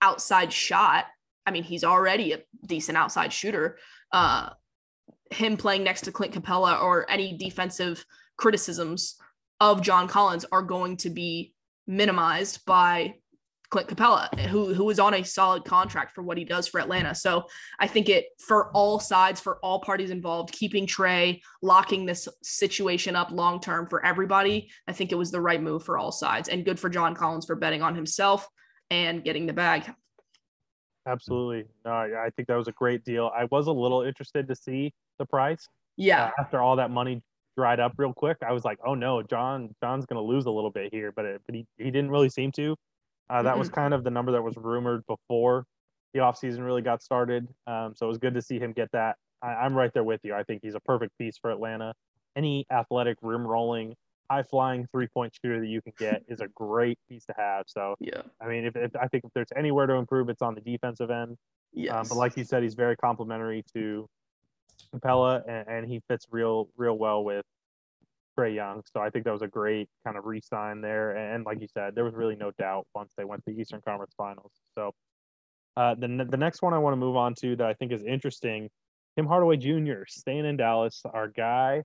outside 0.00 0.52
shot, 0.52 1.06
I 1.46 1.50
mean, 1.50 1.62
he's 1.62 1.84
already 1.84 2.32
a 2.32 2.42
decent 2.66 2.96
outside 2.96 3.32
shooter. 3.32 3.78
Uh, 4.12 4.50
him 5.30 5.56
playing 5.56 5.84
next 5.84 6.02
to 6.02 6.12
Clint 6.12 6.34
Capela 6.34 6.80
or 6.82 7.10
any 7.10 7.36
defensive 7.36 8.04
criticisms 8.36 9.16
of 9.60 9.82
John 9.82 10.08
Collins 10.08 10.44
are 10.52 10.62
going 10.62 10.96
to 10.98 11.10
be 11.10 11.54
minimized 11.86 12.64
by 12.64 13.14
Clint 13.70 13.88
Capela, 13.88 14.32
who 14.46 14.72
who 14.72 14.88
is 14.90 15.00
on 15.00 15.14
a 15.14 15.24
solid 15.24 15.64
contract 15.64 16.14
for 16.14 16.22
what 16.22 16.38
he 16.38 16.44
does 16.44 16.68
for 16.68 16.80
Atlanta. 16.80 17.14
So 17.14 17.46
I 17.80 17.88
think 17.88 18.08
it 18.08 18.26
for 18.38 18.70
all 18.70 19.00
sides, 19.00 19.40
for 19.40 19.58
all 19.64 19.80
parties 19.80 20.10
involved, 20.10 20.52
keeping 20.52 20.86
Trae, 20.86 21.40
locking 21.60 22.06
this 22.06 22.28
situation 22.42 23.16
up 23.16 23.32
long 23.32 23.60
term 23.60 23.88
for 23.88 24.04
everybody. 24.04 24.70
I 24.86 24.92
think 24.92 25.10
it 25.10 25.16
was 25.16 25.32
the 25.32 25.40
right 25.40 25.60
move 25.60 25.82
for 25.82 25.98
all 25.98 26.12
sides, 26.12 26.48
and 26.48 26.64
good 26.64 26.78
for 26.78 26.88
John 26.88 27.16
Collins 27.16 27.46
for 27.46 27.56
betting 27.56 27.82
on 27.82 27.96
himself 27.96 28.46
and 28.90 29.24
getting 29.24 29.46
the 29.46 29.52
bag. 29.52 29.92
Absolutely, 31.06 31.66
no, 31.84 31.92
I 31.92 32.30
think 32.34 32.48
that 32.48 32.56
was 32.56 32.68
a 32.68 32.72
great 32.72 33.04
deal. 33.04 33.30
I 33.36 33.44
was 33.50 33.66
a 33.66 33.72
little 33.72 34.02
interested 34.02 34.48
to 34.48 34.54
see 34.54 34.92
the 35.18 35.26
price. 35.26 35.68
Yeah, 35.96 36.26
uh, 36.26 36.30
after 36.40 36.60
all 36.60 36.76
that 36.76 36.90
money 36.90 37.22
dried 37.56 37.78
up 37.80 37.92
real 37.96 38.12
quick, 38.12 38.38
I 38.46 38.52
was 38.52 38.64
like, 38.64 38.78
oh 38.84 38.94
no, 38.94 39.22
John 39.22 39.74
John's 39.82 40.06
going 40.06 40.22
to 40.22 40.26
lose 40.26 40.46
a 40.46 40.50
little 40.50 40.70
bit 40.70 40.92
here, 40.92 41.12
but 41.12 41.24
it, 41.24 41.42
but 41.46 41.54
he 41.54 41.66
he 41.78 41.90
didn't 41.90 42.10
really 42.10 42.30
seem 42.30 42.52
to. 42.52 42.76
Uh, 43.30 43.42
that 43.42 43.50
mm-hmm. 43.50 43.58
was 43.58 43.68
kind 43.68 43.94
of 43.94 44.04
the 44.04 44.10
number 44.10 44.32
that 44.32 44.42
was 44.42 44.56
rumored 44.56 45.04
before 45.06 45.66
the 46.14 46.20
offseason 46.20 46.64
really 46.64 46.80
got 46.80 47.02
started. 47.02 47.46
Um, 47.66 47.92
so 47.94 48.06
it 48.06 48.08
was 48.08 48.18
good 48.18 48.34
to 48.34 48.42
see 48.42 48.58
him 48.58 48.72
get 48.72 48.90
that. 48.92 49.16
I, 49.42 49.66
am 49.66 49.74
right 49.74 49.92
there 49.92 50.04
with 50.04 50.20
you. 50.22 50.34
I 50.34 50.44
think 50.44 50.60
he's 50.62 50.76
a 50.76 50.80
perfect 50.80 51.18
piece 51.18 51.36
for 51.36 51.50
Atlanta. 51.50 51.92
Any 52.36 52.66
athletic, 52.70 53.18
rim 53.20 53.46
rolling, 53.46 53.94
high 54.30 54.42
flying 54.42 54.86
three 54.90 55.06
point 55.06 55.32
shooter 55.40 55.60
that 55.60 55.66
you 55.66 55.82
can 55.82 55.92
get 55.98 56.22
is 56.28 56.40
a 56.40 56.48
great 56.48 56.98
piece 57.08 57.24
to 57.26 57.34
have. 57.36 57.64
So 57.66 57.94
yeah, 58.00 58.22
I 58.40 58.48
mean, 58.48 58.64
if, 58.64 58.76
if 58.76 58.94
I 58.96 59.08
think 59.08 59.24
if 59.24 59.32
there's 59.34 59.48
anywhere 59.56 59.86
to 59.86 59.94
improve, 59.94 60.28
it's 60.28 60.42
on 60.42 60.54
the 60.54 60.60
defensive 60.60 61.10
end. 61.10 61.36
Yeah. 61.72 61.98
Um, 61.98 62.06
but 62.08 62.16
like 62.16 62.36
you 62.36 62.44
said, 62.44 62.62
he's 62.62 62.74
very 62.74 62.96
complimentary 62.96 63.64
to 63.74 64.08
Capela, 64.94 65.42
and, 65.48 65.68
and 65.68 65.88
he 65.90 66.00
fits 66.08 66.26
real 66.30 66.68
real 66.76 66.96
well 66.96 67.24
with 67.24 67.44
Trae 68.38 68.54
Young. 68.54 68.82
So 68.92 69.00
I 69.00 69.10
think 69.10 69.24
that 69.24 69.32
was 69.32 69.42
a 69.42 69.48
great 69.48 69.88
kind 70.04 70.16
of 70.16 70.24
re-sign 70.24 70.80
there. 70.80 71.12
And 71.16 71.44
like 71.44 71.60
you 71.60 71.68
said, 71.68 71.94
there 71.94 72.04
was 72.04 72.14
really 72.14 72.36
no 72.36 72.50
doubt 72.58 72.86
once 72.94 73.12
they 73.16 73.24
went 73.24 73.44
to 73.44 73.52
the 73.52 73.60
Eastern 73.60 73.80
Conference 73.80 74.14
Finals. 74.16 74.52
So 74.74 74.92
uh, 75.76 75.94
the 75.94 76.26
the 76.28 76.36
next 76.36 76.62
one 76.62 76.72
I 76.72 76.78
want 76.78 76.92
to 76.92 76.98
move 76.98 77.16
on 77.16 77.34
to 77.36 77.56
that 77.56 77.66
I 77.66 77.74
think 77.74 77.92
is 77.92 78.02
interesting, 78.02 78.70
Tim 79.16 79.26
Hardaway 79.26 79.56
Jr. 79.56 80.02
staying 80.06 80.44
in 80.44 80.56
Dallas, 80.56 81.02
our 81.12 81.28
guy, 81.28 81.82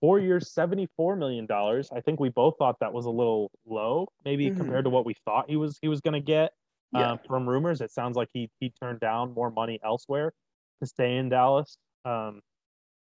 four 0.00 0.18
years, 0.18 0.50
seventy 0.50 0.88
four 0.96 1.16
million 1.16 1.46
dollars. 1.46 1.90
I 1.94 2.00
think 2.00 2.20
we 2.20 2.28
both 2.28 2.56
thought 2.58 2.76
that 2.80 2.92
was 2.92 3.06
a 3.06 3.10
little 3.10 3.50
low, 3.66 4.08
maybe 4.24 4.46
mm-hmm. 4.46 4.58
compared 4.58 4.84
to 4.84 4.90
what 4.90 5.04
we 5.04 5.14
thought 5.24 5.48
he 5.48 5.56
was 5.56 5.78
he 5.80 5.88
was 5.88 6.00
going 6.00 6.14
to 6.14 6.20
get. 6.20 6.52
Yeah. 6.92 7.12
Um, 7.12 7.18
from 7.26 7.48
rumors, 7.48 7.80
it 7.80 7.90
sounds 7.90 8.16
like 8.16 8.28
he 8.32 8.48
he 8.60 8.70
turned 8.70 9.00
down 9.00 9.34
more 9.34 9.50
money 9.50 9.80
elsewhere 9.84 10.32
to 10.80 10.86
stay 10.86 11.16
in 11.16 11.28
Dallas, 11.28 11.78
um, 12.04 12.40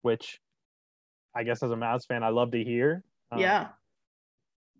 which 0.01 0.39
I 1.35 1.43
guess 1.43 1.61
as 1.61 1.71
a 1.71 1.75
Mavs 1.75 2.07
fan, 2.07 2.23
I 2.23 2.29
love 2.29 2.51
to 2.51 2.63
hear. 2.63 3.03
Um, 3.31 3.39
yeah. 3.39 3.67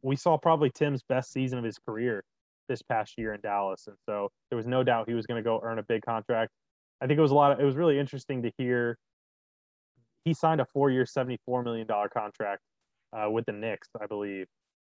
We 0.01 0.15
saw 0.15 0.37
probably 0.37 0.69
Tim's 0.69 1.03
best 1.03 1.31
season 1.31 1.59
of 1.59 1.65
his 1.65 1.77
career 1.77 2.23
this 2.67 2.81
past 2.81 3.13
year 3.17 3.33
in 3.33 3.41
Dallas, 3.41 3.87
and 3.87 3.97
so 4.05 4.31
there 4.49 4.57
was 4.57 4.67
no 4.67 4.83
doubt 4.83 5.07
he 5.07 5.15
was 5.15 5.25
going 5.25 5.43
to 5.43 5.47
go 5.47 5.59
earn 5.63 5.79
a 5.79 5.83
big 5.83 6.03
contract. 6.03 6.51
I 7.01 7.07
think 7.07 7.17
it 7.17 7.21
was 7.21 7.31
a 7.31 7.35
lot 7.35 7.51
of. 7.51 7.59
It 7.59 7.63
was 7.63 7.75
really 7.75 7.99
interesting 7.99 8.41
to 8.43 8.51
hear. 8.57 8.97
He 10.25 10.33
signed 10.33 10.59
a 10.59 10.65
four-year, 10.65 11.05
seventy-four 11.05 11.63
million 11.63 11.87
dollar 11.87 12.09
contract 12.09 12.61
uh, 13.13 13.29
with 13.29 13.45
the 13.45 13.53
Knicks, 13.53 13.87
I 14.01 14.07
believe, 14.07 14.47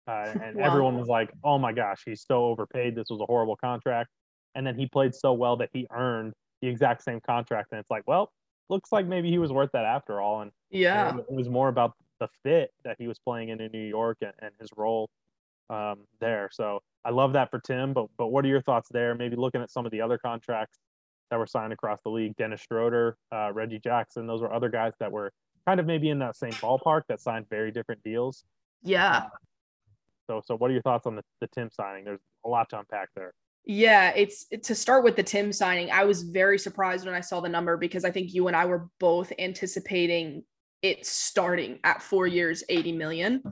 uh, 0.08 0.34
and 0.44 0.58
wow. 0.58 0.65
everyone 0.65 0.98
was 0.98 1.08
like, 1.08 1.32
"Oh 1.44 1.58
my 1.58 1.72
gosh, 1.72 2.02
he's 2.06 2.26
so 2.28 2.46
overpaid. 2.46 2.96
This 2.96 3.08
was 3.10 3.22
a 3.22 3.26
horrible 3.26 3.56
contract." 3.56 4.10
And 4.56 4.65
then 4.65 4.76
he 4.76 4.88
played 4.88 5.13
so 5.13 5.34
well 5.34 5.56
that 5.58 5.70
he 5.72 5.88
earned 5.92 6.34
the 6.62 6.68
exact 6.68 7.04
same 7.04 7.22
contract, 7.22 7.70
and 7.72 7.80
it's 7.80 7.92
like, 7.92 8.04
well, 8.08 8.32
looks 8.70 8.92
like 8.92 9.06
maybe 9.06 9.30
he 9.30 9.38
was 9.38 9.52
worth 9.52 9.70
that 9.74 9.86
after 9.86 10.20
all. 10.20 10.42
And 10.42 10.52
yeah, 10.70 11.15
it 11.18 11.32
was 11.32 11.50
more 11.50 11.70
about 11.70 11.94
the 12.20 12.28
fit 12.44 12.72
that 12.84 12.98
he 13.00 13.08
was 13.08 13.20
playing 13.20 13.50
in 13.50 13.62
in 13.62 13.72
New 13.72 13.88
York 13.88 14.18
and, 14.22 14.34
and 14.39 14.52
his 14.60 14.70
role 14.76 15.10
um, 15.70 16.00
there. 16.20 16.50
So 16.52 16.80
I 17.06 17.12
love 17.12 17.34
that 17.34 17.52
for 17.52 17.60
Tim. 17.60 17.94
But 17.94 18.08
but 18.18 18.28
what 18.28 18.44
are 18.46 18.48
your 18.48 18.62
thoughts 18.62 18.89
there? 18.92 19.15
Maybe 19.15 19.36
looking 19.36 19.62
at 19.62 19.72
some 19.72 19.86
of 19.86 19.92
the 19.92 20.02
other 20.02 20.18
contracts 20.18 20.80
that 21.30 21.38
were 21.38 21.48
signed 21.48 21.74
across 21.74 22.00
the 22.04 22.10
league, 22.10 22.36
Dennis 22.38 22.62
Schroeder, 22.62 23.18
uh, 23.32 23.52
Reggie 23.54 23.80
Jackson. 23.80 24.28
Those 24.28 24.42
were 24.42 24.54
other 24.54 24.70
guys 24.70 24.94
that 25.00 25.12
were 25.12 25.32
kind 25.68 25.80
of 25.80 25.86
maybe 25.86 26.10
in 26.10 26.20
that 26.20 26.36
same 26.36 26.52
ballpark 26.54 27.04
that 27.10 27.20
signed 27.20 27.46
very 27.50 27.72
different 27.72 28.04
deals. 28.04 28.44
Yeah. 28.84 29.28
So 30.28 30.42
so 30.46 30.56
what 30.56 30.70
are 30.70 30.74
your 30.74 30.84
thoughts 30.84 31.06
on 31.06 31.15
the, 31.15 31.24
the 31.42 31.48
Tim 31.48 31.70
signing? 31.72 32.06
There's 32.06 32.22
a 32.46 32.50
lot 32.50 32.70
to 32.70 32.80
unpack 32.80 33.10
there. 33.15 33.34
Yeah, 33.65 34.12
it's 34.15 34.46
to 34.63 34.74
start 34.74 35.04
with 35.04 35.15
the 35.15 35.24
Tim 35.24 35.52
signing. 35.52 35.92
I 35.92 36.04
was 36.04 36.24
very 36.24 36.58
surprised 36.58 37.06
when 37.06 37.13
I 37.13 37.20
saw 37.20 37.39
the 37.39 37.50
number 37.50 37.78
because 37.78 38.06
I 38.06 38.12
think 38.12 38.34
you 38.34 38.48
and 38.48 38.56
I 38.56 38.65
were 38.65 38.88
both 39.00 39.32
anticipating 39.38 40.44
it 40.82 41.06
starting 41.06 41.78
at 41.84 42.02
four 42.02 42.26
years, 42.26 42.63
80 42.70 42.94
million. 42.94 43.44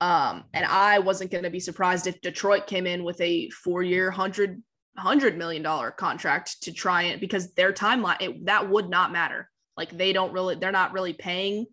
Um, 0.00 0.44
and 0.54 0.64
I 0.64 0.98
wasn't 0.98 1.30
going 1.30 1.44
to 1.44 1.50
be 1.50 1.60
surprised 1.60 2.06
if 2.06 2.20
Detroit 2.20 2.66
came 2.66 2.86
in 2.86 3.02
with 3.02 3.20
a 3.20 3.50
four 3.50 3.82
year, 3.82 4.10
hundred 4.10 4.62
hundred 4.96 5.36
million 5.36 5.62
dollar 5.62 5.90
contract 5.90 6.62
to 6.62 6.72
try 6.72 7.04
it 7.04 7.20
because 7.20 7.52
their 7.54 7.72
timeline 7.72 8.20
it, 8.20 8.46
that 8.46 8.68
would 8.68 8.88
not 8.88 9.12
matter. 9.12 9.50
Like 9.76 9.96
they 9.96 10.12
don't 10.12 10.32
really, 10.32 10.54
they're 10.54 10.72
not 10.72 10.92
really 10.92 11.12
paying. 11.12 11.66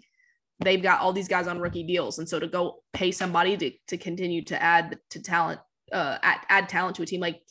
They've 0.59 0.81
got 0.81 1.01
all 1.01 1.13
these 1.13 1.27
guys 1.27 1.47
on 1.47 1.59
rookie 1.59 1.83
deals, 1.83 2.19
and 2.19 2.27
so 2.27 2.39
to 2.39 2.47
go 2.47 2.83
pay 2.93 3.11
somebody 3.11 3.57
to 3.57 3.71
to 3.87 3.97
continue 3.97 4.43
to 4.45 4.61
add 4.61 4.97
to 5.11 5.21
talent, 5.21 5.59
uh, 5.91 6.17
add, 6.21 6.39
add 6.49 6.69
talent 6.69 6.95
to 6.97 7.03
a 7.03 7.05
team 7.05 7.21
like 7.21 7.41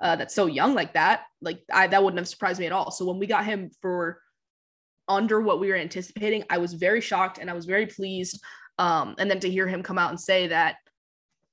uh, 0.00 0.16
that's 0.16 0.34
so 0.34 0.46
young 0.46 0.74
like 0.74 0.94
that, 0.94 1.22
like 1.40 1.62
I 1.72 1.86
that 1.86 2.02
wouldn't 2.02 2.18
have 2.18 2.28
surprised 2.28 2.60
me 2.60 2.66
at 2.66 2.72
all. 2.72 2.90
So 2.90 3.04
when 3.04 3.18
we 3.18 3.26
got 3.26 3.44
him 3.44 3.70
for 3.82 4.20
under 5.08 5.40
what 5.40 5.60
we 5.60 5.68
were 5.68 5.76
anticipating, 5.76 6.44
I 6.48 6.58
was 6.58 6.74
very 6.74 7.00
shocked 7.00 7.38
and 7.38 7.50
I 7.50 7.54
was 7.54 7.66
very 7.66 7.86
pleased. 7.86 8.40
Um, 8.78 9.14
and 9.18 9.30
then 9.30 9.40
to 9.40 9.50
hear 9.50 9.66
him 9.66 9.82
come 9.82 9.98
out 9.98 10.10
and 10.10 10.20
say 10.20 10.46
that 10.46 10.76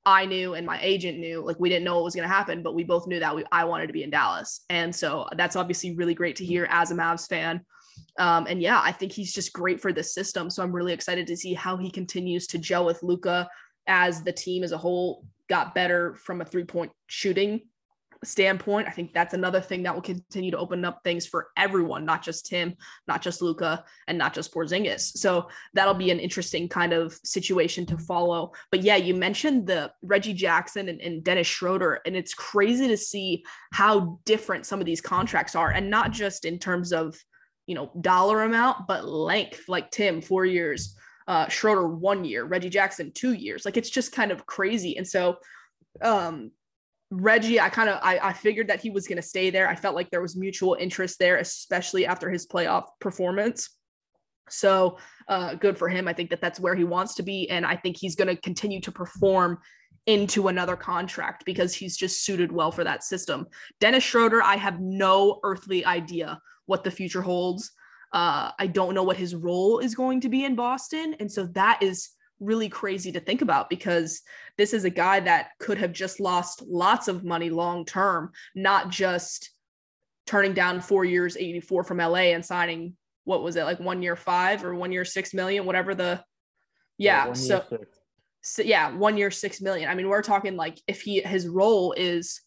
I 0.07 0.25
knew 0.25 0.53
and 0.53 0.65
my 0.65 0.79
agent 0.81 1.19
knew, 1.19 1.45
like 1.45 1.59
we 1.59 1.67
didn't 1.67 1.83
know 1.83 1.95
what 1.95 2.05
was 2.05 2.15
going 2.15 2.27
to 2.27 2.33
happen, 2.33 2.63
but 2.63 2.73
we 2.73 2.85
both 2.85 3.07
knew 3.07 3.19
that 3.19 3.35
we, 3.35 3.43
I 3.51 3.65
wanted 3.65 3.87
to 3.87 3.93
be 3.93 4.03
in 4.03 4.09
Dallas. 4.09 4.61
And 4.69 4.95
so 4.95 5.27
that's 5.35 5.57
obviously 5.57 5.95
really 5.95 6.13
great 6.13 6.37
to 6.37 6.45
hear 6.45 6.65
as 6.71 6.91
a 6.91 6.95
Mavs 6.95 7.27
fan. 7.27 7.59
Um, 8.17 8.47
and 8.47 8.61
yeah, 8.61 8.79
I 8.81 8.93
think 8.93 9.11
he's 9.11 9.33
just 9.33 9.51
great 9.51 9.81
for 9.81 9.91
the 9.91 10.01
system. 10.01 10.49
So 10.49 10.63
I'm 10.63 10.71
really 10.71 10.93
excited 10.93 11.27
to 11.27 11.35
see 11.35 11.53
how 11.53 11.75
he 11.75 11.91
continues 11.91 12.47
to 12.47 12.57
gel 12.57 12.85
with 12.85 13.03
Luka 13.03 13.49
as 13.87 14.23
the 14.23 14.31
team 14.31 14.63
as 14.63 14.71
a 14.71 14.77
whole 14.77 15.25
got 15.49 15.75
better 15.75 16.15
from 16.15 16.39
a 16.39 16.45
three 16.45 16.63
point 16.63 16.93
shooting 17.07 17.59
standpoint. 18.23 18.87
I 18.87 18.91
think 18.91 19.13
that's 19.13 19.33
another 19.33 19.61
thing 19.61 19.83
that 19.83 19.93
will 19.93 20.01
continue 20.01 20.51
to 20.51 20.57
open 20.57 20.83
up 20.85 21.01
things 21.03 21.25
for 21.25 21.49
everyone, 21.57 22.05
not 22.05 22.23
just 22.23 22.49
him, 22.49 22.75
not 23.07 23.21
just 23.21 23.41
Luka, 23.41 23.83
and 24.07 24.17
not 24.17 24.33
just 24.33 24.53
Porzingis. 24.53 25.17
So 25.17 25.49
that'll 25.73 25.93
be 25.93 26.11
an 26.11 26.19
interesting 26.19 26.67
kind 26.67 26.93
of 26.93 27.13
situation 27.23 27.85
to 27.87 27.97
follow. 27.97 28.53
But 28.71 28.81
yeah, 28.81 28.95
you 28.95 29.13
mentioned 29.13 29.67
the 29.67 29.91
Reggie 30.01 30.33
Jackson 30.33 30.89
and, 30.89 31.01
and 31.01 31.23
Dennis 31.23 31.47
Schroeder, 31.47 32.01
and 32.05 32.15
it's 32.15 32.33
crazy 32.33 32.87
to 32.87 32.97
see 32.97 33.43
how 33.71 34.19
different 34.25 34.65
some 34.65 34.79
of 34.79 34.85
these 34.85 35.01
contracts 35.01 35.55
are, 35.55 35.71
and 35.71 35.89
not 35.89 36.11
just 36.11 36.45
in 36.45 36.59
terms 36.59 36.93
of 36.93 37.17
you 37.67 37.75
know 37.75 37.91
dollar 38.01 38.43
amount, 38.43 38.87
but 38.87 39.05
length. 39.05 39.67
Like 39.67 39.91
Tim, 39.91 40.21
four 40.21 40.45
years. 40.45 40.95
Uh, 41.27 41.45
Schroeder 41.49 41.89
one 41.89 42.23
year, 42.23 42.45
Reggie 42.45 42.69
Jackson 42.69 43.11
two 43.11 43.33
years. 43.33 43.65
Like 43.65 43.75
it's 43.75 43.89
just 43.89 44.13
kind 44.13 44.31
of 44.31 44.45
crazy. 44.45 44.95
And 44.95 45.05
so 45.05 45.37
um 46.01 46.51
Reggie, 47.09 47.59
I 47.59 47.69
kind 47.69 47.89
of 47.89 47.99
I, 48.01 48.19
I 48.19 48.33
figured 48.33 48.67
that 48.67 48.81
he 48.81 48.89
was 48.89 49.07
going 49.07 49.17
to 49.17 49.21
stay 49.21 49.49
there. 49.49 49.69
I 49.69 49.75
felt 49.75 49.95
like 49.95 50.09
there 50.09 50.21
was 50.21 50.35
mutual 50.35 50.75
interest 50.79 51.19
there, 51.19 51.37
especially 51.37 52.05
after 52.05 52.29
his 52.29 52.45
playoff 52.45 52.85
performance. 52.99 53.69
So 54.49 54.97
uh, 55.27 55.55
good 55.55 55.77
for 55.77 55.89
him. 55.89 56.07
I 56.07 56.13
think 56.13 56.29
that 56.29 56.41
that's 56.41 56.59
where 56.59 56.75
he 56.75 56.83
wants 56.83 57.15
to 57.15 57.23
be, 57.23 57.49
and 57.49 57.65
I 57.65 57.75
think 57.75 57.97
he's 57.97 58.15
going 58.15 58.33
to 58.33 58.41
continue 58.41 58.81
to 58.81 58.91
perform 58.91 59.59
into 60.05 60.47
another 60.47 60.77
contract 60.77 61.43
because 61.45 61.73
he's 61.73 61.97
just 61.97 62.23
suited 62.23 62.51
well 62.51 62.71
for 62.71 62.83
that 62.83 63.03
system. 63.03 63.45
Dennis 63.81 64.03
Schroeder, 64.03 64.41
I 64.41 64.55
have 64.55 64.79
no 64.79 65.39
earthly 65.43 65.85
idea 65.85 66.39
what 66.65 66.83
the 66.83 66.91
future 66.91 67.21
holds. 67.21 67.71
Uh, 68.13 68.51
I 68.57 68.67
don't 68.67 68.93
know 68.93 69.03
what 69.03 69.17
his 69.17 69.35
role 69.35 69.79
is 69.79 69.95
going 69.95 70.21
to 70.21 70.29
be 70.29 70.45
in 70.45 70.55
Boston, 70.55 71.15
and 71.19 71.29
so 71.29 71.47
that 71.47 71.83
is 71.83 72.09
really 72.39 72.69
crazy 72.69 73.11
to 73.11 73.19
think 73.19 73.41
about 73.41 73.69
because 73.69 74.21
this 74.57 74.73
is 74.73 74.85
a 74.85 74.89
guy 74.89 75.19
that 75.19 75.49
could 75.59 75.77
have 75.77 75.91
just 75.91 76.19
lost 76.19 76.63
lots 76.67 77.07
of 77.07 77.23
money 77.23 77.49
long 77.49 77.85
term, 77.85 78.31
not 78.55 78.89
just 78.89 79.51
turning 80.25 80.53
down 80.53 80.81
four 80.81 81.05
years 81.05 81.37
84 81.37 81.83
from 81.83 81.97
LA 81.97 82.33
and 82.33 82.45
signing 82.45 82.95
what 83.23 83.43
was 83.43 83.55
it 83.55 83.63
like 83.63 83.79
one 83.79 84.01
year 84.01 84.15
five 84.15 84.63
or 84.63 84.73
one 84.75 84.91
year 84.91 85.05
six 85.05 85.33
million, 85.33 85.65
whatever 85.65 85.93
the 85.93 86.23
yeah. 86.97 87.27
yeah 87.27 87.33
so, 87.33 87.63
so 88.41 88.61
yeah, 88.61 88.95
one 88.95 89.17
year 89.17 89.31
six 89.31 89.61
million. 89.61 89.89
I 89.89 89.95
mean, 89.95 90.07
we're 90.07 90.21
talking 90.21 90.55
like 90.55 90.79
if 90.87 91.01
he 91.01 91.21
his 91.21 91.47
role 91.47 91.93
is 91.93 92.41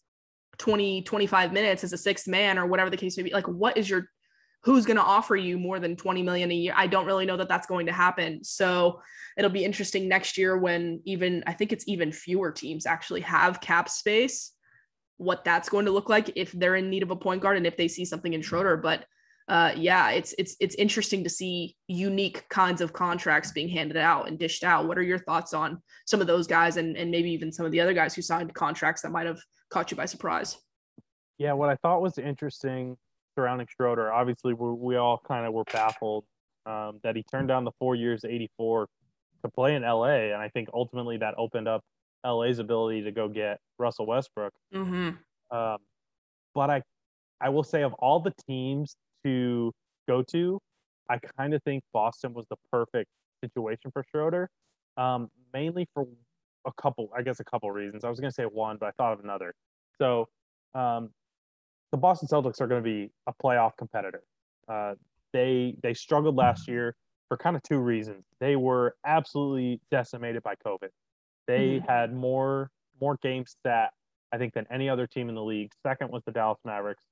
20, 0.57 1.03
25 1.03 1.53
minutes 1.53 1.83
as 1.83 1.93
a 1.93 1.97
sixth 1.97 2.27
man 2.27 2.57
or 2.57 2.65
whatever 2.67 2.89
the 2.89 2.97
case 2.97 3.17
may 3.17 3.23
be, 3.23 3.33
like 3.33 3.47
what 3.47 3.77
is 3.77 3.89
your 3.89 4.07
who's 4.63 4.85
going 4.85 4.97
to 4.97 5.03
offer 5.03 5.35
you 5.35 5.57
more 5.57 5.79
than 5.79 5.95
20 5.95 6.21
million 6.21 6.51
a 6.51 6.55
year? 6.55 6.73
I 6.75 6.87
don't 6.87 7.05
really 7.05 7.25
know 7.25 7.37
that 7.37 7.49
that's 7.49 7.67
going 7.67 7.87
to 7.87 7.91
happen. 7.91 8.43
So 8.43 9.01
it'll 9.37 9.49
be 9.49 9.65
interesting 9.65 10.07
next 10.07 10.37
year 10.37 10.57
when 10.57 11.01
even 11.05 11.43
I 11.47 11.53
think 11.53 11.71
it's 11.71 11.87
even 11.87 12.11
fewer 12.11 12.51
teams 12.51 12.85
actually 12.85 13.21
have 13.21 13.61
cap 13.61 13.89
space, 13.89 14.51
what 15.17 15.43
that's 15.43 15.69
going 15.69 15.85
to 15.85 15.91
look 15.91 16.09
like 16.09 16.31
if 16.35 16.51
they're 16.51 16.75
in 16.75 16.89
need 16.89 17.03
of 17.03 17.11
a 17.11 17.15
point 17.15 17.41
guard 17.41 17.57
and 17.57 17.65
if 17.65 17.77
they 17.77 17.87
see 17.87 18.05
something 18.05 18.33
in 18.33 18.41
Schroeder. 18.41 18.77
But 18.77 19.05
uh, 19.47 19.73
yeah, 19.75 20.11
it's 20.11 20.33
it's 20.37 20.55
it's 20.59 20.75
interesting 20.75 21.23
to 21.23 21.29
see 21.29 21.75
unique 21.87 22.47
kinds 22.49 22.79
of 22.79 22.93
contracts 22.93 23.51
being 23.51 23.67
handed 23.67 23.97
out 23.97 24.27
and 24.27 24.37
dished 24.37 24.63
out. 24.63 24.87
What 24.87 24.97
are 24.97 25.03
your 25.03 25.19
thoughts 25.19 25.53
on 25.53 25.81
some 26.05 26.21
of 26.21 26.27
those 26.27 26.47
guys 26.47 26.77
and 26.77 26.95
and 26.95 27.09
maybe 27.09 27.31
even 27.31 27.51
some 27.51 27.65
of 27.65 27.71
the 27.71 27.81
other 27.81 27.93
guys 27.93 28.13
who 28.13 28.21
signed 28.21 28.53
contracts 28.53 29.01
that 29.01 29.11
might 29.11 29.25
have 29.25 29.41
caught 29.69 29.89
you 29.89 29.97
by 29.97 30.05
surprise? 30.05 30.57
Yeah, 31.37 31.53
what 31.53 31.69
I 31.69 31.75
thought 31.77 32.01
was 32.01 32.19
interesting 32.19 32.97
surrounding 33.35 33.67
Schroeder, 33.67 34.11
obviously 34.11 34.53
we, 34.53 34.71
we 34.71 34.95
all 34.95 35.21
kind 35.27 35.45
of 35.45 35.53
were 35.53 35.63
baffled 35.65 36.25
um, 36.65 36.99
that 37.03 37.15
he 37.15 37.23
turned 37.23 37.47
down 37.47 37.63
the 37.63 37.71
four 37.79 37.95
years, 37.95 38.23
84 38.23 38.87
to 39.43 39.49
play 39.49 39.75
in 39.75 39.83
LA. 39.83 40.31
And 40.33 40.41
I 40.41 40.49
think 40.49 40.69
ultimately 40.73 41.17
that 41.17 41.35
opened 41.37 41.67
up 41.67 41.83
LA's 42.25 42.59
ability 42.59 43.03
to 43.03 43.11
go 43.11 43.27
get 43.27 43.59
Russell 43.79 44.05
Westbrook. 44.05 44.53
Mm-hmm. 44.73 45.55
Um, 45.55 45.77
but 46.53 46.69
I, 46.69 46.81
I 47.39 47.49
will 47.49 47.63
say 47.63 47.81
of 47.81 47.93
all 47.93 48.19
the 48.19 48.33
teams 48.47 48.95
to 49.25 49.71
go 50.07 50.21
to, 50.23 50.59
I 51.09 51.17
kind 51.37 51.53
of 51.53 51.61
think 51.63 51.83
Boston 51.93 52.33
was 52.33 52.45
the 52.49 52.57
perfect 52.71 53.09
situation 53.43 53.91
for 53.91 54.03
Schroeder, 54.09 54.49
um, 54.97 55.29
mainly 55.53 55.87
for 55.93 56.07
a 56.65 56.71
couple, 56.73 57.11
I 57.15 57.21
guess 57.21 57.39
a 57.39 57.43
couple 57.43 57.71
reasons. 57.71 58.03
I 58.03 58.09
was 58.09 58.19
going 58.19 58.29
to 58.29 58.35
say 58.35 58.43
one, 58.43 58.77
but 58.79 58.87
I 58.87 58.91
thought 58.91 59.13
of 59.13 59.19
another. 59.23 59.53
So 59.99 60.27
um, 60.75 61.09
the 61.91 61.97
Boston 61.97 62.27
Celtics 62.27 62.61
are 62.61 62.67
going 62.67 62.83
to 62.83 62.89
be 62.89 63.11
a 63.27 63.33
playoff 63.33 63.75
competitor. 63.77 64.23
Uh, 64.67 64.95
they 65.33 65.75
they 65.83 65.93
struggled 65.93 66.35
last 66.35 66.67
year 66.67 66.95
for 67.27 67.37
kind 67.37 67.55
of 67.55 67.63
two 67.63 67.79
reasons. 67.79 68.25
They 68.39 68.55
were 68.55 68.95
absolutely 69.05 69.79
decimated 69.91 70.43
by 70.43 70.55
COVID. 70.55 70.89
They 71.47 71.79
Mhm. 71.79 71.87
had 71.87 72.13
more 72.13 72.71
more 72.99 73.17
games 73.21 73.57
that 73.63 73.93
I 74.33 74.37
think, 74.37 74.53
than 74.53 74.65
any 74.71 74.87
other 74.87 75.07
team 75.07 75.27
in 75.27 75.35
the 75.35 75.43
league. 75.43 75.73
Second 75.83 76.09
was 76.09 76.23
the 76.23 76.31
Dallas 76.31 76.59
Mavericks, 76.63 77.03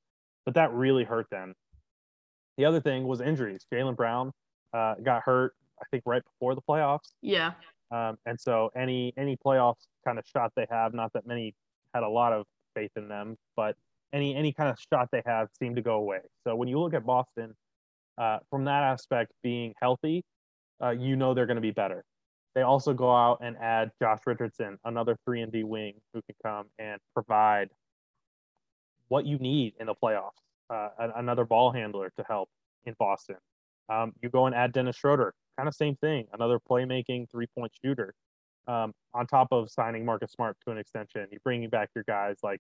but 0.46 0.54
that 0.54 0.72
really 0.72 1.04
hurt 1.04 1.30
them. 1.30 1.54
The 2.58 2.64
other 2.64 2.80
thing 2.80 3.06
was 3.06 3.20
injuries. 3.20 3.66
Jaylen 3.74 3.96
Brown 3.98 4.32
uh, 4.72 4.96
got 5.04 5.24
hurt, 5.24 5.54
I 5.82 5.86
think, 5.92 6.04
right 6.06 6.24
before 6.24 6.56
the 6.56 6.62
playoffs. 6.62 7.12
Yeah. 7.22 7.54
Um, 7.92 8.18
and 8.26 8.40
so 8.40 8.72
any 8.76 9.14
any 9.18 9.36
playoffs 9.36 9.88
kind 10.06 10.18
of 10.20 10.26
shot 10.28 10.54
they 10.56 10.68
have, 10.70 10.94
not 10.94 11.12
that 11.14 11.26
many 11.26 11.56
had 11.94 12.04
a 12.04 12.08
lot 12.10 12.32
of 12.32 12.46
faith 12.76 12.92
in 12.96 13.08
them, 13.10 13.38
but 13.56 13.76
any 14.14 14.36
any 14.36 14.54
kind 14.54 14.70
of 14.70 14.78
shot 14.92 15.10
they 15.12 15.22
have 15.26 15.48
seemed 15.60 15.76
to 15.76 15.82
go 15.82 15.96
away. 15.96 16.20
So 16.46 16.56
when 16.56 16.68
you 16.68 16.80
look 16.80 16.94
at 16.94 17.06
Boston, 17.06 17.56
uh, 18.18 18.40
from 18.50 18.66
that 18.66 18.84
aspect, 18.84 19.32
being 19.44 19.74
healthy, 19.82 20.24
uh, 20.84 20.92
you 20.92 21.16
know 21.16 21.34
they're 21.34 21.46
going 21.46 21.56
to 21.56 21.62
be 21.62 21.72
better. 21.72 22.04
They 22.56 22.62
also 22.62 22.94
go 22.94 23.16
out 23.16 23.40
and 23.42 23.56
add 23.58 23.92
Josh 24.02 24.20
Richardson, 24.26 24.78
another 24.84 25.16
three 25.26 25.42
and 25.42 25.52
D 25.52 25.64
wing 25.64 25.94
who 26.14 26.22
can 26.24 26.36
come 26.44 26.66
and 26.80 27.00
provide 27.14 27.70
what 29.08 29.26
you 29.26 29.38
need 29.38 29.74
in 29.80 29.88
the 29.88 29.96
playoffs. 29.96 30.32
Uh, 30.70 30.90
another 31.16 31.46
ball 31.46 31.72
handler 31.72 32.12
to 32.18 32.24
help 32.28 32.50
in 32.86 32.96
Boston. 33.00 33.38
Um, 33.88 34.14
you 34.22 34.30
go 34.30 34.46
and 34.46 34.56
add 34.56 34.72
Dennis 34.72 34.98
Schroeder, 34.98 35.34
kind 35.58 35.68
of 35.68 35.74
same 35.74 35.96
thing, 35.96 36.28
another 36.34 36.60
playmaking 36.60 37.30
three 37.32 37.48
point 37.58 37.72
shooter. 37.84 38.14
Um, 38.68 38.94
on 39.16 39.26
top 39.26 39.48
of 39.52 39.72
signing 39.72 40.06
Marcus 40.06 40.32
Smart 40.32 40.58
to 40.66 40.72
an 40.72 40.78
extension, 40.78 41.26
you 41.32 41.40
bringing 41.44 41.70
back 41.70 41.90
your 41.96 42.04
guys 42.08 42.38
like. 42.44 42.60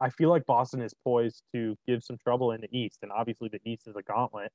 I 0.00 0.10
feel 0.10 0.30
like 0.30 0.46
Boston 0.46 0.80
is 0.80 0.94
poised 1.04 1.42
to 1.54 1.76
give 1.86 2.02
some 2.02 2.16
trouble 2.16 2.52
in 2.52 2.60
the 2.60 2.68
East, 2.76 2.98
and 3.02 3.12
obviously 3.12 3.48
the 3.48 3.60
East 3.64 3.86
is 3.86 3.96
a 3.96 4.02
gauntlet 4.02 4.50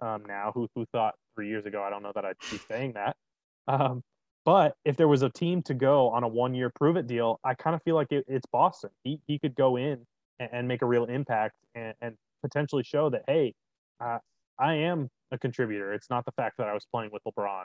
um, 0.00 0.24
now. 0.26 0.52
Who 0.54 0.68
who 0.74 0.86
thought 0.86 1.14
three 1.34 1.48
years 1.48 1.66
ago? 1.66 1.82
I 1.82 1.90
don't 1.90 2.02
know 2.02 2.12
that 2.14 2.24
I'd 2.24 2.36
be 2.50 2.58
saying 2.70 2.94
that. 2.94 3.16
Um, 3.68 4.02
but 4.44 4.76
if 4.84 4.96
there 4.96 5.08
was 5.08 5.22
a 5.22 5.28
team 5.28 5.60
to 5.62 5.74
go 5.74 6.08
on 6.10 6.22
a 6.22 6.28
one 6.28 6.54
year 6.54 6.70
prove 6.74 6.96
it 6.96 7.06
deal, 7.06 7.40
I 7.44 7.54
kind 7.54 7.74
of 7.74 7.82
feel 7.82 7.96
like 7.96 8.12
it, 8.12 8.24
it's 8.28 8.46
Boston. 8.46 8.90
He 9.04 9.20
he 9.26 9.38
could 9.38 9.54
go 9.54 9.76
in 9.76 10.06
and, 10.38 10.50
and 10.52 10.68
make 10.68 10.82
a 10.82 10.86
real 10.86 11.04
impact 11.04 11.56
and, 11.74 11.94
and 12.00 12.16
potentially 12.42 12.84
show 12.84 13.10
that 13.10 13.22
hey, 13.26 13.54
uh, 14.00 14.18
I 14.58 14.74
am 14.74 15.08
a 15.32 15.38
contributor. 15.38 15.92
It's 15.92 16.08
not 16.08 16.24
the 16.24 16.32
fact 16.32 16.56
that 16.58 16.68
I 16.68 16.72
was 16.74 16.86
playing 16.90 17.10
with 17.12 17.22
LeBron 17.24 17.64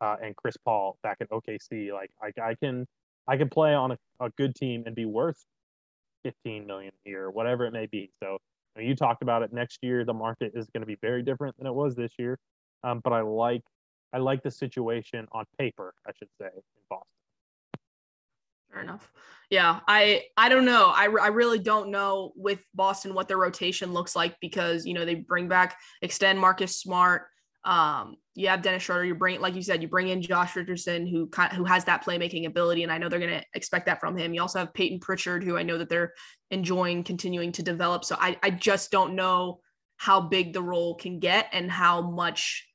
uh, 0.00 0.16
and 0.22 0.36
Chris 0.36 0.56
Paul 0.64 0.96
back 1.02 1.18
in 1.20 1.26
OKC. 1.26 1.92
Like 1.92 2.10
I, 2.22 2.50
I 2.50 2.54
can 2.54 2.86
I 3.26 3.36
can 3.36 3.48
play 3.48 3.74
on 3.74 3.92
a, 3.92 3.98
a 4.20 4.30
good 4.38 4.54
team 4.54 4.84
and 4.86 4.94
be 4.94 5.04
worth 5.04 5.44
15 6.22 6.66
million 6.66 6.92
year, 7.04 7.30
whatever 7.30 7.64
it 7.66 7.72
may 7.72 7.86
be. 7.86 8.10
So 8.22 8.38
you, 8.76 8.82
know, 8.82 8.88
you 8.88 8.94
talked 8.94 9.22
about 9.22 9.42
it. 9.42 9.52
Next 9.52 9.78
year, 9.82 10.04
the 10.04 10.14
market 10.14 10.52
is 10.54 10.68
going 10.72 10.82
to 10.82 10.86
be 10.86 10.98
very 11.00 11.22
different 11.22 11.56
than 11.58 11.66
it 11.66 11.74
was 11.74 11.94
this 11.94 12.12
year. 12.18 12.38
Um, 12.82 13.00
but 13.02 13.12
I 13.12 13.20
like 13.20 13.62
I 14.12 14.18
like 14.18 14.42
the 14.42 14.50
situation 14.50 15.26
on 15.32 15.44
paper, 15.58 15.94
I 16.06 16.10
should 16.18 16.28
say, 16.40 16.48
in 16.54 16.82
Boston. 16.88 17.06
Fair 18.72 18.82
enough. 18.82 19.12
Yeah, 19.50 19.80
I 19.88 20.24
I 20.36 20.48
don't 20.48 20.64
know. 20.64 20.92
I, 20.94 21.04
I 21.04 21.28
really 21.28 21.58
don't 21.58 21.90
know 21.90 22.32
with 22.36 22.60
Boston 22.74 23.14
what 23.14 23.28
their 23.28 23.36
rotation 23.36 23.92
looks 23.92 24.14
like 24.14 24.38
because 24.40 24.86
you 24.86 24.94
know 24.94 25.04
they 25.04 25.16
bring 25.16 25.48
back 25.48 25.76
extend 26.02 26.38
Marcus 26.38 26.80
Smart. 26.80 27.26
Um, 27.64 28.16
you 28.34 28.48
have 28.48 28.62
Dennis 28.62 28.82
Schroeder. 28.82 29.04
You 29.04 29.14
bring 29.14 29.40
like 29.40 29.54
you 29.54 29.62
said, 29.62 29.82
you 29.82 29.88
bring 29.88 30.08
in 30.08 30.22
Josh 30.22 30.56
Richardson 30.56 31.06
who 31.06 31.26
kind 31.28 31.52
who 31.52 31.64
has 31.64 31.84
that 31.84 32.04
playmaking 32.04 32.46
ability, 32.46 32.82
and 32.82 32.92
I 32.92 32.98
know 32.98 33.08
they're 33.08 33.18
going 33.18 33.38
to 33.38 33.44
expect 33.54 33.86
that 33.86 34.00
from 34.00 34.16
him. 34.16 34.32
You 34.32 34.40
also 34.40 34.60
have 34.60 34.72
Payton 34.72 35.00
Pritchard, 35.00 35.44
who 35.44 35.56
I 35.56 35.62
know 35.62 35.78
that 35.78 35.88
they're 35.88 36.12
enjoying 36.50 37.04
continuing 37.04 37.52
to 37.52 37.62
develop. 37.62 38.04
So 38.04 38.16
I 38.18 38.38
I 38.42 38.50
just 38.50 38.90
don't 38.90 39.14
know 39.14 39.60
how 39.98 40.20
big 40.20 40.54
the 40.54 40.62
role 40.62 40.94
can 40.94 41.18
get 41.18 41.48
and 41.52 41.70
how 41.70 42.00
much 42.00 42.66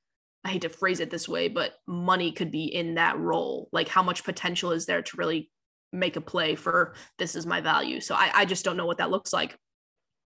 I 0.43 0.49
hate 0.49 0.61
to 0.61 0.69
phrase 0.69 0.99
it 0.99 1.09
this 1.09 1.27
way, 1.27 1.47
but 1.47 1.73
money 1.87 2.31
could 2.31 2.51
be 2.51 2.65
in 2.65 2.95
that 2.95 3.17
role. 3.17 3.67
Like 3.71 3.87
how 3.87 4.03
much 4.03 4.23
potential 4.23 4.71
is 4.71 4.85
there 4.85 5.01
to 5.01 5.17
really 5.17 5.49
make 5.91 6.17
a 6.17 6.21
play 6.21 6.53
for 6.53 6.93
this 7.17 7.35
is 7.35 7.47
my 7.47 7.61
value. 7.61 7.99
So 7.99 8.13
I, 8.13 8.29
I 8.33 8.45
just 8.45 8.63
don't 8.63 8.77
know 8.77 8.85
what 8.85 8.99
that 8.99 9.09
looks 9.09 9.33
like. 9.33 9.57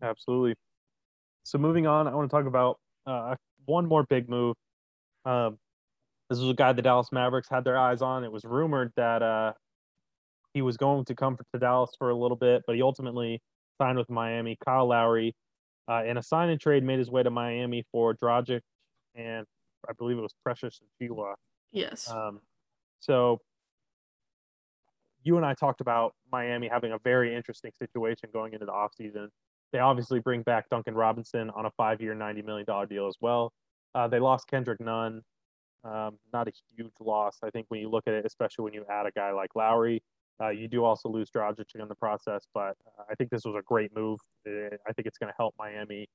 Absolutely. 0.02 0.54
So 1.42 1.58
moving 1.58 1.86
on, 1.86 2.08
I 2.08 2.14
want 2.14 2.30
to 2.30 2.34
talk 2.34 2.46
about 2.46 2.78
uh, 3.06 3.34
one 3.66 3.86
more 3.86 4.04
big 4.04 4.28
move. 4.28 4.56
Um, 5.24 5.58
this 6.28 6.38
was 6.38 6.50
a 6.50 6.54
guy 6.54 6.72
the 6.72 6.82
Dallas 6.82 7.08
Mavericks 7.12 7.48
had 7.48 7.64
their 7.64 7.78
eyes 7.78 8.02
on. 8.02 8.24
It 8.24 8.32
was 8.32 8.44
rumored 8.44 8.92
that 8.96 9.22
uh, 9.22 9.52
he 10.54 10.62
was 10.62 10.76
going 10.76 11.04
to 11.04 11.14
come 11.14 11.36
to 11.36 11.58
Dallas 11.58 11.90
for 11.98 12.10
a 12.10 12.16
little 12.16 12.36
bit, 12.36 12.62
but 12.66 12.74
he 12.74 12.82
ultimately 12.82 13.40
signed 13.78 13.98
with 13.98 14.10
Miami. 14.10 14.56
Kyle 14.64 14.88
Lowry, 14.88 15.34
uh, 15.88 16.02
in 16.04 16.16
a 16.16 16.22
sign 16.22 16.48
and 16.48 16.60
trade, 16.60 16.82
made 16.82 16.98
his 16.98 17.10
way 17.10 17.22
to 17.22 17.30
Miami 17.30 17.84
for 17.92 18.14
Dragic 18.14 18.60
and 19.16 19.46
I 19.88 19.92
believe 19.92 20.18
it 20.18 20.22
was 20.22 20.34
Precious 20.42 20.80
and 20.80 21.10
Chiwa. 21.10 21.34
Yes. 21.72 22.10
Um, 22.10 22.40
so 23.00 23.40
you 25.22 25.36
and 25.36 25.44
I 25.44 25.54
talked 25.54 25.80
about 25.80 26.14
Miami 26.30 26.68
having 26.68 26.92
a 26.92 26.98
very 26.98 27.34
interesting 27.34 27.72
situation 27.78 28.28
going 28.32 28.52
into 28.52 28.66
the 28.66 28.72
offseason. 28.72 29.28
They 29.76 29.80
obviously 29.80 30.20
bring 30.20 30.40
back 30.40 30.70
Duncan 30.70 30.94
Robinson 30.94 31.50
on 31.50 31.66
a 31.66 31.70
five-year, 31.72 32.14
$90 32.14 32.42
million 32.46 32.64
deal 32.88 33.08
as 33.08 33.16
well. 33.20 33.52
Uh, 33.94 34.08
they 34.08 34.18
lost 34.18 34.48
Kendrick 34.48 34.80
Nunn. 34.80 35.20
Um, 35.84 36.16
not 36.32 36.48
a 36.48 36.52
huge 36.74 36.94
loss, 36.98 37.36
I 37.44 37.50
think, 37.50 37.66
when 37.68 37.82
you 37.82 37.90
look 37.90 38.04
at 38.06 38.14
it, 38.14 38.24
especially 38.24 38.62
when 38.62 38.72
you 38.72 38.86
add 38.90 39.04
a 39.04 39.10
guy 39.10 39.32
like 39.32 39.50
Lowry. 39.54 40.02
Uh, 40.40 40.48
you 40.48 40.66
do 40.66 40.82
also 40.82 41.10
lose 41.10 41.28
Dragic 41.28 41.66
in 41.74 41.86
the 41.88 41.94
process, 41.94 42.46
but 42.54 42.74
uh, 42.86 43.02
I 43.10 43.14
think 43.16 43.28
this 43.28 43.44
was 43.44 43.54
a 43.54 43.60
great 43.66 43.94
move. 43.94 44.18
Uh, 44.48 44.74
I 44.88 44.94
think 44.94 45.04
it's 45.04 45.18
going 45.18 45.30
to 45.30 45.36
help 45.36 45.54
Miami 45.58 46.08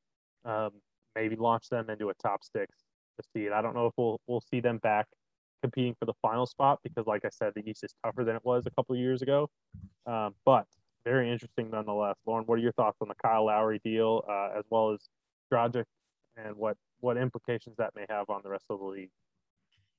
um, 0.43 0.71
maybe 1.13 1.35
launch 1.35 1.69
them 1.69 1.87
into 1.91 2.09
a 2.09 2.15
top 2.15 2.39
six 2.43 2.75
to 3.19 3.27
see 3.31 3.45
it. 3.45 3.53
I 3.53 3.61
don't 3.61 3.75
know 3.75 3.85
if 3.85 3.93
we'll 3.95 4.19
we'll 4.25 4.41
see 4.41 4.59
them 4.59 4.79
back 4.79 5.05
competing 5.61 5.93
for 5.99 6.07
the 6.07 6.15
final 6.19 6.47
spot 6.47 6.79
because, 6.81 7.05
like 7.05 7.25
I 7.25 7.29
said, 7.29 7.53
the 7.55 7.61
East 7.69 7.83
is 7.83 7.93
tougher 8.03 8.23
than 8.23 8.35
it 8.35 8.43
was 8.43 8.65
a 8.65 8.71
couple 8.71 8.95
of 8.95 8.99
years 8.99 9.21
ago. 9.21 9.51
Um, 10.07 10.33
but 10.45 10.65
very 11.05 11.31
interesting 11.31 11.69
nonetheless. 11.71 12.15
Lauren, 12.25 12.45
what 12.45 12.55
are 12.55 12.61
your 12.61 12.73
thoughts 12.73 12.97
on 13.01 13.07
the 13.07 13.15
Kyle 13.23 13.45
Lowry 13.45 13.79
deal, 13.83 14.23
uh, 14.29 14.49
as 14.57 14.65
well 14.69 14.91
as 14.91 14.99
Dragic, 15.51 15.85
and 16.37 16.55
what 16.55 16.77
what 16.99 17.17
implications 17.17 17.75
that 17.77 17.91
may 17.95 18.05
have 18.09 18.29
on 18.29 18.41
the 18.43 18.49
rest 18.49 18.65
of 18.69 18.79
the 18.79 18.85
league? 18.85 19.09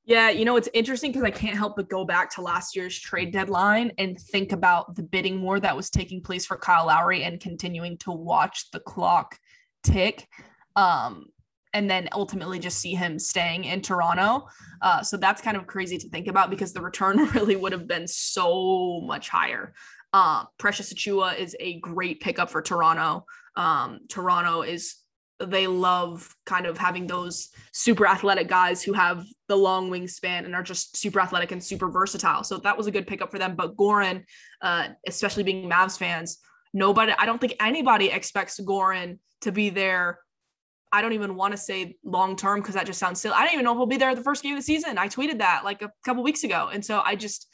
Yeah, 0.05 0.31
you 0.31 0.45
know, 0.45 0.57
it's 0.57 0.69
interesting 0.75 1.13
because 1.13 1.25
I 1.25 1.31
can't 1.31 1.57
help 1.57 1.77
but 1.77 1.89
go 1.89 2.05
back 2.05 2.29
to 2.35 2.41
last 2.41 2.75
year's 2.75 2.99
trade 2.99 3.33
deadline 3.33 3.93
and 3.99 4.19
think 4.19 4.51
about 4.51 4.97
the 4.97 5.03
bidding 5.03 5.43
war 5.43 5.61
that 5.61 5.77
was 5.77 5.91
taking 5.91 6.21
place 6.21 6.45
for 6.45 6.57
Kyle 6.57 6.87
Lowry 6.87 7.23
and 7.23 7.39
continuing 7.39 7.97
to 7.99 8.11
watch 8.11 8.71
the 8.73 8.81
clock 8.81 9.39
tick. 9.85 10.27
Um, 10.75 11.27
and 11.75 11.89
then 11.89 12.09
ultimately 12.13 12.59
just 12.59 12.79
see 12.79 12.95
him 12.95 13.19
staying 13.19 13.65
in 13.65 13.81
Toronto. 13.81 14.47
Uh, 14.83 15.03
so 15.03 15.17
that's 15.17 15.41
kind 15.41 15.57
of 15.57 15.67
crazy 15.67 15.97
to 15.99 16.09
think 16.09 16.27
about 16.27 16.51
because 16.51 16.73
the 16.73 16.83
return 16.83 17.17
really 17.35 17.57
would 17.57 17.73
have 17.73 17.87
been 17.87 18.07
so 18.07 19.01
much 19.03 19.29
higher. 19.29 19.73
Uh, 20.13 20.45
Precious 20.59 20.93
Achiuwa 20.93 21.39
is 21.39 21.57
a 21.59 21.79
great 21.81 22.21
pickup 22.21 22.51
for 22.51 22.63
Toronto. 22.63 23.25
Um, 23.57 24.01
Toronto 24.09 24.63
is 24.63 24.97
they 25.41 25.67
love 25.67 26.35
kind 26.47 26.67
of 26.67 26.79
having 26.79 27.07
those 27.07 27.49
super 27.73 28.07
athletic 28.07 28.49
guys 28.49 28.83
who 28.83 28.93
have 28.93 29.25
the 29.49 29.57
long 29.57 29.91
wingspan 29.91 30.45
and 30.45 30.55
are 30.55 30.63
just 30.63 30.97
super 30.97 31.21
athletic 31.21 31.51
and 31.51 31.63
super 31.63 31.89
versatile. 31.89 32.45
So 32.45 32.59
that 32.59 32.77
was 32.77 32.87
a 32.87 32.93
good 32.93 33.07
pickup 33.07 33.31
for 33.31 33.39
them. 33.39 33.57
But 33.57 33.77
Goran, 33.77 34.25
uh, 34.61 34.89
especially 35.09 35.43
being 35.43 35.69
Mavs 35.69 35.99
fans, 35.99 36.39
nobody, 36.73 37.13
I 37.19 37.27
don't 37.27 37.41
think 37.41 37.57
anybody 37.59 38.11
expects 38.11 38.61
Goran 38.61 39.19
to 39.41 39.51
be 39.51 39.71
there 39.71 40.21
I 40.93 41.01
don't 41.01 41.15
even 41.15 41.35
want 41.37 41.53
to 41.53 41.57
say 41.57 41.97
long 42.05 42.37
term 42.37 42.61
because 42.61 42.75
that 42.75 42.85
just 42.85 43.01
sounds 43.01 43.19
silly. 43.19 43.35
I 43.35 43.45
don't 43.45 43.55
even 43.55 43.65
know 43.65 43.73
if 43.73 43.79
he'll 43.79 43.87
be 43.87 43.97
there 43.97 44.15
the 44.15 44.23
first 44.23 44.43
game 44.43 44.53
of 44.53 44.59
the 44.59 44.63
season. 44.63 44.99
I 44.99 45.09
tweeted 45.09 45.39
that 45.39 45.65
like 45.65 45.81
a 45.81 45.91
couple 46.05 46.23
weeks 46.23 46.45
ago. 46.45 46.69
And 46.71 46.85
so 46.85 47.01
I 47.03 47.17
just 47.17 47.49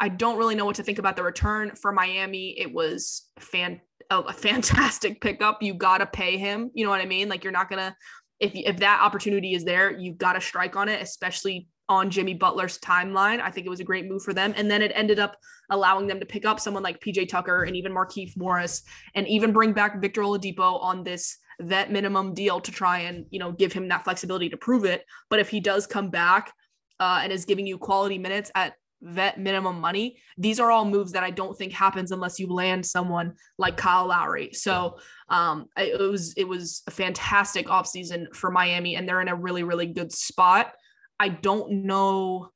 I 0.00 0.08
don't 0.08 0.36
really 0.36 0.54
know 0.54 0.64
what 0.64 0.76
to 0.76 0.82
think 0.82 0.98
about 0.98 1.16
the 1.16 1.22
return 1.22 1.72
for 1.76 1.92
Miami. 1.92 2.58
It 2.58 2.72
was 2.72 3.28
fan 3.38 3.80
a 4.10 4.32
fantastic 4.32 5.20
pickup. 5.20 5.62
You 5.62 5.74
got 5.74 5.98
to 5.98 6.06
pay 6.06 6.36
him. 6.36 6.70
You 6.74 6.84
know 6.84 6.90
what 6.90 7.00
I 7.00 7.06
mean? 7.06 7.28
Like 7.28 7.44
you're 7.44 7.52
not 7.52 7.70
going 7.70 7.80
to 7.80 7.96
if 8.40 8.52
if 8.54 8.78
that 8.78 9.00
opportunity 9.00 9.54
is 9.54 9.64
there, 9.64 9.96
you've 9.96 10.18
got 10.18 10.32
to 10.32 10.40
strike 10.40 10.76
on 10.76 10.88
it, 10.88 11.00
especially 11.00 11.68
on 11.88 12.10
Jimmy 12.10 12.34
Butler's 12.34 12.78
timeline. 12.78 13.40
I 13.40 13.50
think 13.50 13.66
it 13.66 13.70
was 13.70 13.80
a 13.80 13.84
great 13.84 14.06
move 14.06 14.22
for 14.22 14.32
them. 14.32 14.54
And 14.56 14.70
then 14.70 14.82
it 14.82 14.92
ended 14.94 15.18
up 15.18 15.36
allowing 15.70 16.06
them 16.06 16.18
to 16.20 16.26
pick 16.26 16.46
up 16.46 16.58
someone 16.58 16.82
like 16.82 17.00
PJ 17.00 17.28
Tucker 17.28 17.64
and 17.64 17.76
even 17.76 17.92
Markieff 17.92 18.36
Morris 18.36 18.82
and 19.14 19.28
even 19.28 19.52
bring 19.52 19.72
back 19.72 20.00
Victor 20.00 20.22
Oladipo 20.22 20.82
on 20.82 21.04
this 21.04 21.36
vet 21.60 21.92
minimum 21.92 22.32
deal 22.32 22.58
to 22.60 22.72
try 22.72 23.00
and, 23.00 23.26
you 23.30 23.38
know, 23.38 23.52
give 23.52 23.72
him 23.72 23.88
that 23.88 24.04
flexibility 24.04 24.48
to 24.48 24.56
prove 24.56 24.84
it. 24.84 25.04
But 25.28 25.40
if 25.40 25.50
he 25.50 25.60
does 25.60 25.86
come 25.86 26.10
back 26.10 26.52
uh, 26.98 27.20
and 27.22 27.32
is 27.32 27.44
giving 27.44 27.66
you 27.66 27.76
quality 27.76 28.18
minutes 28.18 28.50
at 28.54 28.74
vet 29.04 29.38
minimum 29.38 29.80
money, 29.80 30.16
these 30.38 30.58
are 30.58 30.70
all 30.70 30.84
moves 30.84 31.12
that 31.12 31.22
I 31.22 31.30
don't 31.30 31.56
think 31.56 31.72
happens 31.72 32.10
unless 32.10 32.40
you 32.40 32.46
land 32.46 32.84
someone 32.84 33.34
like 33.58 33.76
Kyle 33.76 34.06
Lowry. 34.06 34.52
So 34.52 34.98
um, 35.28 35.66
it 35.76 35.98
was 35.98 36.34
it 36.36 36.48
was 36.48 36.82
a 36.86 36.90
fantastic 36.90 37.66
offseason 37.66 38.34
for 38.34 38.50
Miami 38.50 38.96
and 38.96 39.08
they're 39.08 39.20
in 39.20 39.28
a 39.28 39.36
really, 39.36 39.62
really 39.62 39.86
good 39.86 40.12
spot. 40.12 40.72
I 41.20 41.28
don't 41.28 41.84
know 41.84 42.50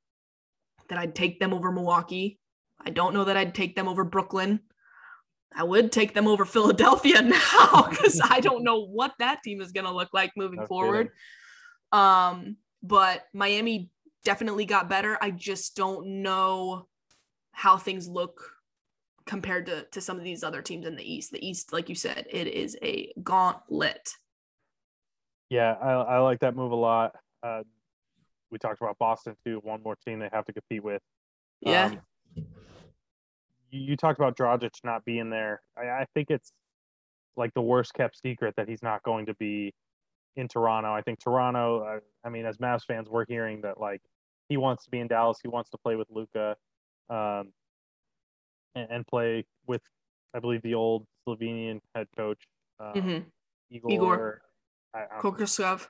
that 0.88 0.98
I'd 0.98 1.14
take 1.14 1.38
them 1.38 1.52
over 1.52 1.70
Milwaukee. 1.70 2.38
I 2.84 2.90
don't 2.90 3.14
know 3.14 3.24
that 3.24 3.36
I'd 3.36 3.54
take 3.54 3.76
them 3.76 3.88
over 3.88 4.04
Brooklyn. 4.04 4.60
I 5.54 5.64
would 5.64 5.92
take 5.92 6.14
them 6.14 6.28
over 6.28 6.44
Philadelphia 6.44 7.22
now 7.22 7.86
because 7.88 8.20
I 8.22 8.40
don't 8.40 8.64
know 8.64 8.86
what 8.86 9.12
that 9.18 9.42
team 9.42 9.60
is 9.60 9.72
going 9.72 9.86
to 9.86 9.92
look 9.92 10.10
like 10.12 10.32
moving 10.36 10.60
No 10.60 10.66
forward. 10.66 11.10
Um, 11.92 12.56
but 12.82 13.24
Miami 13.32 13.90
definitely 14.24 14.64
got 14.64 14.88
better. 14.88 15.18
I 15.20 15.30
just 15.30 15.76
don't 15.76 16.22
know 16.22 16.86
how 17.52 17.76
things 17.76 18.08
look 18.08 18.40
compared 19.26 19.66
to, 19.66 19.84
to 19.92 20.00
some 20.00 20.16
of 20.16 20.24
these 20.24 20.42
other 20.42 20.62
teams 20.62 20.86
in 20.86 20.96
the 20.96 21.12
East. 21.12 21.32
The 21.32 21.46
East, 21.46 21.72
like 21.72 21.88
you 21.88 21.94
said, 21.94 22.26
it 22.30 22.46
is 22.46 22.76
a 22.82 23.12
gauntlet. 23.22 24.10
Yeah, 25.50 25.72
I, 25.80 25.92
I 25.92 26.18
like 26.18 26.40
that 26.40 26.56
move 26.56 26.72
a 26.72 26.76
lot. 26.76 27.14
Uh, 27.42 27.62
we 28.50 28.58
talked 28.58 28.80
about 28.80 28.98
Boston 28.98 29.34
too. 29.44 29.60
One 29.62 29.82
more 29.82 29.96
team 30.06 30.18
they 30.18 30.28
have 30.32 30.44
to 30.46 30.52
compete 30.52 30.82
with. 30.82 31.02
Yeah. 31.60 31.86
Um, 31.86 32.00
you, 33.70 33.80
you 33.80 33.96
talked 33.96 34.18
about 34.18 34.36
Dragic 34.36 34.70
not 34.84 35.04
being 35.04 35.30
there. 35.30 35.60
I, 35.76 35.88
I 35.88 36.06
think 36.14 36.30
it's 36.30 36.52
like 37.36 37.52
the 37.54 37.62
worst 37.62 37.94
kept 37.94 38.20
secret 38.20 38.54
that 38.56 38.68
he's 38.68 38.82
not 38.82 39.02
going 39.02 39.26
to 39.26 39.34
be 39.34 39.72
in 40.36 40.48
Toronto. 40.48 40.92
I 40.92 41.02
think 41.02 41.18
Toronto. 41.20 41.82
I, 41.84 42.26
I 42.26 42.30
mean, 42.30 42.46
as 42.46 42.58
Mavs 42.58 42.84
fans, 42.86 43.08
we're 43.08 43.24
hearing 43.26 43.60
that 43.62 43.80
like 43.80 44.00
he 44.48 44.56
wants 44.56 44.84
to 44.84 44.90
be 44.90 44.98
in 45.00 45.08
Dallas. 45.08 45.38
He 45.42 45.48
wants 45.48 45.70
to 45.70 45.78
play 45.78 45.96
with 45.96 46.08
Luka, 46.10 46.56
um, 47.10 47.52
and, 48.74 48.90
and 48.90 49.06
play 49.06 49.44
with, 49.66 49.82
I 50.34 50.38
believe, 50.38 50.62
the 50.62 50.74
old 50.74 51.06
Slovenian 51.26 51.80
head 51.94 52.06
coach 52.16 52.38
um, 52.80 52.92
Mhm. 52.94 53.24
Igor. 53.70 53.90
Igor. 53.92 54.40
I, 54.94 54.98
I, 55.00 55.20
Kokoskov. 55.20 55.86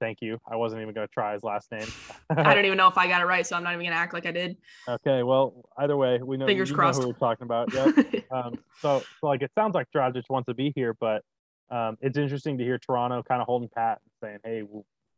thank 0.00 0.18
you. 0.20 0.38
I 0.46 0.54
wasn't 0.56 0.82
even 0.82 0.94
going 0.94 1.06
to 1.06 1.12
try 1.12 1.32
his 1.32 1.42
last 1.42 1.72
name. 1.72 1.88
I 2.30 2.54
don't 2.54 2.64
even 2.66 2.76
know 2.78 2.86
if 2.88 2.96
I 2.98 3.08
got 3.08 3.22
it 3.22 3.24
right, 3.24 3.44
so 3.46 3.56
I'm 3.56 3.64
not 3.64 3.72
even 3.72 3.86
gonna 3.86 3.96
act 3.96 4.12
like 4.14 4.26
I 4.26 4.30
did. 4.30 4.56
okay, 4.88 5.22
well, 5.24 5.64
either 5.78 5.96
way, 5.96 6.20
we 6.22 6.36
know. 6.36 6.46
Fingers 6.46 6.70
crossed. 6.70 7.00
Know 7.00 7.06
who 7.06 7.12
we're 7.12 7.18
talking 7.18 7.44
about. 7.44 7.72
Yep. 7.72 8.24
um, 8.30 8.58
so, 8.80 9.02
so 9.20 9.26
like 9.26 9.42
it 9.42 9.50
sounds 9.58 9.74
like 9.74 9.88
Dragic 9.94 10.22
wants 10.30 10.46
to 10.46 10.54
be 10.54 10.72
here, 10.76 10.94
but 11.00 11.22
um, 11.70 11.96
it's 12.00 12.18
interesting 12.18 12.58
to 12.58 12.64
hear 12.64 12.78
Toronto 12.78 13.22
kind 13.22 13.40
of 13.40 13.46
holding 13.46 13.68
pat 13.68 14.00
and 14.04 14.12
saying, 14.22 14.38
"Hey, 14.44 14.62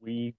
we 0.01 0.34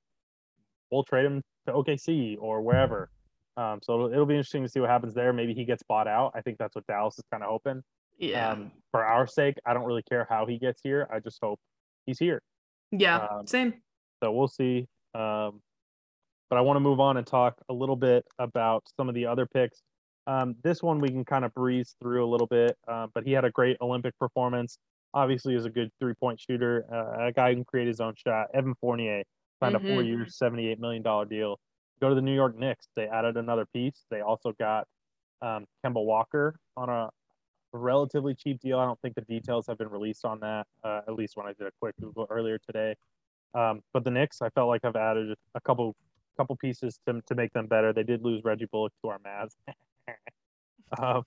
we'll 0.91 1.03
trade 1.03 1.26
him 1.26 1.43
to 1.68 1.74
OKC 1.74 2.38
or 2.39 2.62
wherever." 2.62 3.10
Um, 3.57 3.80
so 3.84 3.93
it'll, 3.93 4.12
it'll 4.14 4.26
be 4.26 4.36
interesting 4.36 4.64
to 4.64 4.70
see 4.70 4.80
what 4.80 4.89
happens 4.89 5.14
there. 5.14 5.34
Maybe 5.34 5.53
he 5.53 5.66
gets 5.66 5.84
bought 5.84 6.07
out. 6.07 6.32
I 6.34 6.41
think 6.41 6.57
that's 6.57 6.76
what 6.76 6.88
Dallas 6.88 7.16
is 7.18 7.26
kind 7.32 7.43
of 7.43 7.49
hoping. 7.49 7.84
yeah. 8.18 8.51
Um, 8.51 8.72
for 8.91 9.03
our 9.03 9.28
sake, 9.28 9.55
I 9.66 9.74
don't 9.74 9.84
really 9.84 10.03
care 10.03 10.26
how 10.30 10.45
he 10.45 10.57
gets 10.57 10.82
here. 10.82 11.07
I 11.12 11.20
just 11.20 11.39
hope 11.41 11.60
he's 12.05 12.20
here. 12.20 12.41
yeah. 12.91 13.18
um, 13.18 13.47
Same. 13.47 13.74
So 14.24 14.32
we'll 14.32 14.47
see. 14.47 14.88
Um, 15.14 15.62
but 16.49 16.57
I 16.57 16.62
want 16.62 16.78
to 16.78 16.82
move 16.82 16.99
on 16.99 17.18
and 17.18 17.28
talk 17.28 17.55
a 17.70 17.74
little 17.74 17.95
bit 17.95 18.26
about 18.39 18.84
some 18.97 19.10
of 19.10 19.16
the 19.16 19.26
other 19.26 19.45
picks. 19.45 19.82
Um, 20.26 20.55
this 20.64 20.82
one 20.82 20.99
we 20.99 21.10
can 21.10 21.26
kind 21.26 21.45
of 21.45 21.53
breeze 21.53 21.95
through 22.01 22.26
a 22.26 22.30
little 22.30 22.47
bit, 22.47 22.78
uh, 22.88 23.07
but 23.14 23.24
he 23.24 23.32
had 23.32 23.45
a 23.45 23.51
great 23.51 23.78
Olympic 23.82 24.18
performance. 24.18 24.78
Obviously, 25.14 25.55
is 25.55 25.66
a 25.66 25.70
good 25.70 25.91
three 25.99 26.14
point 26.14 26.39
shooter, 26.39 26.86
uh, 26.91 27.28
a 27.28 27.32
guy 27.32 27.49
who 27.49 27.55
can 27.55 27.66
create 27.66 27.88
his 27.88 27.99
own 27.99 28.14
shot. 28.16 28.47
Evan 28.53 28.76
Fournier 28.76 29.24
signed 29.60 29.76
a 29.76 29.80
Mhm. 29.80 29.88
four 29.88 30.03
year, 30.03 30.26
$78 30.26 30.80
million 30.80 31.03
deal. 31.28 31.60
Go 31.99 32.10
to 32.10 32.16
the 32.16 32.22
New 32.22 32.34
York 32.36 32.55
Knicks. 32.55 32.88
They 32.95 33.07
added 33.07 33.36
another 33.36 33.66
piece. 33.66 34.05
They 34.10 34.22
also 34.22 34.53
got 34.53 34.88
um, 35.41 35.66
Kemba 35.84 36.03
Walker 36.03 36.60
on 36.78 36.89
a 36.89 37.10
relatively 37.72 38.36
cheap 38.36 38.60
deal. 38.60 38.78
I 38.80 38.86
don't 38.86 38.99
think 39.01 39.16
the 39.16 39.22
details 39.22 39.68
have 39.68 39.78
been 39.78 39.89
released 39.89 40.26
on 40.26 40.39
that, 40.41 40.68
uh, 40.84 41.01
at 41.07 41.14
least 41.16 41.38
when 41.38 41.45
I 41.47 41.53
did 41.53 41.68
a 41.68 41.72
quick 41.80 41.95
Google 41.99 42.28
earlier 42.30 42.57
today. 42.57 42.95
Um, 43.53 43.82
but 43.93 44.03
the 44.03 44.12
Knicks, 44.12 44.41
I 44.41 44.49
felt 44.49 44.68
like 44.68 44.84
I've 44.86 44.95
added 44.95 45.36
a 45.55 45.62
couple 45.62 45.95
couple 46.38 46.55
pieces 46.55 46.99
to, 47.05 47.22
to 47.26 47.36
make 47.36 47.51
them 47.51 47.68
better. 47.68 47.91
They 47.91 48.03
did 48.03 48.24
lose 48.24 48.43
Reggie 48.45 48.66
Bullock 48.72 48.93
to 49.01 49.10
our 49.10 49.20
Mavs, 49.20 49.55
uh, 50.97 51.22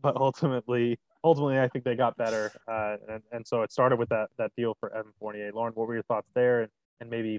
but 0.00 0.16
ultimately, 0.16 0.98
ultimately, 1.26 1.58
I 1.58 1.68
think 1.68 1.84
they 1.84 1.96
got 1.96 2.16
better. 2.16 2.52
Uh, 2.68 2.96
and, 3.08 3.22
and 3.32 3.46
so 3.46 3.62
it 3.62 3.72
started 3.72 3.98
with 3.98 4.08
that 4.10 4.28
that 4.38 4.52
deal 4.56 4.76
for 4.78 4.94
Evan 4.94 5.12
Fournier. 5.18 5.50
Lauren, 5.52 5.74
what 5.74 5.88
were 5.88 5.94
your 5.94 6.04
thoughts 6.04 6.28
there, 6.34 6.62
and, 6.62 6.70
and 7.00 7.10
maybe 7.10 7.38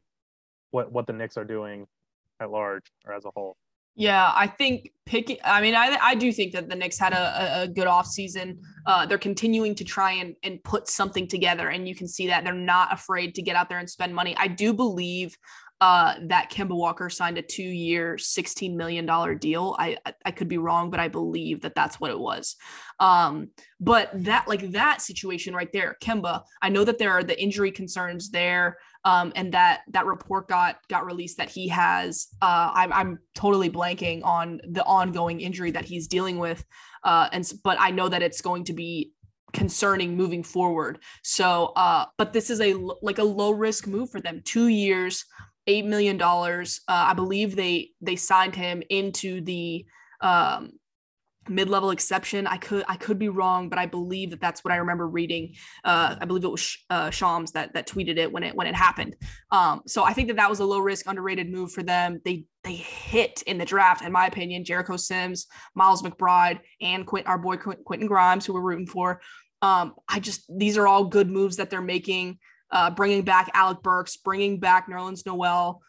what 0.71 0.91
what 0.91 1.07
the 1.07 1.13
Knicks 1.13 1.37
are 1.37 1.45
doing 1.45 1.87
at 2.41 2.51
large 2.51 2.83
or 3.05 3.13
as 3.13 3.25
a 3.25 3.31
whole? 3.33 3.55
Yeah, 3.95 4.31
I 4.35 4.45
think 4.45 4.91
picking. 5.07 5.37
I 5.43 5.61
mean, 5.61 5.73
I 5.73 5.97
I 5.99 6.15
do 6.15 6.31
think 6.31 6.51
that 6.53 6.69
the 6.69 6.75
Knicks 6.75 6.99
had 6.99 7.13
a, 7.13 7.63
a, 7.63 7.67
good 7.67 7.87
offseason. 7.87 8.59
Uh, 8.85 9.07
they're 9.07 9.17
continuing 9.17 9.73
to 9.73 9.83
try 9.83 10.11
and 10.11 10.35
and 10.43 10.63
put 10.63 10.87
something 10.87 11.27
together, 11.27 11.69
and 11.69 11.87
you 11.87 11.95
can 11.95 12.07
see 12.07 12.27
that 12.27 12.43
they're 12.43 12.53
not 12.53 12.93
afraid 12.93 13.33
to 13.35 13.41
get 13.41 13.55
out 13.55 13.69
there 13.69 13.79
and 13.79 13.89
spend 13.89 14.13
money. 14.13 14.35
I 14.37 14.49
do 14.49 14.71
believe 14.71 15.35
uh, 15.79 16.15
that 16.23 16.51
Kemba 16.51 16.75
Walker 16.75 17.09
signed 17.09 17.37
a 17.37 17.41
two-year, 17.41 18.17
sixteen 18.17 18.75
million 18.75 19.05
dollar 19.05 19.35
deal. 19.35 19.75
I 19.79 19.97
I- 20.05 20.13
I 20.25 20.31
could 20.31 20.47
be 20.47 20.57
wrong, 20.57 20.89
but 20.89 20.99
I 20.99 21.07
believe 21.07 21.61
that 21.61 21.75
that's 21.75 21.99
what 21.99 22.11
it 22.11 22.19
was. 22.19 22.55
Um, 22.99 23.49
but 23.79 24.09
that 24.25 24.47
like 24.47 24.71
that 24.71 25.01
situation 25.01 25.53
right 25.53 25.71
there, 25.71 25.95
Kemba. 26.01 26.43
I 26.61 26.69
know 26.69 26.83
that 26.83 26.97
there 26.97 27.11
are 27.11 27.23
the 27.23 27.39
injury 27.41 27.71
concerns 27.71 28.29
there 28.29 28.77
um, 29.05 29.31
and 29.35 29.53
that 29.53 29.81
that 29.91 30.05
report 30.05 30.49
got 30.49 30.77
got 30.89 31.05
released 31.05 31.37
that 31.37 31.49
he 31.49 31.69
has. 31.69 32.27
Uh, 32.41 32.71
I'm 32.73 32.91
I'm 32.91 33.19
totally 33.35 33.69
blanking 33.69 34.23
on 34.25 34.59
the 34.69 34.83
ongoing 34.83 35.39
injury 35.39 35.71
that 35.71 35.85
he's 35.85 36.07
dealing 36.07 36.39
with, 36.39 36.65
uh, 37.03 37.29
and 37.31 37.49
but 37.63 37.77
I 37.79 37.91
know 37.91 38.09
that 38.09 38.21
it's 38.21 38.41
going 38.41 38.65
to 38.65 38.73
be 38.73 39.13
concerning 39.53 40.17
moving 40.17 40.43
forward. 40.43 40.99
So, 41.23 41.71
uh, 41.77 42.05
but 42.17 42.33
this 42.33 42.49
is 42.49 42.59
a 42.59 42.73
like 43.01 43.19
a 43.19 43.23
low 43.23 43.51
risk 43.51 43.87
move 43.87 44.09
for 44.09 44.19
them. 44.19 44.41
Two 44.43 44.67
years, 44.67 45.23
eight 45.67 45.85
million 45.85 46.17
dollars. 46.17 46.81
Uh, 46.87 47.07
I 47.09 47.13
believe 47.13 47.55
they 47.55 47.91
they 48.01 48.15
signed 48.15 48.55
him 48.55 48.81
into 48.89 49.41
the 49.41 49.85
um, 50.21 50.71
mid-level 51.49 51.91
exception. 51.91 52.47
I 52.47 52.57
could 52.57 52.83
I 52.87 52.95
could 52.95 53.19
be 53.19 53.29
wrong, 53.29 53.69
but 53.69 53.79
I 53.79 53.85
believe 53.85 54.31
that 54.31 54.41
that's 54.41 54.63
what 54.63 54.73
I 54.73 54.77
remember 54.77 55.07
reading. 55.07 55.53
Uh, 55.83 56.15
I 56.19 56.25
believe 56.25 56.43
it 56.43 56.51
was 56.51 56.77
uh, 56.89 57.09
Shams 57.09 57.51
that 57.51 57.73
that 57.73 57.87
tweeted 57.87 58.17
it 58.17 58.31
when 58.31 58.43
it 58.43 58.55
when 58.55 58.67
it 58.67 58.75
happened. 58.75 59.15
Um, 59.51 59.81
so 59.85 60.03
I 60.03 60.13
think 60.13 60.27
that 60.29 60.37
that 60.37 60.49
was 60.49 60.59
a 60.59 60.65
low 60.65 60.79
risk, 60.79 61.07
underrated 61.07 61.51
move 61.51 61.71
for 61.71 61.83
them. 61.83 62.21
They 62.23 62.45
they 62.63 62.75
hit 62.75 63.43
in 63.43 63.57
the 63.57 63.65
draft, 63.65 64.03
in 64.03 64.11
my 64.11 64.25
opinion. 64.27 64.65
Jericho 64.65 64.97
Sims, 64.97 65.47
Miles 65.75 66.01
McBride, 66.01 66.59
and 66.81 67.05
Quint, 67.05 67.27
our 67.27 67.37
boy 67.37 67.57
Quentin 67.57 68.07
Grimes, 68.07 68.45
who 68.45 68.53
we're 68.53 68.61
rooting 68.61 68.87
for. 68.87 69.21
Um, 69.61 69.95
I 70.07 70.19
just 70.19 70.43
these 70.55 70.77
are 70.77 70.87
all 70.87 71.05
good 71.05 71.29
moves 71.29 71.57
that 71.57 71.69
they're 71.69 71.81
making. 71.81 72.39
Uh, 72.69 72.89
bringing 72.89 73.21
back 73.21 73.49
Alec 73.53 73.81
Burks, 73.81 74.17
bringing 74.17 74.59
back 74.59 74.89
Nerlens 74.89 75.25
Noel, 75.25 75.81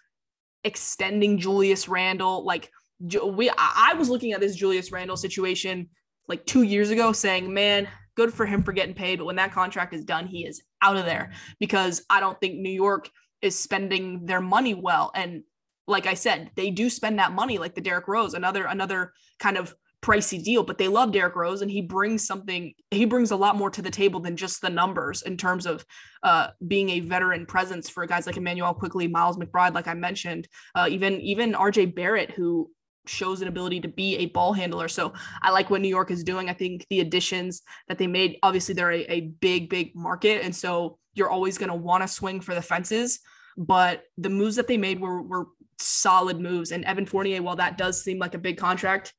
extending 0.64 1.38
Julius 1.38 1.88
Randle, 1.88 2.44
like 2.44 2.70
we 3.00 3.50
I 3.56 3.94
was 3.94 4.08
looking 4.08 4.32
at 4.32 4.40
this 4.40 4.56
Julius 4.56 4.92
Randle 4.92 5.16
situation 5.16 5.88
like 6.28 6.44
two 6.46 6.62
years 6.62 6.90
ago, 6.90 7.12
saying, 7.12 7.52
"Man, 7.52 7.88
good 8.16 8.32
for 8.32 8.46
him 8.46 8.62
for 8.62 8.72
getting 8.72 8.94
paid." 8.94 9.18
But 9.18 9.24
when 9.26 9.36
that 9.36 9.52
contract 9.52 9.94
is 9.94 10.04
done, 10.04 10.26
he 10.26 10.46
is 10.46 10.62
out 10.82 10.96
of 10.96 11.04
there 11.04 11.32
because 11.58 12.02
I 12.10 12.20
don't 12.20 12.38
think 12.40 12.56
New 12.56 12.70
York 12.70 13.08
is 13.42 13.58
spending 13.58 14.26
their 14.26 14.40
money 14.40 14.74
well. 14.74 15.10
And 15.14 15.42
like 15.86 16.06
I 16.06 16.14
said, 16.14 16.50
they 16.54 16.70
do 16.70 16.90
spend 16.90 17.18
that 17.18 17.32
money, 17.32 17.58
like 17.58 17.74
the 17.74 17.80
Derrick 17.80 18.08
Rose, 18.08 18.34
another 18.34 18.66
another 18.66 19.12
kind 19.38 19.56
of 19.56 19.74
pricey 20.02 20.42
deal. 20.42 20.62
But 20.62 20.78
they 20.78 20.88
love 20.88 21.12
Derrick 21.12 21.36
Rose, 21.36 21.62
and 21.62 21.70
he 21.70 21.82
brings 21.82 22.26
something. 22.26 22.72
He 22.90 23.04
brings 23.04 23.30
a 23.30 23.36
lot 23.36 23.56
more 23.56 23.70
to 23.70 23.82
the 23.82 23.90
table 23.90 24.20
than 24.20 24.36
just 24.36 24.60
the 24.60 24.70
numbers 24.70 25.22
in 25.22 25.36
terms 25.36 25.66
of 25.66 25.84
uh, 26.22 26.48
being 26.66 26.90
a 26.90 27.00
veteran 27.00 27.46
presence 27.46 27.88
for 27.88 28.06
guys 28.06 28.26
like 28.26 28.36
Immanuel 28.36 28.74
Quickley, 28.74 29.08
Miles 29.08 29.36
McBride, 29.36 29.74
like 29.74 29.88
I 29.88 29.94
mentioned, 29.94 30.48
uh, 30.74 30.88
even 30.90 31.20
even 31.20 31.52
RJ 31.52 31.94
Barrett, 31.94 32.30
who 32.30 32.70
shows 33.08 33.40
an 33.40 33.48
ability 33.48 33.80
to 33.80 33.88
be 33.88 34.16
a 34.16 34.26
ball 34.26 34.52
handler. 34.52 34.88
So 34.88 35.12
I 35.42 35.50
like 35.50 35.70
what 35.70 35.80
New 35.80 35.88
York 35.88 36.10
is 36.10 36.22
doing. 36.22 36.48
I 36.48 36.52
think 36.52 36.86
the 36.90 37.00
additions 37.00 37.62
that 37.88 37.98
they 37.98 38.06
made, 38.06 38.38
obviously, 38.42 38.74
they're 38.74 38.92
a, 38.92 39.12
a 39.12 39.20
big, 39.40 39.70
big 39.70 39.94
market. 39.96 40.44
And 40.44 40.54
so 40.54 40.98
you're 41.14 41.30
always 41.30 41.58
going 41.58 41.70
to 41.70 41.74
want 41.74 42.02
to 42.02 42.08
swing 42.08 42.40
for 42.40 42.54
the 42.54 42.62
fences. 42.62 43.20
But 43.56 44.04
the 44.16 44.30
moves 44.30 44.56
that 44.56 44.68
they 44.68 44.76
made 44.76 45.00
were, 45.00 45.22
were 45.22 45.46
solid 45.80 46.40
moves. 46.40 46.70
And 46.70 46.84
Evan 46.84 47.06
Fournier, 47.06 47.42
while 47.42 47.56
that 47.56 47.78
does 47.78 48.02
seem 48.02 48.18
like 48.18 48.34
a 48.34 48.38
big 48.38 48.56
contract, 48.56 49.12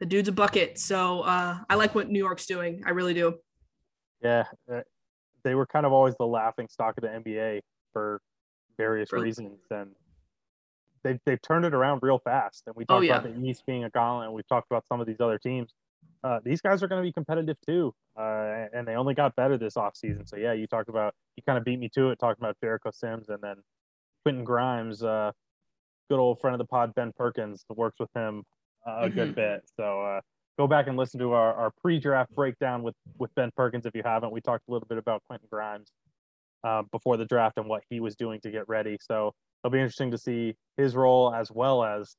the 0.00 0.06
dude's 0.06 0.28
a 0.28 0.32
bucket. 0.32 0.78
So 0.78 1.20
uh, 1.22 1.58
I 1.68 1.74
like 1.76 1.94
what 1.94 2.08
New 2.10 2.18
York's 2.18 2.46
doing. 2.46 2.82
I 2.86 2.90
really 2.90 3.14
do. 3.14 3.38
Yeah, 4.22 4.44
uh, 4.70 4.80
they 5.44 5.54
were 5.54 5.66
kind 5.66 5.86
of 5.86 5.92
always 5.92 6.14
the 6.18 6.26
laughing 6.26 6.68
stock 6.68 6.96
of 6.98 7.02
the 7.02 7.08
NBA 7.08 7.60
for 7.92 8.20
various 8.76 9.12
Really? 9.12 9.26
reasons, 9.26 9.58
and 9.70 9.90
they've 11.04 11.18
they've 11.24 11.40
turned 11.40 11.64
it 11.64 11.74
around 11.74 12.00
real 12.02 12.18
fast. 12.18 12.64
And 12.66 12.74
we 12.76 12.84
talked 12.84 12.98
Oh, 12.98 13.02
yeah. 13.02 13.18
about 13.18 13.34
the 13.34 13.40
East 13.46 13.64
being 13.66 13.84
a 13.84 13.90
gauntlet, 13.90 14.26
and 14.26 14.34
we've 14.34 14.46
talked 14.48 14.66
about 14.70 14.86
some 14.88 15.00
of 15.00 15.06
these 15.06 15.20
other 15.20 15.38
teams. 15.38 15.72
Uh, 16.22 16.38
these 16.44 16.60
guys 16.60 16.82
are 16.82 16.88
going 16.88 17.02
to 17.02 17.06
be 17.06 17.12
competitive 17.12 17.56
too, 17.66 17.94
uh, 18.18 18.66
and 18.74 18.86
they 18.86 18.94
only 18.94 19.14
got 19.14 19.34
better 19.36 19.56
this 19.56 19.74
offseason. 19.74 20.28
So 20.28 20.36
yeah, 20.36 20.52
you 20.52 20.66
talked 20.66 20.90
about 20.90 21.14
you 21.36 21.42
kind 21.46 21.56
of 21.58 21.64
beat 21.64 21.78
me 21.78 21.88
to 21.94 22.10
it, 22.10 22.18
talking 22.18 22.42
about 22.42 22.56
Jericho 22.62 22.90
Sims, 22.92 23.30
and 23.30 23.38
then 23.42 23.56
Quentin 24.24 24.44
Grimes, 24.44 25.02
uh, 25.02 25.32
good 26.10 26.18
old 26.18 26.38
friend 26.40 26.54
of 26.54 26.58
the 26.58 26.66
pod, 26.66 26.94
Ben 26.94 27.12
Perkins, 27.16 27.64
works 27.74 27.96
with 27.98 28.10
him 28.14 28.44
a 28.86 29.08
good 29.10 29.32
Mhm. 29.32 29.34
bit. 29.36 29.62
So 29.76 30.02
uh, 30.02 30.20
go 30.58 30.66
back 30.66 30.86
and 30.86 30.96
listen 30.96 31.20
to 31.20 31.32
our, 31.32 31.54
our 31.54 31.70
pre-draft 31.82 32.34
breakdown 32.34 32.82
with 32.82 32.94
with 33.18 33.34
Ben 33.34 33.50
Perkins 33.56 33.86
if 33.86 33.94
you 33.94 34.02
haven't. 34.04 34.32
We 34.32 34.40
talked 34.40 34.64
a 34.68 34.72
little 34.72 34.88
bit 34.88 34.98
about 34.98 35.22
Quentin 35.28 35.48
Grimes 35.50 35.90
uh, 36.64 36.82
before 36.90 37.16
the 37.16 37.24
draft 37.26 37.58
and 37.58 37.68
what 37.68 37.82
he 37.90 38.00
was 38.00 38.16
doing 38.16 38.40
to 38.40 38.50
get 38.50 38.68
ready. 38.68 38.98
So 39.00 39.32
it'll 39.62 39.72
be 39.72 39.78
interesting 39.78 40.10
to 40.12 40.18
see 40.18 40.54
his 40.76 40.94
role 40.96 41.34
as 41.34 41.50
well 41.50 41.84
as 41.84 42.14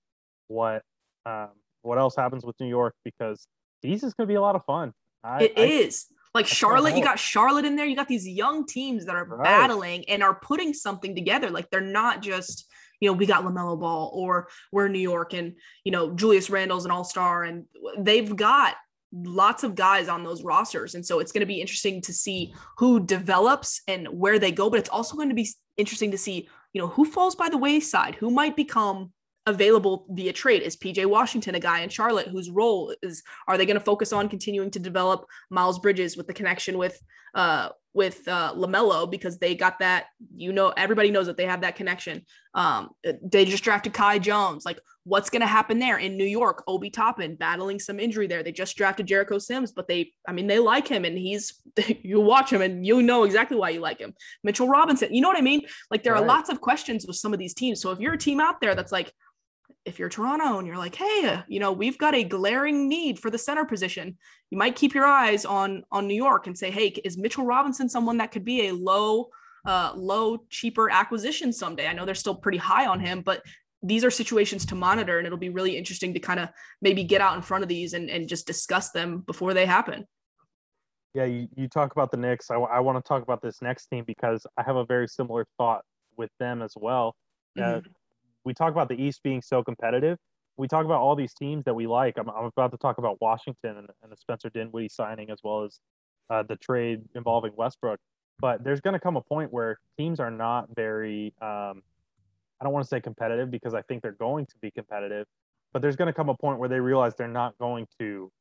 what 0.48 0.84
um, 1.26 1.50
what 1.84 1.98
else 1.98 2.16
happens 2.16 2.46
with 2.46 2.56
New 2.60 2.68
York 2.68 2.94
because 3.04 3.48
these 3.82 4.04
is 4.04 4.14
going 4.14 4.28
to 4.28 4.32
be 4.32 4.36
a 4.36 4.42
lot 4.42 4.56
of 4.56 4.64
fun. 4.66 4.94
I, 5.24 5.44
It 5.44 5.58
is 5.58 6.08
I- 6.12 6.16
Like 6.40 6.46
can't 6.46 6.58
Charlotte, 6.58 6.96
you 6.96 7.04
got 7.04 7.20
Charlotte 7.20 7.66
in 7.66 7.76
there. 7.76 7.86
You 7.86 7.96
got 7.96 8.08
these 8.08 8.28
young 8.28 8.66
teams 8.66 9.06
that 9.06 9.16
are 9.16 9.26
Right. 9.26 9.44
battling 9.44 10.08
and 10.08 10.24
are 10.24 10.36
putting 10.36 10.74
something 10.74 11.14
together. 11.16 11.50
Like 11.50 11.70
they're 11.72 11.82
not 11.82 12.22
just, 12.22 12.68
you 13.02 13.10
know, 13.10 13.14
we 13.14 13.26
got 13.26 13.44
LaMelo 13.44 13.78
Ball 13.78 14.12
or 14.14 14.48
we're 14.72 14.88
New 14.88 15.00
York 15.00 15.34
and, 15.34 15.56
you 15.84 15.92
know, 15.92 16.16
Julius 16.16 16.50
Randle's 16.50 16.86
an 16.86 16.92
all 16.92 17.04
star 17.04 17.44
and 17.44 17.66
they've 17.98 18.34
got 18.34 18.76
lots 19.12 19.64
of 19.64 19.76
guys 19.76 20.08
on 20.08 20.24
those 20.24 20.44
rosters. 20.44 20.96
And 20.96 21.06
so 21.06 21.20
it's 21.20 21.32
going 21.32 21.42
to 21.42 21.48
be 21.48 21.60
interesting 21.60 22.02
to 22.04 22.14
see 22.14 22.54
who 22.78 23.00
develops 23.06 23.82
and 23.88 24.08
where 24.08 24.40
they 24.40 24.52
go. 24.52 24.70
But 24.70 24.80
it's 24.80 24.90
also 24.90 25.16
going 25.16 25.30
to 25.30 25.36
be 25.36 25.50
interesting 25.76 26.12
to 26.12 26.18
see, 26.18 26.48
you 26.74 26.82
know, 26.82 26.88
who 26.88 27.04
falls 27.04 27.36
by 27.36 27.50
the 27.50 27.58
wayside, 27.58 28.16
who 28.16 28.30
might 28.30 28.56
become 28.56 29.12
available 29.48 30.06
via 30.12 30.32
trade. 30.32 30.62
Is 30.62 30.78
PJ 30.78 31.06
Washington 31.08 31.56
a 31.56 31.60
guy 31.60 31.82
in 31.82 31.90
Charlotte 31.90 32.28
whose 32.28 32.52
role 32.52 32.94
is, 33.02 33.24
are 33.48 33.58
they 33.58 33.66
going 33.66 33.80
to 33.80 33.84
focus 33.84 34.14
on 34.14 34.30
continuing 34.30 34.70
to 34.72 34.80
develop 34.80 35.26
Miles 35.50 35.80
Bridges 35.80 36.16
with 36.16 36.28
the 36.28 36.34
connection 36.34 36.78
with 36.78 37.02
uh 37.34 37.70
with 37.94 38.28
uh 38.28 38.54
LaMelo 38.56 39.10
because 39.10 39.38
they 39.38 39.56
got 39.56 39.80
that 39.80 40.06
you 40.36 40.54
know 40.54 40.70
everybody 40.78 41.12
knows 41.12 41.28
that 41.28 41.38
they 41.38 41.46
have 41.46 41.62
that 41.62 41.76
connection. 41.76 42.26
Um 42.54 42.90
they 43.24 43.46
just 43.46 43.64
drafted 43.64 43.94
Kai 43.94 44.20
Jones. 44.20 44.66
Like 44.66 44.80
what's 45.04 45.30
going 45.30 45.42
to 45.42 45.48
happen 45.48 45.80
there 45.80 45.98
in 45.98 46.16
New 46.16 46.26
York? 46.26 46.64
Obi 46.68 46.90
Toppin 46.90 47.36
battling 47.36 47.80
some 47.80 48.00
injury 48.00 48.28
there. 48.28 48.44
They 48.44 48.52
just 48.52 48.78
drafted 48.78 49.08
Jericho 49.08 49.40
Sims, 49.40 49.72
but 49.72 49.88
they 49.88 50.14
I 50.28 50.32
mean 50.32 50.48
they 50.48 50.60
like 50.60 50.88
him 50.88 51.06
and 51.06 51.18
he's 51.18 51.60
you 52.02 52.20
watch 52.20 52.52
him 52.52 52.62
and 52.62 52.86
you 52.86 53.02
know 53.02 53.24
exactly 53.24 53.58
why 53.58 53.70
you 53.70 53.80
like 53.80 54.00
him. 54.00 54.14
Mitchell 54.44 54.68
Robinson, 54.68 55.14
you 55.14 55.22
know 55.22 55.28
what 55.28 55.38
I 55.38 55.42
mean? 55.42 55.62
Like 55.90 56.04
there 56.04 56.16
are 56.16 56.26
lots 56.26 56.50
of 56.50 56.62
questions 56.62 57.06
with 57.08 57.16
some 57.16 57.34
of 57.34 57.40
these 57.40 57.54
teams. 57.54 57.82
So 57.82 57.92
if 57.92 58.00
you're 58.00 58.14
a 58.14 58.18
team 58.18 58.40
out 58.40 58.62
there 58.62 58.76
that's 58.76 58.92
like 58.92 59.12
if 59.86 59.98
you're 59.98 60.10
Toronto 60.10 60.60
and 60.60 60.68
you're 60.68 60.78
like, 60.78 60.96
hey, 60.96 61.26
uh, 61.26 61.42
you 61.48 61.60
know, 61.60 61.72
we've 61.72 61.98
got 61.98 62.14
a 62.14 62.24
glaring 62.24 62.88
need 62.88 63.20
for 63.20 63.30
the 63.30 63.38
center 63.38 63.66
position, 63.66 64.18
you 64.50 64.58
might 64.58 64.76
keep 64.76 64.94
your 64.94 65.06
eyes 65.06 65.46
on 65.46 65.84
on 65.92 66.08
New 66.08 66.16
York 66.16 66.48
and 66.48 66.58
say, 66.58 66.72
hey, 66.72 66.88
is 67.04 67.18
Mitchell 67.18 67.46
Robinson 67.46 67.90
someone 67.90 68.18
that 68.18 68.32
could 68.32 68.46
be 68.46 68.68
a 68.68 68.74
low, 68.74 69.30
uh, 69.66 69.94
low, 69.96 70.38
cheaper 70.50 70.90
acquisition 70.90 71.52
someday? 71.52 71.88
I 71.88 71.94
know 71.94 72.06
they're 72.06 72.16
still 72.16 72.36
pretty 72.36 72.60
high 72.60 72.86
on 72.86 73.00
him, 73.00 73.22
but 73.22 73.42
these 73.84 74.04
are 74.04 74.12
situations 74.12 74.66
to 74.68 74.76
monitor, 74.76 75.18
and 75.18 75.26
it'll 75.26 75.40
be 75.40 75.50
really 75.50 75.76
interesting 75.76 76.14
to 76.14 76.20
kind 76.20 76.40
of 76.40 76.50
maybe 76.82 77.04
get 77.04 77.22
out 77.22 77.36
in 77.36 77.42
front 77.42 77.64
of 77.64 77.68
these 77.68 77.94
and, 77.94 78.10
and 78.10 78.30
just 78.30 78.46
discuss 78.46 78.92
them 78.92 79.20
before 79.20 79.54
they 79.56 79.66
happen. 79.66 80.06
Yeah, 81.14 81.26
you, 81.26 81.48
you 81.56 81.68
talk 81.68 81.92
about 81.92 82.12
the 82.12 82.18
Knicks. 82.18 82.52
I, 82.52 82.58
want 82.58 83.04
to 83.04 83.08
talk 83.08 83.24
about 83.24 83.42
this 83.42 83.62
next 83.62 83.88
team 83.88 84.06
because 84.06 84.46
I 84.58 84.64
have 84.64 84.78
a 84.78 84.86
very 84.86 85.08
similar 85.08 85.46
thought 85.58 85.82
with 86.16 86.30
them 86.40 86.62
as 86.62 86.74
well. 86.78 87.16
Uh, 87.62 87.82
we 88.44 88.54
talk 88.54 88.72
about 88.72 88.90
the 88.90 89.02
East 89.02 89.22
being 89.24 89.42
so 89.42 89.64
competitive. 89.64 90.18
We 90.58 90.68
talk 90.68 90.86
about 90.86 91.02
all 91.02 91.16
these 91.16 91.34
teams 91.34 91.64
that 91.66 91.74
we 91.74 91.88
like. 91.88 92.18
I'm, 92.18 92.30
I'm 92.30 92.46
about 92.46 92.72
to 92.72 92.78
talk 92.78 92.98
about 92.98 93.18
Washington 93.22 93.78
and, 93.78 93.88
and 94.04 94.12
the 94.12 94.18
Spencer 94.18 94.50
Dinwiddie 94.50 94.90
signing 94.90 95.30
as 95.30 95.40
well 95.44 95.64
as 95.64 95.80
uh, 96.30 96.44
the 96.44 96.56
trade 96.58 97.02
involving 97.16 97.52
Westbrook. 97.56 98.00
But 98.40 98.64
there's 98.64 98.82
going 98.82 98.94
to 98.94 99.00
come 99.00 99.18
a 99.18 99.22
point 99.22 99.52
where 99.54 99.78
teams 99.98 100.20
are 100.20 100.32
not 100.32 100.68
very, 100.76 101.34
um, 101.42 101.82
I 102.60 102.64
don't 102.64 102.74
want 102.74 102.84
to 102.84 102.90
say 102.90 103.00
competitive 103.00 103.52
because 103.52 103.74
I 103.74 103.82
think 103.84 104.02
they're 104.02 104.14
going 104.14 104.46
to 104.48 104.56
be 104.62 104.72
competitive, 104.72 105.26
but 105.74 105.82
there's 105.82 105.96
going 105.96 106.08
to 106.08 106.14
come 106.14 106.30
a 106.30 106.36
point 106.36 106.60
where 106.60 106.70
they 106.70 106.80
realize 106.80 107.14
they're 107.16 107.28
not 107.28 107.58
going 107.60 107.88
to 108.00 108.32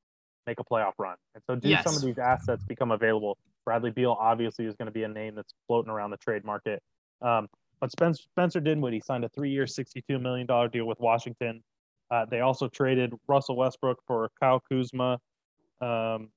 make 0.46 0.59
a 0.59 0.64
playoff 0.64 0.92
run. 0.98 1.16
And 1.34 1.44
so, 1.46 1.55
do 1.55 1.68
Yes. 1.68 1.84
some 1.84 1.96
of 1.96 2.03
these 2.03 2.18
assets 2.18 2.64
become 2.66 2.90
available? 2.90 3.36
Bradley 3.64 3.90
Beal 3.90 4.16
obviously 4.18 4.66
is 4.66 4.74
going 4.74 4.86
to 4.86 4.92
be 4.92 5.05
a 5.05 5.09
name 5.09 5.34
that's 5.34 5.53
floating 5.66 5.90
around 5.90 6.11
the 6.11 6.16
trade 6.16 6.44
market. 6.44 6.82
Um, 7.20 7.46
but 7.80 7.90
Spencer, 7.90 8.22
Spencer 8.32 8.60
Dinwiddie 8.60 9.00
signed 9.00 9.24
a 9.24 9.28
three-year, 9.30 9.64
$62 9.64 10.20
million 10.20 10.46
deal 10.70 10.86
with 10.86 11.00
Washington. 11.00 11.62
Uh, 12.10 12.26
they 12.26 12.40
also 12.40 12.68
traded 12.68 13.14
Russell 13.28 13.56
Westbrook 13.56 13.98
for 14.06 14.30
Kyle 14.40 14.60
Kuzma. 14.68 15.18
Um, 15.80 16.28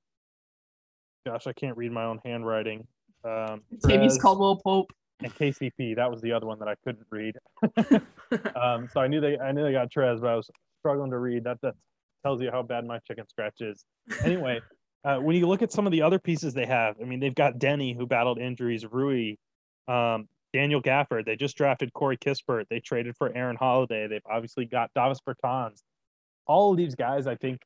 gosh, 1.26 1.46
I 1.46 1.52
can't 1.52 1.76
read 1.76 1.92
my 1.92 2.04
own 2.04 2.20
handwriting. 2.24 2.86
Um, 3.24 3.62
Tavius 3.84 4.20
Caldwell 4.20 4.56
Pope. 4.56 4.92
and 5.22 5.34
KCP. 5.34 5.96
That 5.96 6.10
was 6.10 6.20
the 6.20 6.32
other 6.32 6.46
one 6.46 6.58
that 6.60 6.68
I 6.68 6.76
couldn't 6.84 7.06
read. 7.10 7.36
um, 8.56 8.88
so 8.92 9.00
I 9.00 9.08
knew 9.08 9.20
they, 9.20 9.38
I 9.38 9.52
knew 9.52 9.64
they 9.64 9.72
got 9.72 9.90
Trez, 9.90 10.20
but 10.20 10.28
I 10.28 10.36
was 10.36 10.50
struggling 10.80 11.10
to 11.10 11.18
read. 11.18 11.44
That 11.44 11.60
that 11.62 11.74
tells 12.24 12.40
you 12.40 12.50
how 12.50 12.62
bad 12.62 12.84
my 12.86 12.98
chicken 13.00 13.26
scratch 13.28 13.60
is. 13.60 13.84
Anyway, 14.24 14.60
uh, 15.04 15.16
when 15.16 15.36
you 15.36 15.46
look 15.46 15.62
at 15.62 15.72
some 15.72 15.86
of 15.86 15.92
the 15.92 16.02
other 16.02 16.18
pieces 16.18 16.54
they 16.54 16.66
have, 16.66 16.96
I 17.00 17.04
mean, 17.04 17.20
they've 17.20 17.34
got 17.34 17.58
Deni 17.58 17.96
who 17.96 18.06
battled 18.06 18.38
injuries, 18.38 18.84
Rui, 18.86 19.36
um, 19.88 20.28
Daniel 20.54 20.80
Gafford. 20.80 21.26
They 21.26 21.34
just 21.34 21.56
drafted 21.56 21.92
Corey 21.92 22.16
Kispert. 22.16 22.66
They 22.70 22.78
traded 22.78 23.16
for 23.16 23.36
Aaron 23.36 23.56
Holiday. 23.56 24.06
They've 24.06 24.22
obviously 24.30 24.64
got 24.64 24.88
Davis 24.94 25.18
Bertans. 25.28 25.82
All 26.46 26.70
of 26.70 26.76
these 26.76 26.94
guys, 26.94 27.26
I 27.26 27.34
think, 27.34 27.60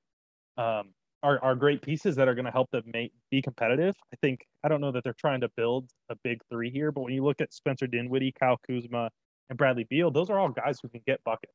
um, 0.57 0.95
are, 1.23 1.39
are 1.45 1.55
great 1.55 1.83
pieces 1.83 2.17
that 2.17 2.29
are 2.29 2.35
going 2.35 2.47
to 2.47 2.51
help 2.51 2.71
them 2.71 2.85
make 2.87 3.13
be 3.31 3.43
competitive. 3.43 3.95
I 4.11 4.17
think 4.23 4.47
I 4.65 4.69
don't 4.69 4.81
know 4.81 4.91
that 4.93 5.05
they're 5.05 5.13
trying 5.13 5.43
to 5.43 5.51
build 5.55 5.91
a 6.09 6.17
big 6.25 6.41
three 6.51 6.71
here, 6.71 6.91
but 6.91 7.03
when 7.03 7.13
you 7.13 7.23
look 7.23 7.43
at 7.43 7.53
Spencer 7.53 7.87
Dinwiddie, 7.87 8.33
Kyle 8.33 8.59
Kuzma, 8.67 9.11
and 9.51 9.59
Bradley 9.59 9.87
Beal, 9.91 10.11
those 10.11 10.31
are 10.31 10.39
all 10.39 10.49
guys 10.49 10.79
who 10.83 10.89
can 10.89 11.03
get 11.07 11.23
buckets. 11.25 11.53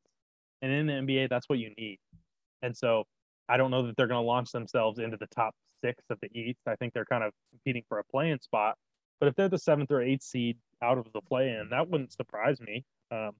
And 0.61 0.71
in 0.71 0.85
the 0.85 0.93
NBA, 0.93 1.29
that's 1.29 1.49
what 1.49 1.57
you 1.57 1.71
need. 1.77 1.97
And 2.61 2.77
so 2.77 3.05
I 3.49 3.57
don't 3.57 3.71
know 3.71 3.87
that 3.87 3.97
they're 3.97 4.07
going 4.07 4.21
to 4.21 4.27
launch 4.27 4.51
themselves 4.51 4.99
into 4.99 5.17
the 5.17 5.27
top 5.27 5.55
six 5.83 6.03
of 6.11 6.19
the 6.21 6.29
East. 6.37 6.59
I 6.67 6.75
think 6.75 6.93
they're 6.93 7.05
kind 7.05 7.23
of 7.23 7.31
competing 7.51 7.83
for 7.89 7.99
a 7.99 8.03
play-in 8.03 8.39
spot. 8.39 8.75
But 9.23 9.29
if 9.29 9.35
they're 9.37 9.47
the 9.47 9.57
seventh 9.57 9.89
or 9.89 10.01
eighth 10.01 10.21
seed 10.21 10.57
out 10.81 10.97
of 10.97 11.07
the 11.13 11.21
play-in, 11.21 11.69
that 11.69 11.89
wouldn't 11.89 12.11
surprise 12.11 12.59
me. 12.59 12.83
Um, 13.09 13.31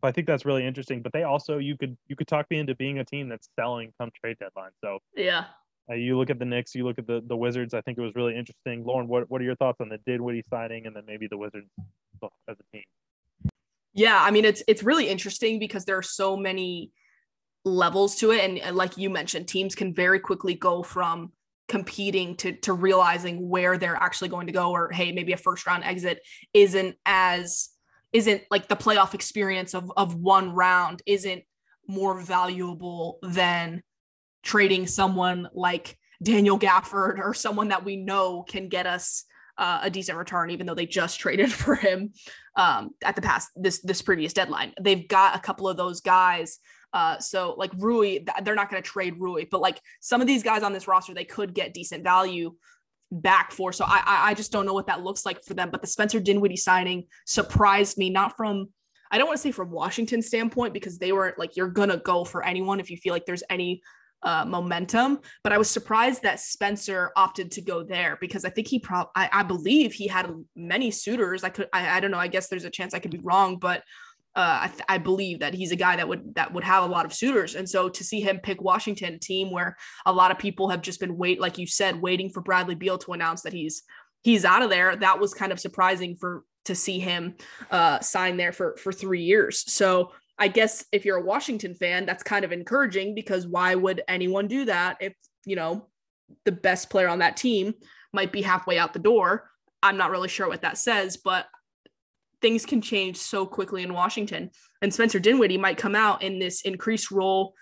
but 0.00 0.06
I 0.06 0.12
think 0.12 0.28
that's 0.28 0.44
really 0.44 0.64
interesting. 0.64 1.02
But 1.02 1.12
they 1.12 1.24
also 1.24 1.58
you 1.58 1.76
could 1.76 1.96
you 2.06 2.14
could 2.14 2.28
talk 2.28 2.48
me 2.50 2.60
into 2.60 2.76
being 2.76 3.00
a 3.00 3.04
team 3.04 3.28
that's 3.28 3.48
selling 3.58 3.92
come 3.98 4.12
trade 4.14 4.36
deadline. 4.38 4.70
So 4.80 5.00
yeah. 5.16 5.46
uh, 5.90 5.94
you 5.94 6.16
look 6.16 6.30
at 6.30 6.38
the 6.38 6.44
Knicks, 6.44 6.72
you 6.76 6.84
look 6.84 7.00
at 7.00 7.08
the, 7.08 7.20
the 7.26 7.36
Wizards. 7.36 7.74
I 7.74 7.80
think 7.80 7.98
it 7.98 8.00
was 8.00 8.14
really 8.14 8.36
interesting. 8.36 8.84
Lauren, 8.84 9.08
what, 9.08 9.28
what 9.28 9.40
are 9.40 9.44
your 9.44 9.56
thoughts 9.56 9.80
on 9.80 9.88
the 9.88 9.98
Dinwiddie 10.06 10.44
signing 10.48 10.86
and 10.86 10.94
then 10.94 11.02
maybe 11.04 11.26
the 11.26 11.36
Wizards 11.36 11.66
as 12.48 12.56
a 12.60 12.76
team? 12.76 12.84
Yeah, 13.92 14.22
I 14.22 14.30
mean 14.30 14.44
it's 14.44 14.62
it's 14.68 14.84
really 14.84 15.08
interesting 15.08 15.58
because 15.58 15.84
there 15.84 15.98
are 15.98 16.02
so 16.02 16.36
many 16.36 16.92
levels 17.64 18.14
to 18.20 18.30
it 18.30 18.44
and, 18.44 18.60
and 18.60 18.76
like 18.76 18.96
you 18.98 19.10
mentioned 19.10 19.48
teams 19.48 19.74
can 19.74 19.92
very 19.92 20.20
quickly 20.20 20.54
go 20.54 20.84
from 20.84 21.32
competing 21.68 22.36
to 22.36 22.52
to 22.52 22.72
realizing 22.72 23.48
where 23.48 23.78
they're 23.78 23.96
actually 23.96 24.28
going 24.28 24.46
to 24.46 24.52
go 24.52 24.70
or 24.70 24.90
hey 24.90 25.12
maybe 25.12 25.32
a 25.32 25.36
first 25.36 25.66
round 25.66 25.82
exit 25.82 26.20
isn't 26.52 26.96
as 27.06 27.70
isn't 28.12 28.42
like 28.50 28.68
the 28.68 28.76
playoff 28.76 29.14
experience 29.14 29.74
of 29.74 29.90
of 29.96 30.14
one 30.14 30.54
round 30.54 31.02
isn't 31.06 31.42
more 31.86 32.20
valuable 32.20 33.18
than 33.22 33.82
trading 34.42 34.86
someone 34.86 35.48
like 35.54 35.98
Daniel 36.22 36.58
Gafford 36.58 37.18
or 37.18 37.34
someone 37.34 37.68
that 37.68 37.84
we 37.84 37.96
know 37.96 38.42
can 38.42 38.68
get 38.68 38.86
us 38.86 39.24
uh, 39.56 39.80
a 39.82 39.90
decent 39.90 40.18
return, 40.18 40.50
even 40.50 40.66
though 40.66 40.74
they 40.74 40.86
just 40.86 41.20
traded 41.20 41.52
for 41.52 41.74
him 41.74 42.12
um, 42.56 42.90
at 43.02 43.16
the 43.16 43.22
past 43.22 43.50
this 43.56 43.80
this 43.80 44.02
previous 44.02 44.32
deadline. 44.32 44.72
They've 44.80 45.06
got 45.06 45.36
a 45.36 45.40
couple 45.40 45.68
of 45.68 45.76
those 45.76 46.00
guys. 46.00 46.58
Uh, 46.94 47.18
so 47.18 47.54
like 47.58 47.72
Rui, 47.76 48.20
they're 48.44 48.54
not 48.54 48.70
going 48.70 48.80
to 48.80 48.88
trade 48.88 49.16
Rui, 49.18 49.46
but 49.50 49.60
like 49.60 49.80
some 50.00 50.20
of 50.20 50.28
these 50.28 50.44
guys 50.44 50.62
on 50.62 50.72
this 50.72 50.86
roster, 50.86 51.12
they 51.12 51.24
could 51.24 51.52
get 51.52 51.74
decent 51.74 52.04
value 52.04 52.54
back 53.10 53.50
for. 53.52 53.72
So 53.72 53.84
I 53.86 54.02
I- 54.06 54.34
just 54.34 54.52
don't 54.52 54.64
know 54.64 54.72
what 54.74 54.86
that 54.86 55.02
looks 55.02 55.26
like 55.26 55.42
for 55.44 55.54
them. 55.54 55.70
But 55.70 55.82
the 55.82 55.88
Spencer 55.88 56.20
Dinwiddie 56.20 56.56
signing 56.56 57.04
surprised 57.26 57.98
me, 57.98 58.10
not 58.10 58.36
from. 58.36 58.68
I 59.10 59.18
don't 59.18 59.26
want 59.26 59.36
to 59.36 59.42
say 59.42 59.52
from 59.52 59.70
Washington 59.70 60.22
standpoint 60.22 60.72
because 60.72 60.98
they 60.98 61.12
weren't 61.12 61.38
like 61.38 61.56
you're 61.56 61.68
gonna 61.68 61.98
go 61.98 62.24
for 62.24 62.44
anyone 62.44 62.80
if 62.80 62.90
you 62.90 62.96
feel 62.96 63.12
like 63.12 63.26
there's 63.26 63.44
any 63.50 63.82
uh, 64.24 64.44
momentum. 64.44 65.20
But 65.42 65.52
I 65.52 65.58
was 65.58 65.70
surprised 65.70 66.22
that 66.22 66.40
Spencer 66.40 67.12
opted 67.14 67.50
to 67.52 67.60
go 67.60 67.82
there 67.82 68.16
because 68.20 68.44
I 68.44 68.50
think 68.50 68.68
he 68.68 68.78
probably, 68.78 69.10
I, 69.14 69.28
I, 69.30 69.42
believe 69.42 69.92
he 69.92 70.08
had 70.08 70.32
many 70.56 70.90
suitors. 70.90 71.44
I 71.44 71.50
could, 71.50 71.68
I, 71.74 71.98
I 71.98 72.00
don't 72.00 72.10
know. 72.10 72.18
I 72.18 72.28
guess 72.28 72.48
there's 72.48 72.64
a 72.64 72.70
chance 72.70 72.94
I 72.94 73.00
could 73.00 73.10
be 73.10 73.20
wrong, 73.22 73.58
but 73.58 73.82
uh, 74.36 74.58
I, 74.62 74.68
th- 74.68 74.82
I, 74.88 74.98
believe 74.98 75.38
that 75.40 75.54
he's 75.54 75.70
a 75.70 75.76
guy 75.76 75.94
that 75.96 76.08
would 76.08 76.34
that 76.34 76.52
would 76.52 76.64
have 76.64 76.82
a 76.82 76.86
lot 76.86 77.06
of 77.06 77.14
suitors, 77.14 77.54
and 77.54 77.68
so 77.68 77.88
to 77.88 78.04
see 78.04 78.20
him 78.20 78.40
pick 78.40 78.60
Washington, 78.60 79.18
team 79.20 79.52
where 79.52 79.76
a 80.06 80.12
lot 80.12 80.30
of 80.30 80.38
people 80.38 80.68
have 80.70 80.82
just 80.82 80.98
been 80.98 81.16
wait, 81.16 81.40
like 81.40 81.56
you 81.56 81.66
said, 81.66 82.02
waiting 82.02 82.30
for 82.30 82.40
Bradley 82.40 82.74
Beal 82.74 82.98
to 82.98 83.12
announce 83.12 83.42
that 83.42 83.52
he's 83.52 83.82
he's 84.22 84.44
out 84.44 84.62
of 84.62 84.70
there. 84.70 84.96
That 84.96 85.20
was 85.20 85.34
kind 85.34 85.52
of 85.52 85.60
surprising 85.60 86.16
for 86.16 86.42
to 86.64 86.74
see 86.74 86.98
him 86.98 87.34
uh, 87.70 88.00
sign 88.00 88.36
there 88.36 88.52
for 88.52 88.76
for 88.76 88.92
three 88.92 89.22
years. 89.22 89.70
So 89.72 90.10
I 90.38 90.48
guess 90.48 90.84
if 90.92 91.04
you're 91.04 91.18
a 91.18 91.24
Washington 91.24 91.74
fan, 91.74 92.06
that's 92.06 92.22
kind 92.22 92.44
of 92.44 92.52
encouraging 92.52 93.14
because 93.14 93.46
why 93.46 93.74
would 93.74 94.02
anyone 94.08 94.48
do 94.48 94.64
that 94.64 94.96
if, 95.00 95.14
you 95.44 95.56
know, 95.56 95.86
the 96.44 96.52
best 96.52 96.90
player 96.90 97.08
on 97.08 97.20
that 97.20 97.36
team 97.36 97.74
might 98.12 98.32
be 98.32 98.42
halfway 98.42 98.78
out 98.78 98.92
the 98.92 98.98
door? 98.98 99.50
I'm 99.82 99.96
not 99.96 100.10
really 100.10 100.28
sure 100.28 100.48
what 100.48 100.62
that 100.62 100.78
says, 100.78 101.18
but 101.18 101.46
things 102.44 102.66
can 102.66 102.82
change 102.82 103.16
so 103.16 103.46
quickly 103.46 103.82
in 103.82 103.94
Washington. 103.94 104.50
And 104.82 104.92
Spencer 104.92 105.18
Dinwiddie 105.18 105.56
might 105.56 105.78
come 105.78 105.94
out 105.94 106.22
in 106.22 106.38
this 106.38 106.60
increased 106.60 107.10
role 107.10 107.54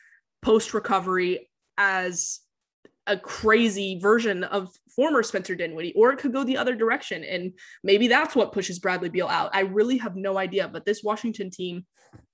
post 0.42 0.74
recovery 0.74 1.48
as 1.78 2.40
a 3.06 3.16
crazy 3.16 4.00
version 4.00 4.42
of 4.42 4.70
former 4.96 5.22
Spencer 5.22 5.54
Dinwiddie, 5.54 5.92
or 5.94 6.12
it 6.12 6.18
could 6.18 6.32
go 6.32 6.42
the 6.42 6.56
other 6.56 6.74
direction. 6.74 7.22
And 7.22 7.52
maybe 7.84 8.08
that's 8.08 8.34
what 8.34 8.50
pushes 8.50 8.80
Bradley 8.80 9.08
Beal 9.08 9.28
out. 9.28 9.54
I 9.54 9.60
really 9.60 9.98
have 9.98 10.16
no 10.16 10.36
idea. 10.36 10.66
But 10.66 10.84
this 10.84 11.04
Washington 11.04 11.48
team, 11.48 11.86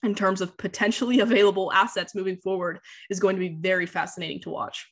in 0.03 0.15
terms 0.15 0.41
of 0.41 0.57
potentially 0.57 1.21
available 1.29 1.71
assets 1.71 2.15
moving 2.15 2.39
forward, 2.39 2.81
is 3.11 3.21
going 3.21 3.37
to 3.37 3.41
be 3.41 3.59
very 3.61 3.85
fascinating 3.85 4.41
to 4.41 4.51
watch. 4.51 4.91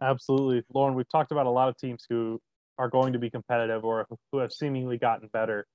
Absolutely. 0.00 0.62
Lauren, 0.72 0.94
we've 0.94 1.10
talked 1.10 1.30
about 1.30 1.44
a 1.44 1.50
lot 1.50 1.68
of 1.68 1.76
teams 1.76 2.06
who 2.08 2.40
are 2.78 2.88
going 2.88 3.12
to 3.12 3.18
be 3.18 3.28
competitive 3.28 3.84
or 3.84 4.06
who 4.32 4.38
have 4.38 4.50
seemingly 4.50 4.96
gotten 4.96 5.28
better. 5.30 5.66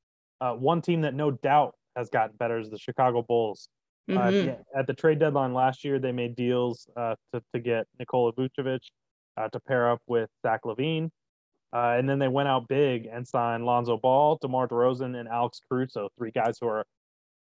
Uh, 0.44 0.54
one 0.54 0.82
team 0.82 1.00
that 1.00 1.14
no 1.14 1.32
doubt 1.32 1.74
has 1.96 2.10
gotten 2.10 2.36
better 2.36 2.60
is 2.60 2.70
the 2.70 2.78
Chicago 2.78 3.22
Bulls. 3.22 3.70
Uh, 4.10 4.14
mm-hmm. 4.14 4.50
Uh, 4.50 4.80
at 4.80 4.88
the 4.88 4.94
trade 4.94 5.18
deadline 5.18 5.54
last 5.54 5.86
year, 5.86 6.00
they 6.00 6.12
made 6.12 6.36
deals 6.36 6.86
uh, 6.98 7.16
to, 7.34 7.42
to 7.54 7.62
get 7.62 7.88
Nikola 7.98 8.34
Vucevic 8.34 8.82
uh, 9.38 9.48
to 9.48 9.60
pair 9.62 9.90
up 9.90 10.02
with 10.06 10.30
Zach 10.46 10.62
LaVine. 10.66 11.10
Uh, 11.72 11.96
and 11.98 12.10
then 12.10 12.20
they 12.20 12.28
went 12.28 12.50
out 12.50 12.68
big 12.68 13.06
and 13.06 13.26
signed 13.26 13.66
Lonzo 13.66 13.96
Ball, 13.96 14.38
DeMar 14.42 14.68
DeRozan, 14.68 15.18
and 15.18 15.30
Alex 15.30 15.62
Caruso, 15.70 16.10
three 16.18 16.32
guys 16.32 16.58
who 16.60 16.68
are 16.68 16.86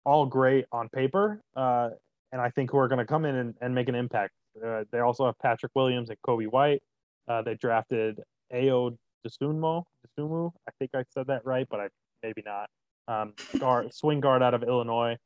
all 0.06 0.28
great 0.28 0.66
on 0.72 0.88
paper, 0.90 1.42
uh, 1.56 1.90
and 2.32 2.40
I 2.40 2.52
think 2.52 2.70
who 2.70 2.78
are 2.78 2.88
going 2.88 3.00
to 3.00 3.06
come 3.06 3.26
in 3.26 3.36
and, 3.36 3.56
and, 3.62 3.74
make 3.76 3.90
an 3.90 3.96
impact. 3.96 4.34
Uh, 4.64 4.84
they 4.92 5.00
also 5.00 5.26
have 5.26 5.38
Patrick 5.40 5.72
Williams 5.76 6.10
and 6.10 6.18
Coby 6.26 6.48
White. 6.48 6.82
Uh, 7.28 7.42
they 7.42 7.56
drafted 7.56 8.20
Ayo 8.54 8.96
Dosunmu. 9.28 9.84
Dosunmu, 10.18 10.52
I 10.68 10.72
think 10.80 10.92
I 10.96 11.04
said 11.10 11.28
that 11.28 11.46
right, 11.46 11.68
but 11.70 11.80
I 11.80 11.88
maybe 12.24 12.42
not. 12.46 12.70
Um, 13.08 13.34
guard, 13.60 13.94
swing 13.94 14.20
guard 14.20 14.42
out 14.44 14.54
of 14.54 14.64
Illinois. 14.64 15.18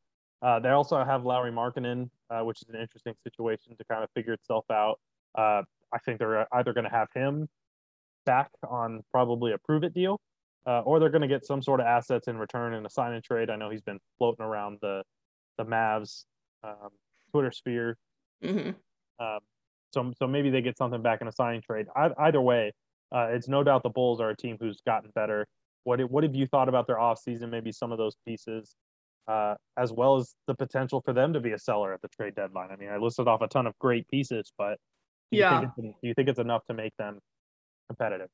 Uh, 0.41 0.59
they 0.59 0.69
also 0.69 1.03
have 1.03 1.25
Lauri 1.25 1.51
Markkanen, 1.51 2.09
which 2.43 2.61
is 2.61 2.69
an 2.69 2.79
interesting 2.79 3.13
situation 3.23 3.75
to 3.77 3.83
kind 3.85 4.03
of 4.03 4.09
figure 4.15 4.33
itself 4.33 4.65
out. 4.71 4.99
I 5.37 5.99
think 6.03 6.19
they're 6.19 6.47
either 6.53 6.73
going 6.73 6.85
to 6.85 6.89
have 6.89 7.07
him 7.13 7.47
back 8.25 8.49
on 8.67 9.03
probably 9.11 9.53
a 9.53 9.57
prove 9.57 9.83
it 9.83 9.93
deal, 9.93 10.19
uh, 10.65 10.81
or 10.81 10.99
they're 10.99 11.09
going 11.09 11.21
to 11.21 11.27
get 11.27 11.45
some 11.45 11.61
sort 11.61 11.79
of 11.79 11.85
assets 11.85 12.27
in 12.27 12.37
return 12.37 12.73
in 12.73 12.85
a 12.85 12.89
sign 12.89 13.13
and 13.13 13.23
trade. 13.23 13.49
I 13.49 13.55
know 13.55 13.69
he's 13.69 13.81
been 13.81 13.99
floating 14.17 14.43
around 14.43 14.79
the 14.81 15.03
the 15.57 15.63
Mavs 15.63 16.25
um, 16.63 16.89
Twitter 17.31 17.51
sphere. 17.51 17.97
Mm-hmm. 18.43 18.71
Um, 19.23 19.39
so 19.93 20.11
so 20.17 20.27
maybe 20.27 20.49
they 20.49 20.61
get 20.61 20.77
something 20.77 21.01
back 21.01 21.21
in 21.21 21.27
a 21.27 21.31
sign 21.31 21.61
trade. 21.61 21.87
I, 21.95 22.09
either 22.17 22.41
way, 22.41 22.73
uh, 23.13 23.27
it's 23.29 23.47
no 23.47 23.63
doubt 23.63 23.83
the 23.83 23.89
Bulls 23.89 24.19
are 24.19 24.31
a 24.31 24.35
team 24.35 24.57
who's 24.59 24.81
gotten 24.85 25.11
better. 25.15 25.47
What 25.85 26.01
what 26.11 26.23
have 26.23 26.35
you 26.35 26.47
thought 26.47 26.67
about 26.67 26.87
their 26.87 26.97
offseason? 26.97 27.49
Maybe 27.49 27.71
some 27.71 27.91
of 27.91 27.97
those 27.97 28.15
pieces, 28.27 28.75
uh, 29.27 29.55
as 29.77 29.93
well 29.93 30.17
as 30.17 30.35
the 30.47 30.55
potential 30.55 31.01
for 31.05 31.13
them 31.13 31.31
to 31.33 31.39
be 31.39 31.53
a 31.53 31.59
seller 31.59 31.93
at 31.93 32.01
the 32.01 32.09
trade 32.09 32.35
deadline. 32.35 32.69
I 32.71 32.75
mean, 32.75 32.89
I 32.89 32.97
listed 32.97 33.27
off 33.27 33.41
a 33.41 33.47
ton 33.47 33.67
of 33.67 33.77
great 33.79 34.07
pieces, 34.09 34.51
but 34.57 34.77
do 35.31 35.37
yeah. 35.37 35.61
You 35.61 35.71
do 36.01 36.07
you 36.07 36.13
think 36.13 36.27
it's 36.27 36.39
enough 36.39 36.65
to 36.67 36.73
make 36.73 36.93
them 36.97 37.19
competitive? 37.87 38.29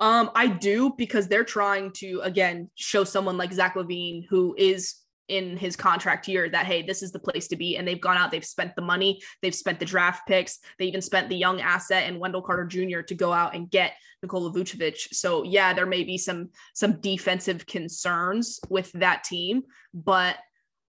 Um, 0.00 0.30
I 0.34 0.46
do 0.46 0.94
because 0.96 1.28
they're 1.28 1.44
trying 1.44 1.92
to 1.92 2.20
again 2.22 2.70
show 2.76 3.04
someone 3.04 3.36
like 3.36 3.52
Zach 3.52 3.74
LaVine, 3.74 4.26
who 4.28 4.54
is 4.56 4.94
in 5.28 5.56
his 5.56 5.76
contract 5.76 6.26
year 6.26 6.48
that 6.48 6.66
hey 6.66 6.82
this 6.82 7.02
is 7.02 7.12
the 7.12 7.18
place 7.18 7.48
to 7.48 7.56
be 7.56 7.76
and 7.76 7.86
they've 7.86 8.00
gone 8.00 8.16
out 8.16 8.30
they've 8.30 8.44
spent 8.44 8.74
the 8.76 8.82
money 8.82 9.20
they've 9.42 9.54
spent 9.54 9.78
the 9.78 9.84
draft 9.84 10.26
picks 10.26 10.58
they 10.78 10.86
even 10.86 11.02
spent 11.02 11.28
the 11.28 11.36
young 11.36 11.60
asset 11.60 12.04
and 12.04 12.18
Wendell 12.18 12.42
Carter 12.42 12.64
Jr. 12.64 13.00
to 13.00 13.14
go 13.14 13.32
out 13.32 13.54
and 13.54 13.70
get 13.70 13.92
Nikola 14.22 14.52
Vucevic 14.52 15.14
so 15.14 15.42
yeah 15.42 15.72
there 15.72 15.86
may 15.86 16.02
be 16.02 16.18
some 16.18 16.50
some 16.74 17.00
defensive 17.00 17.66
concerns 17.66 18.58
with 18.68 18.90
that 18.92 19.24
team 19.24 19.62
but 19.92 20.36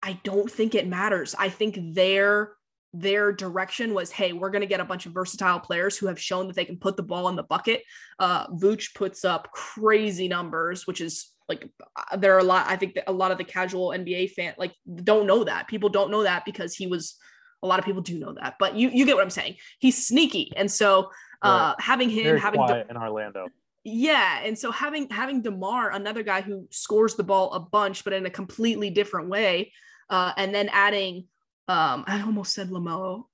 I 0.03 0.21
don't 0.25 0.51
think 0.51 0.75
it 0.75 0.87
matters 0.87 1.35
I 1.39 1.49
think 1.49 1.79
they're 1.95 2.53
their 2.95 3.33
direction 3.33 3.93
was, 3.93 4.11
hey, 4.11 4.33
we're 4.33 4.51
going 4.51 4.63
to 4.63 4.67
get 4.67 4.81
a 4.81 4.85
bunch 4.85 5.07
of 5.07 5.13
versatile 5.13 5.61
players 5.61 5.97
who 5.97 6.07
have 6.07 6.21
shown 6.21 6.47
that 6.47 6.57
they 6.57 6.65
can 6.65 6.79
put 6.79 6.97
the 6.97 7.03
ball 7.03 7.29
in 7.29 7.37
the 7.37 7.43
bucket. 7.43 7.83
Uh, 8.19 8.47
puts 8.95 9.25
up 9.25 9.51
crazy 9.53 10.29
numbers, 10.29 10.87
which 10.87 11.01
is 11.01 11.33
like 11.49 11.69
uh, 11.97 12.17
there 12.17 12.35
are 12.35 12.39
a 12.39 12.45
lot. 12.45 12.67
I 12.69 12.77
think 12.77 12.95
that 12.95 13.09
a 13.09 13.13
lot 13.13 13.31
of 13.31 13.39
the 13.39 13.45
casual 13.45 13.89
NBA 13.89 14.33
fan 14.33 14.55
like 14.59 14.75
don't 15.03 15.27
know 15.27 15.45
that. 15.45 15.69
People 15.69 15.89
don't 15.89 16.11
know 16.11 16.23
that 16.23 16.45
because 16.45 16.75
he 16.75 16.87
was. 16.87 17.17
A 17.61 17.67
lot 17.67 17.81
of 17.81 17.85
people 17.85 18.03
do 18.03 18.17
know 18.21 18.35
that, 18.35 18.55
but 18.61 18.77
you 18.77 18.89
you 18.89 19.05
get 19.05 19.17
what 19.17 19.25
I'm 19.25 19.31
saying. 19.31 19.57
He's 19.81 20.07
sneaky, 20.07 20.53
and 20.57 20.71
so 20.71 21.11
uh, 21.43 21.49
right. 21.49 21.75
having 21.81 22.09
him 22.09 22.25
Very 22.25 22.41
having 22.41 22.65
De- 22.65 22.87
in 22.89 22.97
Orlando. 22.97 23.49
Yeah, 23.83 24.41
and 24.45 24.57
so 24.57 24.71
having 24.71 25.09
having 25.11 25.43
DeMar, 25.43 25.91
another 25.91 26.23
guy 26.23 26.41
who 26.41 26.69
scores 26.71 27.17
the 27.17 27.25
ball 27.25 27.53
a 27.55 27.61
bunch, 27.61 28.05
but 28.05 28.13
in 28.13 28.27
a 28.27 28.31
completely 28.31 28.91
different 28.91 29.29
way, 29.29 29.73
uh, 30.09 30.33
and 30.37 30.55
then 30.55 30.69
adding 30.69 31.25
um, 31.69 32.05
I 32.07 32.23
almost 32.23 32.55
said 32.55 32.71
LaMelo. 32.71 33.25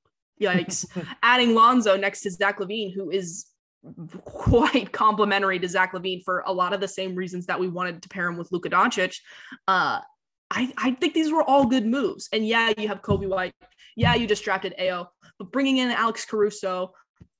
Yikes. 0.40 0.86
Adding 1.22 1.54
Lonzo 1.54 1.96
next 1.96 2.22
to 2.22 2.30
Zach 2.30 2.58
LaVine 2.58 2.92
who 2.92 3.10
is 3.10 3.46
quite 4.24 4.92
complimentary 4.92 5.58
to 5.58 5.68
Zach 5.68 5.92
LaVine 5.92 6.22
for 6.24 6.42
a 6.46 6.52
lot 6.52 6.72
of 6.72 6.80
the 6.80 6.88
same 6.88 7.14
reasons 7.14 7.46
that 7.46 7.58
we 7.58 7.68
wanted 7.68 8.02
to 8.02 8.08
pair 8.08 8.28
him 8.28 8.36
with 8.36 8.50
Luka 8.52 8.70
Doncic. 8.70 9.18
Uh, 9.68 10.00
I, 10.50 10.72
I 10.76 10.90
think 10.92 11.14
these 11.14 11.32
were 11.32 11.42
all 11.42 11.66
good 11.66 11.86
moves. 11.86 12.28
And 12.32 12.46
yeah, 12.46 12.72
you 12.76 12.88
have 12.88 13.02
Coby 13.02 13.28
White. 13.28 13.54
Yeah, 13.96 14.14
you 14.14 14.26
just 14.26 14.44
drafted 14.44 14.74
Ayo, 14.80 15.06
but 15.38 15.52
bringing 15.52 15.78
in 15.78 15.90
Alex 15.90 16.24
Caruso 16.24 16.92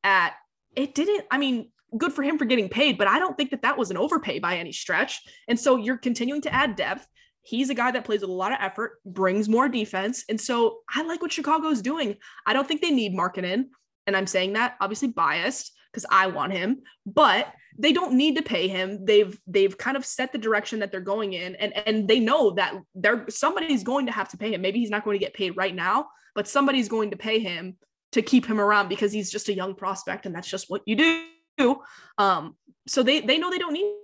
at 0.02 0.34
it 0.76 0.94
didn't. 0.94 1.24
I 1.30 1.38
mean, 1.38 1.70
good 1.96 2.12
for 2.12 2.22
him 2.22 2.38
for 2.38 2.44
getting 2.44 2.68
paid, 2.68 2.98
but 2.98 3.06
I 3.06 3.18
don't 3.18 3.36
think 3.36 3.50
that 3.50 3.62
that 3.62 3.78
was 3.78 3.90
an 3.90 3.96
overpay 3.96 4.38
by 4.38 4.56
any 4.56 4.72
stretch. 4.72 5.20
And 5.48 5.58
so 5.58 5.76
you're 5.76 5.98
continuing 5.98 6.42
to 6.42 6.52
add 6.52 6.76
depth. 6.76 7.06
He's 7.42 7.70
a 7.70 7.74
guy 7.74 7.90
that 7.90 8.04
plays 8.04 8.22
with 8.22 8.30
a 8.30 8.34
lot 8.34 8.52
of 8.52 8.58
effort, 8.60 8.98
brings 9.04 9.48
more 9.48 9.68
defense. 9.68 10.24
And 10.28 10.40
so 10.40 10.78
I 10.92 11.02
like 11.02 11.20
what 11.20 11.32
Chicago 11.32 11.68
is 11.68 11.82
doing. 11.82 12.16
I 12.46 12.52
don't 12.52 12.66
think 12.66 12.80
they 12.80 12.90
need 12.90 13.14
Markkanen. 13.14 13.66
And 14.06 14.16
I'm 14.16 14.26
saying 14.26 14.54
that 14.54 14.76
obviously 14.80 15.08
biased 15.08 15.72
because 15.94 16.06
I 16.10 16.26
want 16.26 16.52
him, 16.52 16.82
but 17.06 17.52
they 17.78 17.92
don't 17.92 18.14
need 18.14 18.36
to 18.36 18.42
pay 18.42 18.68
him. 18.68 19.04
They've 19.04 19.38
they've 19.46 19.76
kind 19.76 19.96
of 19.96 20.04
set 20.04 20.32
the 20.32 20.38
direction 20.38 20.80
that 20.80 20.90
they're 20.90 21.00
going 21.00 21.32
in 21.32 21.54
and 21.56 21.76
and 21.86 22.08
they 22.08 22.20
know 22.20 22.52
that 22.52 22.74
they're 22.94 23.24
somebody's 23.28 23.84
going 23.84 24.06
to 24.06 24.12
have 24.12 24.28
to 24.30 24.36
pay 24.36 24.52
him. 24.52 24.62
Maybe 24.62 24.80
he's 24.80 24.90
not 24.90 25.04
going 25.04 25.18
to 25.18 25.24
get 25.24 25.34
paid 25.34 25.56
right 25.56 25.74
now, 25.74 26.08
but 26.34 26.48
somebody's 26.48 26.88
going 26.88 27.10
to 27.10 27.16
pay 27.16 27.38
him 27.38 27.76
to 28.12 28.22
keep 28.22 28.46
him 28.46 28.60
around 28.60 28.88
because 28.88 29.12
he's 29.12 29.30
just 29.30 29.48
a 29.48 29.54
young 29.54 29.74
prospect 29.74 30.26
and 30.26 30.34
that's 30.34 30.48
just 30.48 30.70
what 30.70 30.82
you 30.86 31.24
do. 31.58 31.80
Um 32.18 32.56
so 32.86 33.02
they 33.02 33.20
they 33.20 33.38
know 33.38 33.50
they 33.50 33.58
don't 33.58 33.72
need 33.72 33.94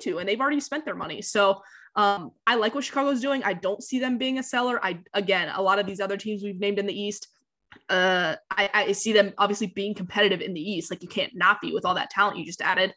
to 0.00 0.18
and 0.18 0.28
they've 0.28 0.40
already 0.40 0.60
spent 0.60 0.84
their 0.84 0.94
money. 0.94 1.22
So 1.22 1.62
um, 1.96 2.32
I 2.46 2.56
like 2.56 2.74
what 2.74 2.84
Chicago's 2.84 3.22
doing. 3.22 3.42
I 3.42 3.54
don't 3.54 3.82
see 3.82 3.98
them 3.98 4.18
being 4.18 4.38
a 4.38 4.42
seller. 4.42 4.78
I 4.84 5.00
again, 5.14 5.50
a 5.54 5.62
lot 5.62 5.78
of 5.78 5.86
these 5.86 6.00
other 6.00 6.18
teams 6.18 6.42
we've 6.42 6.60
named 6.60 6.78
in 6.78 6.86
the 6.86 6.98
East, 6.98 7.28
uh, 7.88 8.36
I, 8.50 8.70
I 8.72 8.92
see 8.92 9.12
them 9.12 9.32
obviously 9.38 9.68
being 9.68 9.94
competitive 9.94 10.40
in 10.40 10.54
the 10.54 10.60
East. 10.60 10.90
Like 10.90 11.02
you 11.02 11.08
can't 11.08 11.34
not 11.34 11.60
be 11.60 11.72
with 11.72 11.84
all 11.84 11.94
that 11.94 12.10
talent 12.10 12.38
you 12.38 12.44
just 12.44 12.62
added. 12.62 12.94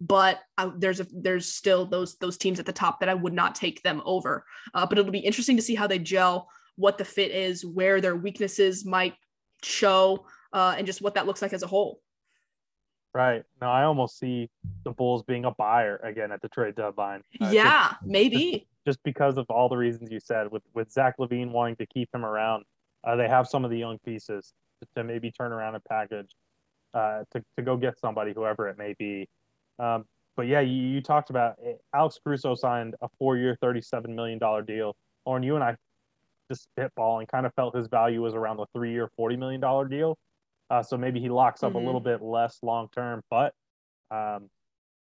But 0.00 0.40
uh, 0.58 0.70
there's 0.76 1.00
a 1.00 1.06
there's 1.12 1.52
still 1.52 1.86
those 1.86 2.16
those 2.16 2.36
teams 2.36 2.58
at 2.58 2.66
the 2.66 2.72
top 2.72 3.00
that 3.00 3.08
I 3.08 3.14
would 3.14 3.32
not 3.32 3.54
take 3.54 3.82
them 3.82 4.02
over. 4.04 4.44
Uh, 4.74 4.86
but 4.86 4.98
it'll 4.98 5.10
be 5.10 5.18
interesting 5.18 5.56
to 5.56 5.62
see 5.62 5.74
how 5.74 5.86
they 5.86 5.98
gel, 5.98 6.48
what 6.76 6.98
the 6.98 7.04
fit 7.04 7.30
is, 7.30 7.64
where 7.64 8.00
their 8.00 8.16
weaknesses 8.16 8.84
might 8.84 9.14
show, 9.62 10.26
uh, 10.52 10.74
and 10.76 10.86
just 10.86 11.00
what 11.00 11.14
that 11.14 11.26
looks 11.26 11.42
like 11.42 11.52
as 11.52 11.62
a 11.62 11.66
whole. 11.66 12.00
Right. 13.14 13.44
Now 13.60 13.70
I 13.70 13.84
almost 13.84 14.18
see 14.18 14.50
the 14.82 14.90
Bulls 14.90 15.22
being 15.22 15.44
a 15.44 15.52
buyer 15.52 15.98
again 15.98 16.32
at 16.32 16.42
the 16.42 16.48
trade 16.48 16.74
deadline. 16.74 17.22
Uh, 17.40 17.50
yeah, 17.50 17.90
just, 17.90 18.02
maybe. 18.04 18.52
Just, 18.52 18.98
just, 18.98 19.02
because 19.04 19.38
of 19.38 19.46
all 19.48 19.68
the 19.68 19.76
reasons 19.76 20.10
you 20.10 20.18
said, 20.18 20.50
with 20.50 20.64
with 20.74 20.90
Zach 20.90 21.18
LaVine 21.18 21.52
wanting 21.52 21.76
to 21.76 21.86
keep 21.86 22.12
him 22.12 22.24
around, 22.24 22.64
uh, 23.06 23.16
they 23.16 23.28
have 23.28 23.46
some 23.46 23.64
of 23.64 23.70
the 23.70 23.78
young 23.78 23.98
pieces 24.04 24.52
to, 24.96 25.04
maybe 25.04 25.30
turn 25.30 25.52
around 25.52 25.74
a 25.74 25.80
package 25.80 26.30
uh, 26.94 27.24
to 27.32 27.42
to 27.56 27.62
go 27.62 27.76
get 27.76 27.98
somebody, 27.98 28.32
whoever 28.34 28.68
it 28.68 28.78
may 28.78 28.94
be. 28.98 29.28
Um, 29.78 30.04
but 30.36 30.46
yeah, 30.46 30.60
you, 30.60 30.74
you 30.74 31.00
talked 31.00 31.30
about 31.30 31.56
it. 31.62 31.80
Alex 31.94 32.18
Caruso 32.22 32.54
signed 32.54 32.94
a 33.02 33.08
four-year, 33.18 33.56
thirty-seven 33.60 34.14
million 34.14 34.38
dollar 34.38 34.62
deal. 34.62 34.94
Lauren, 35.26 35.42
you 35.42 35.54
and 35.54 35.64
I 35.64 35.76
just 36.50 36.64
spitball 36.64 37.20
and 37.20 37.28
kind 37.28 37.46
of 37.46 37.54
felt 37.54 37.74
his 37.74 37.88
value 37.88 38.20
was 38.20 38.34
around 38.34 38.58
the 38.58 38.66
three-year, 38.74 39.08
forty 39.16 39.36
million 39.36 39.60
dollar 39.60 39.86
deal. 39.88 40.18
Uh, 40.70 40.82
so 40.82 40.96
maybe 40.96 41.20
he 41.20 41.28
locks 41.28 41.62
up 41.62 41.72
Mhm. 41.72 41.76
a 41.82 41.86
little 41.86 42.00
bit 42.00 42.22
less 42.22 42.58
long 42.62 42.88
term, 42.94 43.22
but 43.30 43.54
um, 44.10 44.48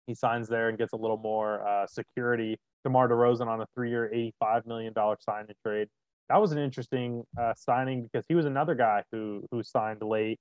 he 0.08 0.14
signs 0.14 0.48
there 0.48 0.70
and 0.70 0.78
gets 0.78 0.94
a 0.94 0.98
little 0.98 1.18
more 1.18 1.66
uh, 1.68 1.88
security. 1.88 2.60
DeMar 2.84 3.08
DeRozan 3.08 3.48
on 3.48 3.62
a 3.62 3.68
three-year, 3.74 4.10
eighty-five 4.14 4.66
million 4.66 4.94
dollar 4.94 5.18
sign 5.20 5.46
and 5.48 5.56
trade. 5.66 5.88
That 6.30 6.40
was 6.40 6.52
an 6.52 6.58
interesting 6.58 7.24
uh, 7.40 7.54
signing 7.56 8.04
because 8.04 8.26
he 8.28 8.36
was 8.36 8.46
another 8.46 8.76
guy 8.76 9.04
who 9.12 9.46
who 9.52 9.62
signed 9.64 10.02
late 10.02 10.40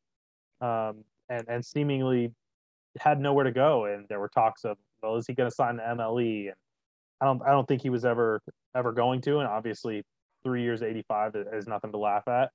um, 0.61 1.05
and 1.29 1.45
and 1.49 1.65
seemingly 1.65 2.33
had 2.99 3.21
nowhere 3.21 3.45
to 3.45 3.53
go. 3.53 3.87
And 3.87 4.07
there 4.09 4.21
were 4.21 4.29
talks 4.29 4.65
of, 4.65 4.77
well, 5.03 5.17
is 5.17 5.27
he 5.27 5.35
going 5.35 5.51
to 5.51 5.55
sign 5.55 5.77
the 5.77 5.83
MLE? 5.83 6.47
And 6.47 6.57
I 7.21 7.27
don't 7.27 7.43
I 7.43 7.51
don't 7.51 7.67
think 7.67 7.83
he 7.83 7.91
was 7.91 8.05
ever 8.05 8.41
ever 8.75 8.93
going 8.93 9.21
to. 9.23 9.39
And 9.39 9.49
obviously, 9.49 10.05
three 10.45 10.63
years, 10.63 10.83
eighty-five 10.83 11.35
is, 11.35 11.47
is 11.53 11.67
nothing 11.67 11.93
to 11.93 11.99
laugh 11.99 12.27
at. 12.29 12.51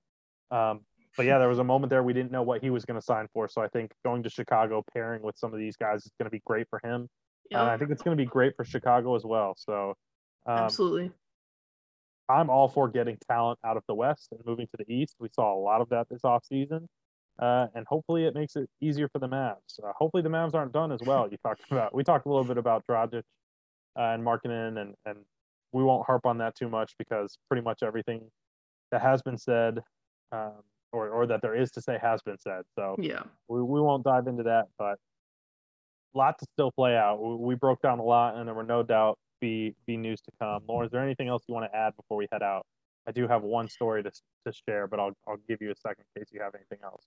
Um, 0.49 0.81
but 1.15 1.25
yeah, 1.25 1.39
there 1.39 1.49
was 1.49 1.59
a 1.59 1.63
moment 1.63 1.89
there 1.89 2.03
we 2.03 2.13
didn't 2.13 2.31
know 2.31 2.43
what 2.43 2.61
he 2.61 2.69
was 2.69 2.85
going 2.85 2.99
to 2.99 3.05
sign 3.05 3.27
for. 3.33 3.47
So 3.47 3.61
I 3.61 3.67
think 3.67 3.91
going 4.05 4.23
to 4.23 4.29
Chicago, 4.29 4.83
pairing 4.93 5.23
with 5.23 5.37
some 5.37 5.51
of 5.53 5.59
these 5.59 5.75
guys, 5.75 6.05
is 6.05 6.11
going 6.19 6.27
to 6.27 6.31
be 6.31 6.41
great 6.45 6.67
for 6.69 6.79
him. 6.83 7.09
And 7.51 7.69
I 7.69 7.77
think 7.77 7.91
it's 7.91 8.03
going 8.03 8.15
to 8.15 8.21
be 8.21 8.27
great 8.27 8.55
for 8.55 8.63
Chicago 8.63 9.15
as 9.15 9.23
well. 9.25 9.55
So 9.57 9.95
um, 10.45 10.57
absolutely. 10.59 11.11
I'm 12.29 12.49
all 12.49 12.67
for 12.67 12.87
getting 12.89 13.17
talent 13.29 13.59
out 13.63 13.77
of 13.77 13.83
the 13.87 13.95
West 13.95 14.29
and 14.31 14.39
moving 14.45 14.67
to 14.67 14.83
the 14.85 14.93
East. 14.93 15.15
We 15.19 15.29
saw 15.33 15.53
a 15.53 15.59
lot 15.59 15.81
of 15.81 15.89
that 15.89 16.07
this 16.09 16.21
offseason. 16.21 16.87
Uh, 17.39 17.67
and 17.75 17.85
hopefully 17.87 18.25
it 18.25 18.33
makes 18.33 18.55
it 18.55 18.67
easier 18.81 19.07
for 19.07 19.19
the 19.19 19.27
Mavs. 19.27 19.79
Uh, 19.83 19.91
hopefully 19.95 20.23
the 20.23 20.29
Mavs 20.29 20.55
aren't 20.55 20.71
done 20.73 20.91
as 20.91 20.99
well. 21.05 21.27
You 21.29 21.37
talked 21.37 21.61
about 21.71 21.93
we 21.93 22.03
talked 22.03 22.25
a 22.25 22.29
little 22.29 22.43
bit 22.43 22.57
about 22.57 22.83
Dragic 22.89 23.21
uh, 23.97 24.01
and 24.13 24.23
Markkanen, 24.23 24.79
and 24.81 24.95
and 25.05 25.19
we 25.71 25.83
won't 25.83 26.05
harp 26.05 26.25
on 26.25 26.39
that 26.39 26.55
too 26.55 26.67
much 26.67 26.95
because 26.97 27.37
pretty 27.47 27.61
much 27.63 27.83
everything 27.83 28.21
that 28.91 29.01
has 29.01 29.21
been 29.21 29.37
said, 29.37 29.81
um, 30.31 30.63
or 30.91 31.09
or 31.09 31.27
that 31.27 31.41
there 31.43 31.55
is 31.55 31.69
to 31.71 31.81
say 31.81 31.99
has 32.01 32.21
been 32.23 32.39
said. 32.39 32.63
So 32.75 32.95
Yeah. 32.97 33.21
we, 33.47 33.61
we 33.61 33.81
won't 33.81 34.03
dive 34.03 34.25
into 34.27 34.43
that, 34.43 34.69
but 34.79 34.97
a 36.15 36.17
lot 36.17 36.39
to 36.39 36.45
still 36.53 36.71
play 36.71 36.95
out. 36.97 37.21
We, 37.21 37.35
we 37.35 37.55
broke 37.55 37.81
down 37.83 37.99
a 37.99 38.03
lot, 38.03 38.35
and 38.35 38.47
there 38.47 38.55
were 38.55 38.63
no 38.63 38.81
doubt 38.81 39.19
be 39.39 39.75
be 39.85 39.97
news 39.97 40.21
to 40.21 40.31
come. 40.39 40.63
Laura, 40.67 40.85
is 40.85 40.91
there 40.91 41.03
anything 41.03 41.27
else 41.27 41.43
you 41.47 41.53
want 41.53 41.71
to 41.71 41.77
add 41.77 41.95
before 41.95 42.17
we 42.17 42.27
head 42.31 42.43
out? 42.43 42.65
I 43.07 43.11
do 43.11 43.27
have 43.27 43.43
one 43.43 43.69
story 43.69 44.03
to 44.03 44.11
to 44.11 44.53
share, 44.67 44.87
but 44.87 44.99
I'll 44.99 45.13
I'll 45.27 45.39
give 45.47 45.61
you 45.61 45.71
a 45.71 45.75
second 45.75 46.05
in 46.15 46.21
case 46.21 46.29
you 46.33 46.41
have 46.41 46.55
anything 46.55 46.79
else. 46.83 47.05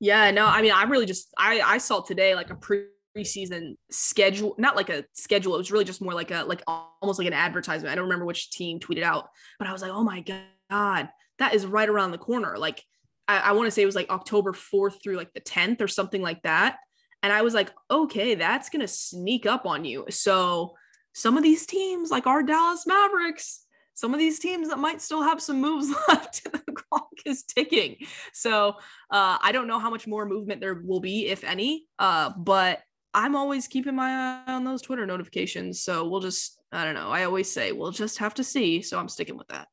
Yeah, 0.00 0.30
no, 0.30 0.46
I 0.46 0.62
mean, 0.62 0.72
I'm 0.74 0.90
really 0.90 1.06
just 1.06 1.32
I 1.38 1.60
I 1.60 1.78
saw 1.78 2.00
today 2.00 2.34
like 2.34 2.50
a 2.50 2.56
pre 2.56 2.86
preseason 3.16 3.76
schedule, 3.90 4.54
not 4.58 4.76
like 4.76 4.90
a 4.90 5.04
schedule. 5.12 5.54
It 5.54 5.58
was 5.58 5.70
really 5.70 5.84
just 5.84 6.02
more 6.02 6.14
like 6.14 6.30
a 6.30 6.42
like 6.44 6.62
almost 6.66 7.18
like 7.18 7.28
an 7.28 7.34
advertisement. 7.34 7.92
I 7.92 7.94
don't 7.94 8.04
remember 8.04 8.24
which 8.24 8.50
team 8.50 8.80
tweeted 8.80 9.02
out, 9.02 9.28
but 9.58 9.68
I 9.68 9.72
was 9.72 9.82
like, 9.82 9.92
oh 9.92 10.02
my 10.02 10.24
god, 10.70 11.08
that 11.38 11.54
is 11.54 11.66
right 11.66 11.88
around 11.88 12.10
the 12.10 12.18
corner. 12.18 12.56
Like 12.58 12.82
I, 13.28 13.38
I 13.38 13.52
want 13.52 13.66
to 13.66 13.70
say 13.70 13.82
it 13.82 13.86
was 13.86 13.94
like 13.94 14.10
October 14.10 14.52
fourth 14.52 15.02
through 15.02 15.16
like 15.16 15.32
the 15.32 15.40
tenth 15.40 15.80
or 15.80 15.88
something 15.88 16.22
like 16.22 16.42
that. 16.42 16.78
And 17.22 17.32
I 17.32 17.42
was 17.42 17.54
like, 17.54 17.70
okay, 17.90 18.34
that's 18.34 18.68
gonna 18.68 18.88
sneak 18.88 19.46
up 19.46 19.64
on 19.64 19.84
you. 19.84 20.06
So 20.10 20.74
some 21.14 21.36
of 21.36 21.42
these 21.42 21.64
teams, 21.64 22.10
like 22.10 22.26
our 22.26 22.42
Dallas 22.42 22.86
Mavericks, 22.86 23.64
some 23.94 24.12
of 24.12 24.18
these 24.18 24.40
teams 24.40 24.68
that 24.68 24.78
might 24.78 25.00
still 25.00 25.22
have 25.22 25.40
some 25.40 25.60
moves 25.60 25.88
left, 26.08 26.42
the 26.44 26.72
clock 26.72 27.08
is 27.24 27.44
ticking. 27.44 27.96
So 28.32 28.70
uh, 29.10 29.38
I 29.40 29.52
don't 29.52 29.68
know 29.68 29.78
how 29.78 29.90
much 29.90 30.06
more 30.06 30.26
movement 30.26 30.60
there 30.60 30.74
will 30.74 31.00
be, 31.00 31.28
if 31.28 31.44
any. 31.44 31.86
Uh, 32.00 32.30
but 32.36 32.80
I'm 33.14 33.36
always 33.36 33.68
keeping 33.68 33.94
my 33.94 34.42
eye 34.46 34.52
on 34.52 34.64
those 34.64 34.82
Twitter 34.82 35.06
notifications. 35.06 35.80
So 35.80 36.08
we'll 36.08 36.20
just, 36.20 36.60
I 36.72 36.84
don't 36.84 36.94
know. 36.94 37.08
I 37.10 37.22
always 37.24 37.50
say 37.50 37.70
we'll 37.70 37.92
just 37.92 38.18
have 38.18 38.34
to 38.34 38.44
see. 38.44 38.82
So 38.82 38.98
I'm 38.98 39.08
sticking 39.08 39.38
with 39.38 39.46
that. 39.48 39.68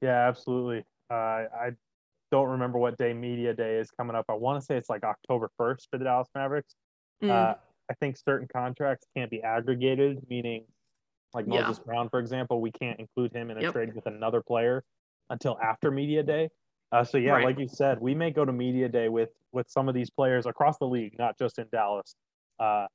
Yeah, 0.00 0.26
absolutely. 0.28 0.84
Uh, 1.08 1.14
I 1.14 1.70
don't 2.32 2.48
remember 2.48 2.78
what 2.78 2.98
day 2.98 3.12
media 3.12 3.54
day 3.54 3.76
is 3.78 3.92
coming 3.92 4.16
up. 4.16 4.24
I 4.28 4.34
want 4.34 4.60
to 4.60 4.66
say 4.66 4.76
it's 4.76 4.90
like 4.90 5.04
October 5.04 5.52
1st 5.60 5.86
for 5.88 5.98
the 5.98 6.04
Dallas 6.04 6.28
Mavericks. 6.34 6.74
Mm, 7.22 7.30
Uh, 7.30 7.54
I 7.92 7.94
think 7.96 8.16
certain 8.16 8.48
contracts 8.50 9.06
can't 9.14 9.30
be 9.30 9.42
aggregated, 9.42 10.26
meaning 10.30 10.64
like 11.34 11.46
Yeah. 11.46 11.60
Moses 11.60 11.78
Brown, 11.78 12.08
for 12.08 12.20
example, 12.20 12.62
we 12.62 12.72
can't 12.72 12.98
include 12.98 13.32
him 13.34 13.50
in 13.50 13.58
a 13.58 13.60
Yep. 13.60 13.72
trade 13.74 13.94
with 13.94 14.06
another 14.06 14.42
player 14.42 14.82
until 15.28 15.58
after 15.60 15.90
media 15.90 16.22
day. 16.22 16.48
Uh, 16.90 17.04
so 17.04 17.18
yeah, 17.18 17.34
Right. 17.34 17.44
like 17.44 17.58
you 17.58 17.68
said, 17.68 18.00
we 18.00 18.14
may 18.14 18.30
go 18.30 18.46
to 18.46 18.52
media 18.52 18.88
day 18.88 19.08
with 19.10 19.30
with 19.52 19.68
some 19.68 19.86
of 19.86 19.94
these 19.94 20.08
players 20.08 20.46
across 20.46 20.78
the 20.78 20.88
league, 20.88 21.18
not 21.18 21.38
just 21.38 21.58
in 21.58 21.68
Dallas, 21.70 22.16
uh, 22.58 22.86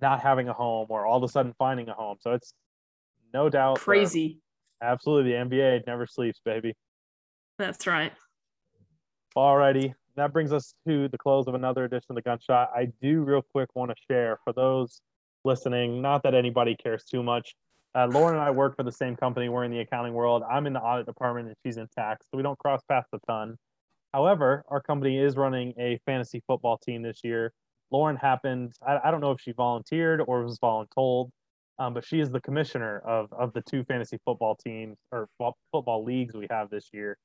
not 0.00 0.18
having 0.20 0.48
a 0.48 0.52
home 0.52 0.88
or 0.90 1.06
all 1.06 1.18
of 1.18 1.22
a 1.22 1.28
sudden 1.28 1.52
finding 1.52 1.88
a 1.88 1.94
home. 1.94 2.16
So 2.20 2.32
it's 2.32 2.52
no 3.32 3.48
doubt 3.48 3.78
uh, 3.78 3.80
crazy. 3.80 4.40
absolutely, 4.82 5.30
the 5.30 5.38
NBA 5.38 5.86
never 5.86 6.08
sleeps, 6.08 6.40
baby. 6.44 6.74
That's 7.56 7.86
right. 7.86 8.12
Alrighty, 9.36 9.94
that 10.20 10.34
brings 10.34 10.52
us 10.52 10.74
to 10.86 11.08
the 11.08 11.16
close 11.16 11.46
of 11.46 11.54
another 11.54 11.84
edition 11.84 12.06
of 12.10 12.16
the 12.16 12.22
Gunshot. 12.22 12.70
I 12.76 12.88
do 13.00 13.22
real 13.22 13.40
quick 13.40 13.74
want 13.74 13.90
to 13.90 13.96
share 14.10 14.38
for 14.44 14.52
those 14.52 15.00
listening, 15.44 16.02
not 16.02 16.22
that 16.24 16.34
anybody 16.34 16.76
cares 16.76 17.04
too 17.04 17.22
much. 17.22 17.54
Uh, 17.94 18.06
Lauren 18.06 18.34
and 18.36 18.44
I 18.44 18.50
work 18.50 18.76
for 18.76 18.82
the 18.82 18.92
same 18.92 19.16
company. 19.16 19.48
We're 19.48 19.64
in 19.64 19.70
the 19.70 19.80
accounting 19.80 20.12
world. 20.12 20.42
I'm 20.48 20.66
in 20.66 20.74
the 20.74 20.80
audit 20.80 21.06
department 21.06 21.48
and 21.48 21.56
she's 21.64 21.78
in 21.78 21.88
tax, 21.96 22.26
so 22.30 22.36
we 22.36 22.42
don't 22.42 22.58
cross 22.58 22.82
paths 22.86 23.08
a 23.14 23.18
ton. 23.26 23.56
However, 24.12 24.62
our 24.68 24.82
company 24.82 25.18
is 25.18 25.36
running 25.36 25.72
a 25.78 25.98
fantasy 26.04 26.42
football 26.46 26.76
team 26.76 27.00
this 27.00 27.20
year. 27.24 27.52
Lauren 27.90 28.16
happened, 28.16 28.74
I, 28.86 28.98
I 29.04 29.10
don't 29.10 29.20
know 29.20 29.32
if 29.32 29.40
she 29.40 29.52
volunteered 29.52 30.22
or 30.26 30.44
was 30.44 30.58
voluntold, 30.58 31.30
um, 31.78 31.94
but 31.94 32.04
she 32.04 32.20
is 32.20 32.30
the 32.30 32.40
commissioner 32.40 32.98
of, 33.06 33.32
of 33.32 33.54
the 33.54 33.62
two 33.62 33.84
fantasy 33.84 34.18
football 34.26 34.54
teams 34.54 34.98
or 35.10 35.28
fo- 35.38 35.56
football 35.72 36.04
leagues 36.04 36.34
we 36.34 36.46
have 36.50 36.68
this 36.68 36.90
year. 36.92 37.16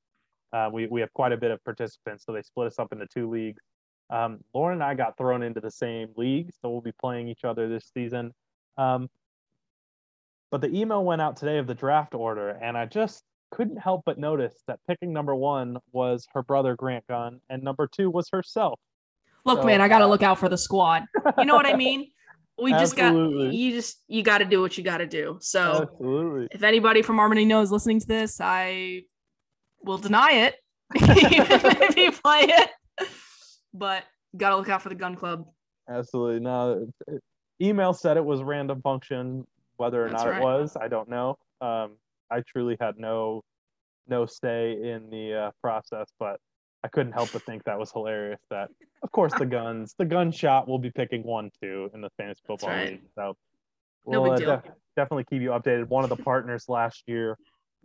Uh, 0.52 0.70
we, 0.72 0.86
we 0.86 1.00
have 1.00 1.12
quite 1.12 1.32
a 1.32 1.36
bit 1.36 1.50
of 1.50 1.62
participants, 1.64 2.24
so 2.24 2.32
they 2.32 2.42
split 2.42 2.66
us 2.66 2.78
up 2.78 2.92
into 2.92 3.06
two 3.06 3.28
leagues. 3.28 3.62
Um, 4.10 4.38
Lauren 4.54 4.74
and 4.74 4.84
I 4.84 4.94
got 4.94 5.16
thrown 5.16 5.42
into 5.42 5.60
the 5.60 5.70
same 5.70 6.08
league, 6.16 6.50
so 6.60 6.70
we'll 6.70 6.80
be 6.80 6.92
playing 6.92 7.28
each 7.28 7.44
other 7.44 7.68
this 7.68 7.90
season. 7.92 8.32
Um, 8.78 9.10
but 10.50 10.60
the 10.60 10.68
email 10.68 11.04
went 11.04 11.20
out 11.20 11.36
today 11.36 11.58
of 11.58 11.66
the 11.66 11.74
draft 11.74 12.14
order, 12.14 12.50
and 12.50 12.78
I 12.78 12.86
just 12.86 13.24
couldn't 13.50 13.76
help 13.76 14.02
but 14.06 14.18
notice 14.18 14.54
that 14.66 14.78
picking 14.86 15.12
number 15.12 15.34
one 15.34 15.78
was 15.92 16.26
her 16.34 16.42
brother 16.42 16.76
Grant 16.76 17.06
Gunn, 17.08 17.40
and 17.50 17.62
number 17.62 17.86
two 17.86 18.10
was 18.10 18.28
herself. 18.30 18.78
Look, 19.44 19.60
So, 19.60 19.66
man, 19.66 19.80
I 19.80 19.88
got 19.88 19.98
to 19.98 20.04
uh, 20.04 20.08
look 20.08 20.22
out 20.22 20.38
for 20.38 20.48
the 20.48 20.58
squad. 20.58 21.04
You 21.38 21.44
know 21.44 21.54
what 21.54 21.66
I 21.66 21.74
mean? 21.74 22.10
We 22.58 22.72
just 22.72 22.96
got, 22.96 23.12
you 23.14 23.70
just, 23.72 24.02
you 24.08 24.22
got 24.22 24.38
to 24.38 24.44
do 24.44 24.62
what 24.62 24.78
you 24.78 24.84
got 24.84 24.98
to 24.98 25.06
do. 25.06 25.38
So 25.40 25.88
Absolutely. 25.92 26.48
if 26.50 26.62
anybody 26.62 27.02
from 27.02 27.16
Harmony 27.16 27.44
knows 27.44 27.70
listening 27.70 28.00
to 28.00 28.06
this, 28.06 28.40
I 28.40 29.02
will 29.86 29.98
deny 29.98 30.32
it, 30.32 30.56
if 30.94 31.96
you 31.96 32.12
play 32.12 32.40
it. 32.42 32.70
But 33.72 34.04
got 34.36 34.50
to 34.50 34.56
look 34.56 34.68
out 34.68 34.82
for 34.82 34.88
the 34.88 34.94
gun 34.94 35.14
club. 35.16 35.46
Absolutely. 35.88 36.40
No, 36.40 36.88
email 37.62 37.94
said 37.94 38.16
it 38.16 38.24
was 38.24 38.42
random 38.42 38.82
function. 38.82 39.46
Whether 39.76 40.06
or 40.06 40.10
That's 40.10 40.24
not 40.24 40.30
right. 40.30 40.40
it 40.40 40.44
was, 40.44 40.76
I 40.80 40.88
don't 40.88 41.08
know. 41.08 41.36
Um, 41.60 41.96
I 42.30 42.40
truly 42.40 42.76
had 42.80 42.98
no 42.98 43.42
no 44.08 44.24
say 44.24 44.72
in 44.72 45.10
the 45.10 45.34
uh, 45.34 45.50
process, 45.60 46.06
but 46.18 46.38
I 46.84 46.88
couldn't 46.88 47.12
help 47.12 47.32
but 47.32 47.42
think 47.42 47.64
that 47.64 47.78
was 47.78 47.90
hilarious. 47.92 48.40
That, 48.50 48.68
of 49.02 49.10
course, 49.12 49.32
the 49.38 49.44
guns, 49.46 49.94
the 49.98 50.04
gunshot 50.04 50.68
will 50.68 50.78
be 50.78 50.90
picking 50.90 51.24
one, 51.24 51.50
two 51.60 51.90
in 51.92 52.00
the 52.00 52.10
fantasy 52.16 52.40
football 52.46 52.70
right. 52.70 52.92
league. 52.92 53.02
So 53.16 53.36
No 54.06 54.22
we'll 54.22 54.36
deal. 54.36 54.50
uh, 54.50 54.56
def- 54.56 54.72
definitely 54.96 55.24
keep 55.24 55.42
you 55.42 55.50
updated. 55.50 55.88
One 55.88 56.04
of 56.04 56.10
the 56.10 56.16
partners 56.16 56.66
last 56.68 57.02
year 57.06 57.36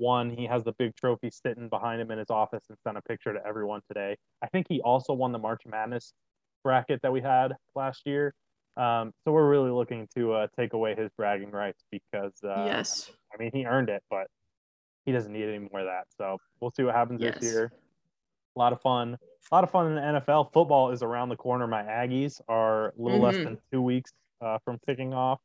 won. 0.01 0.29
He 0.31 0.45
has 0.47 0.63
the 0.63 0.73
big 0.77 0.95
trophy 0.95 1.29
sitting 1.31 1.69
behind 1.69 2.01
him 2.01 2.11
in 2.11 2.17
his 2.17 2.29
office 2.29 2.63
and 2.69 2.77
sent 2.83 2.97
a 2.97 3.01
picture 3.03 3.31
to 3.33 3.39
everyone 3.47 3.81
today. 3.87 4.17
I 4.41 4.47
think 4.47 4.65
he 4.67 4.81
also 4.81 5.13
won 5.13 5.31
the 5.31 5.37
March 5.39 5.61
Madness 5.65 6.13
bracket 6.63 6.99
that 7.03 7.13
we 7.13 7.21
had 7.21 7.53
last 7.75 8.01
year. 8.05 8.33
Um, 8.77 9.11
so 9.23 9.31
we're 9.31 9.49
really 9.49 9.69
looking 9.69 10.07
to 10.15 10.33
uh, 10.33 10.47
take 10.57 10.73
away 10.73 10.95
his 10.95 11.09
bragging 11.17 11.51
rights 11.51 11.83
because 11.91 12.33
uh, 12.43 12.65
yes. 12.65 13.11
I 13.33 13.41
mean 13.41 13.51
he 13.53 13.65
earned 13.65 13.89
it, 13.89 14.01
but 14.09 14.27
he 15.05 15.11
doesn't 15.11 15.31
need 15.31 15.43
any 15.47 15.59
more 15.59 15.81
of 15.81 15.85
that. 15.87 16.05
So 16.17 16.37
we'll 16.59 16.71
see 16.71 16.83
what 16.83 16.95
happens 16.95 17.21
Yes. 17.21 17.39
this 17.39 17.51
year. 17.53 17.71
A 18.55 18.59
lot 18.59 18.73
of 18.73 18.81
fun. 18.81 19.17
A 19.51 19.55
lot 19.55 19.63
of 19.63 19.71
fun 19.71 19.87
in 19.87 19.95
the 19.95 20.01
NFL. 20.21 20.51
Football 20.53 20.91
is 20.91 21.03
around 21.03 21.29
the 21.29 21.35
corner. 21.35 21.67
My 21.67 21.83
Aggies 21.83 22.39
are 22.47 22.89
a 22.89 22.91
little 22.97 23.19
less 23.19 23.35
Mhm. 23.35 23.43
than 23.45 23.57
two 23.71 23.81
weeks 23.81 24.11
uh, 24.41 24.57
from 24.65 24.77
kicking 24.87 25.13
off. 25.13 25.39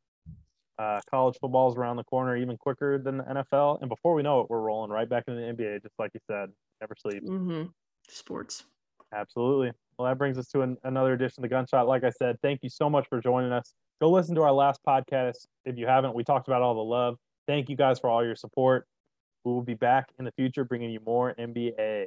Uh, 0.78 1.00
college 1.08 1.36
football 1.40 1.70
is 1.70 1.76
around 1.76 1.96
the 1.96 2.04
corner, 2.04 2.36
even 2.36 2.56
quicker 2.56 2.98
than 2.98 3.18
the 3.18 3.24
NFL. 3.24 3.80
And 3.80 3.88
before 3.88 4.14
we 4.14 4.22
know 4.22 4.40
it, 4.40 4.50
we're 4.50 4.60
rolling 4.60 4.90
right 4.90 5.08
back 5.08 5.24
into 5.26 5.40
the 5.40 5.46
NBA, 5.46 5.82
just 5.82 5.94
like 5.98 6.10
you 6.14 6.20
said. 6.28 6.50
Never 6.80 6.94
sleeps. 6.96 7.26
hmm 7.26 7.64
Sports. 8.08 8.64
Absolutely. 9.14 9.72
Well, 9.98 10.08
that 10.08 10.18
brings 10.18 10.36
us 10.36 10.48
to 10.48 10.60
an, 10.60 10.76
another 10.84 11.14
edition 11.14 11.36
of 11.38 11.42
the 11.42 11.48
Gunshot. 11.48 11.88
Like 11.88 12.04
I 12.04 12.10
said, 12.10 12.36
thank 12.42 12.62
you 12.62 12.68
so 12.68 12.90
much 12.90 13.08
for 13.08 13.20
joining 13.20 13.52
us. 13.52 13.72
Go 14.00 14.10
listen 14.10 14.34
to 14.34 14.42
our 14.42 14.52
last 14.52 14.80
podcast 14.86 15.46
if 15.64 15.78
you 15.78 15.86
haven't. 15.86 16.14
We 16.14 16.22
talked 16.24 16.48
about 16.48 16.60
all 16.60 16.74
the 16.74 16.84
love. 16.84 17.16
Thank 17.46 17.70
you 17.70 17.76
guys 17.76 17.98
for 17.98 18.10
all 18.10 18.24
your 18.24 18.36
support. 18.36 18.86
We 19.44 19.52
will 19.52 19.62
be 19.62 19.74
back 19.74 20.10
in 20.18 20.24
the 20.24 20.32
future 20.32 20.64
bringing 20.64 20.90
you 20.90 21.00
more 21.06 21.34
NBA. 21.38 22.06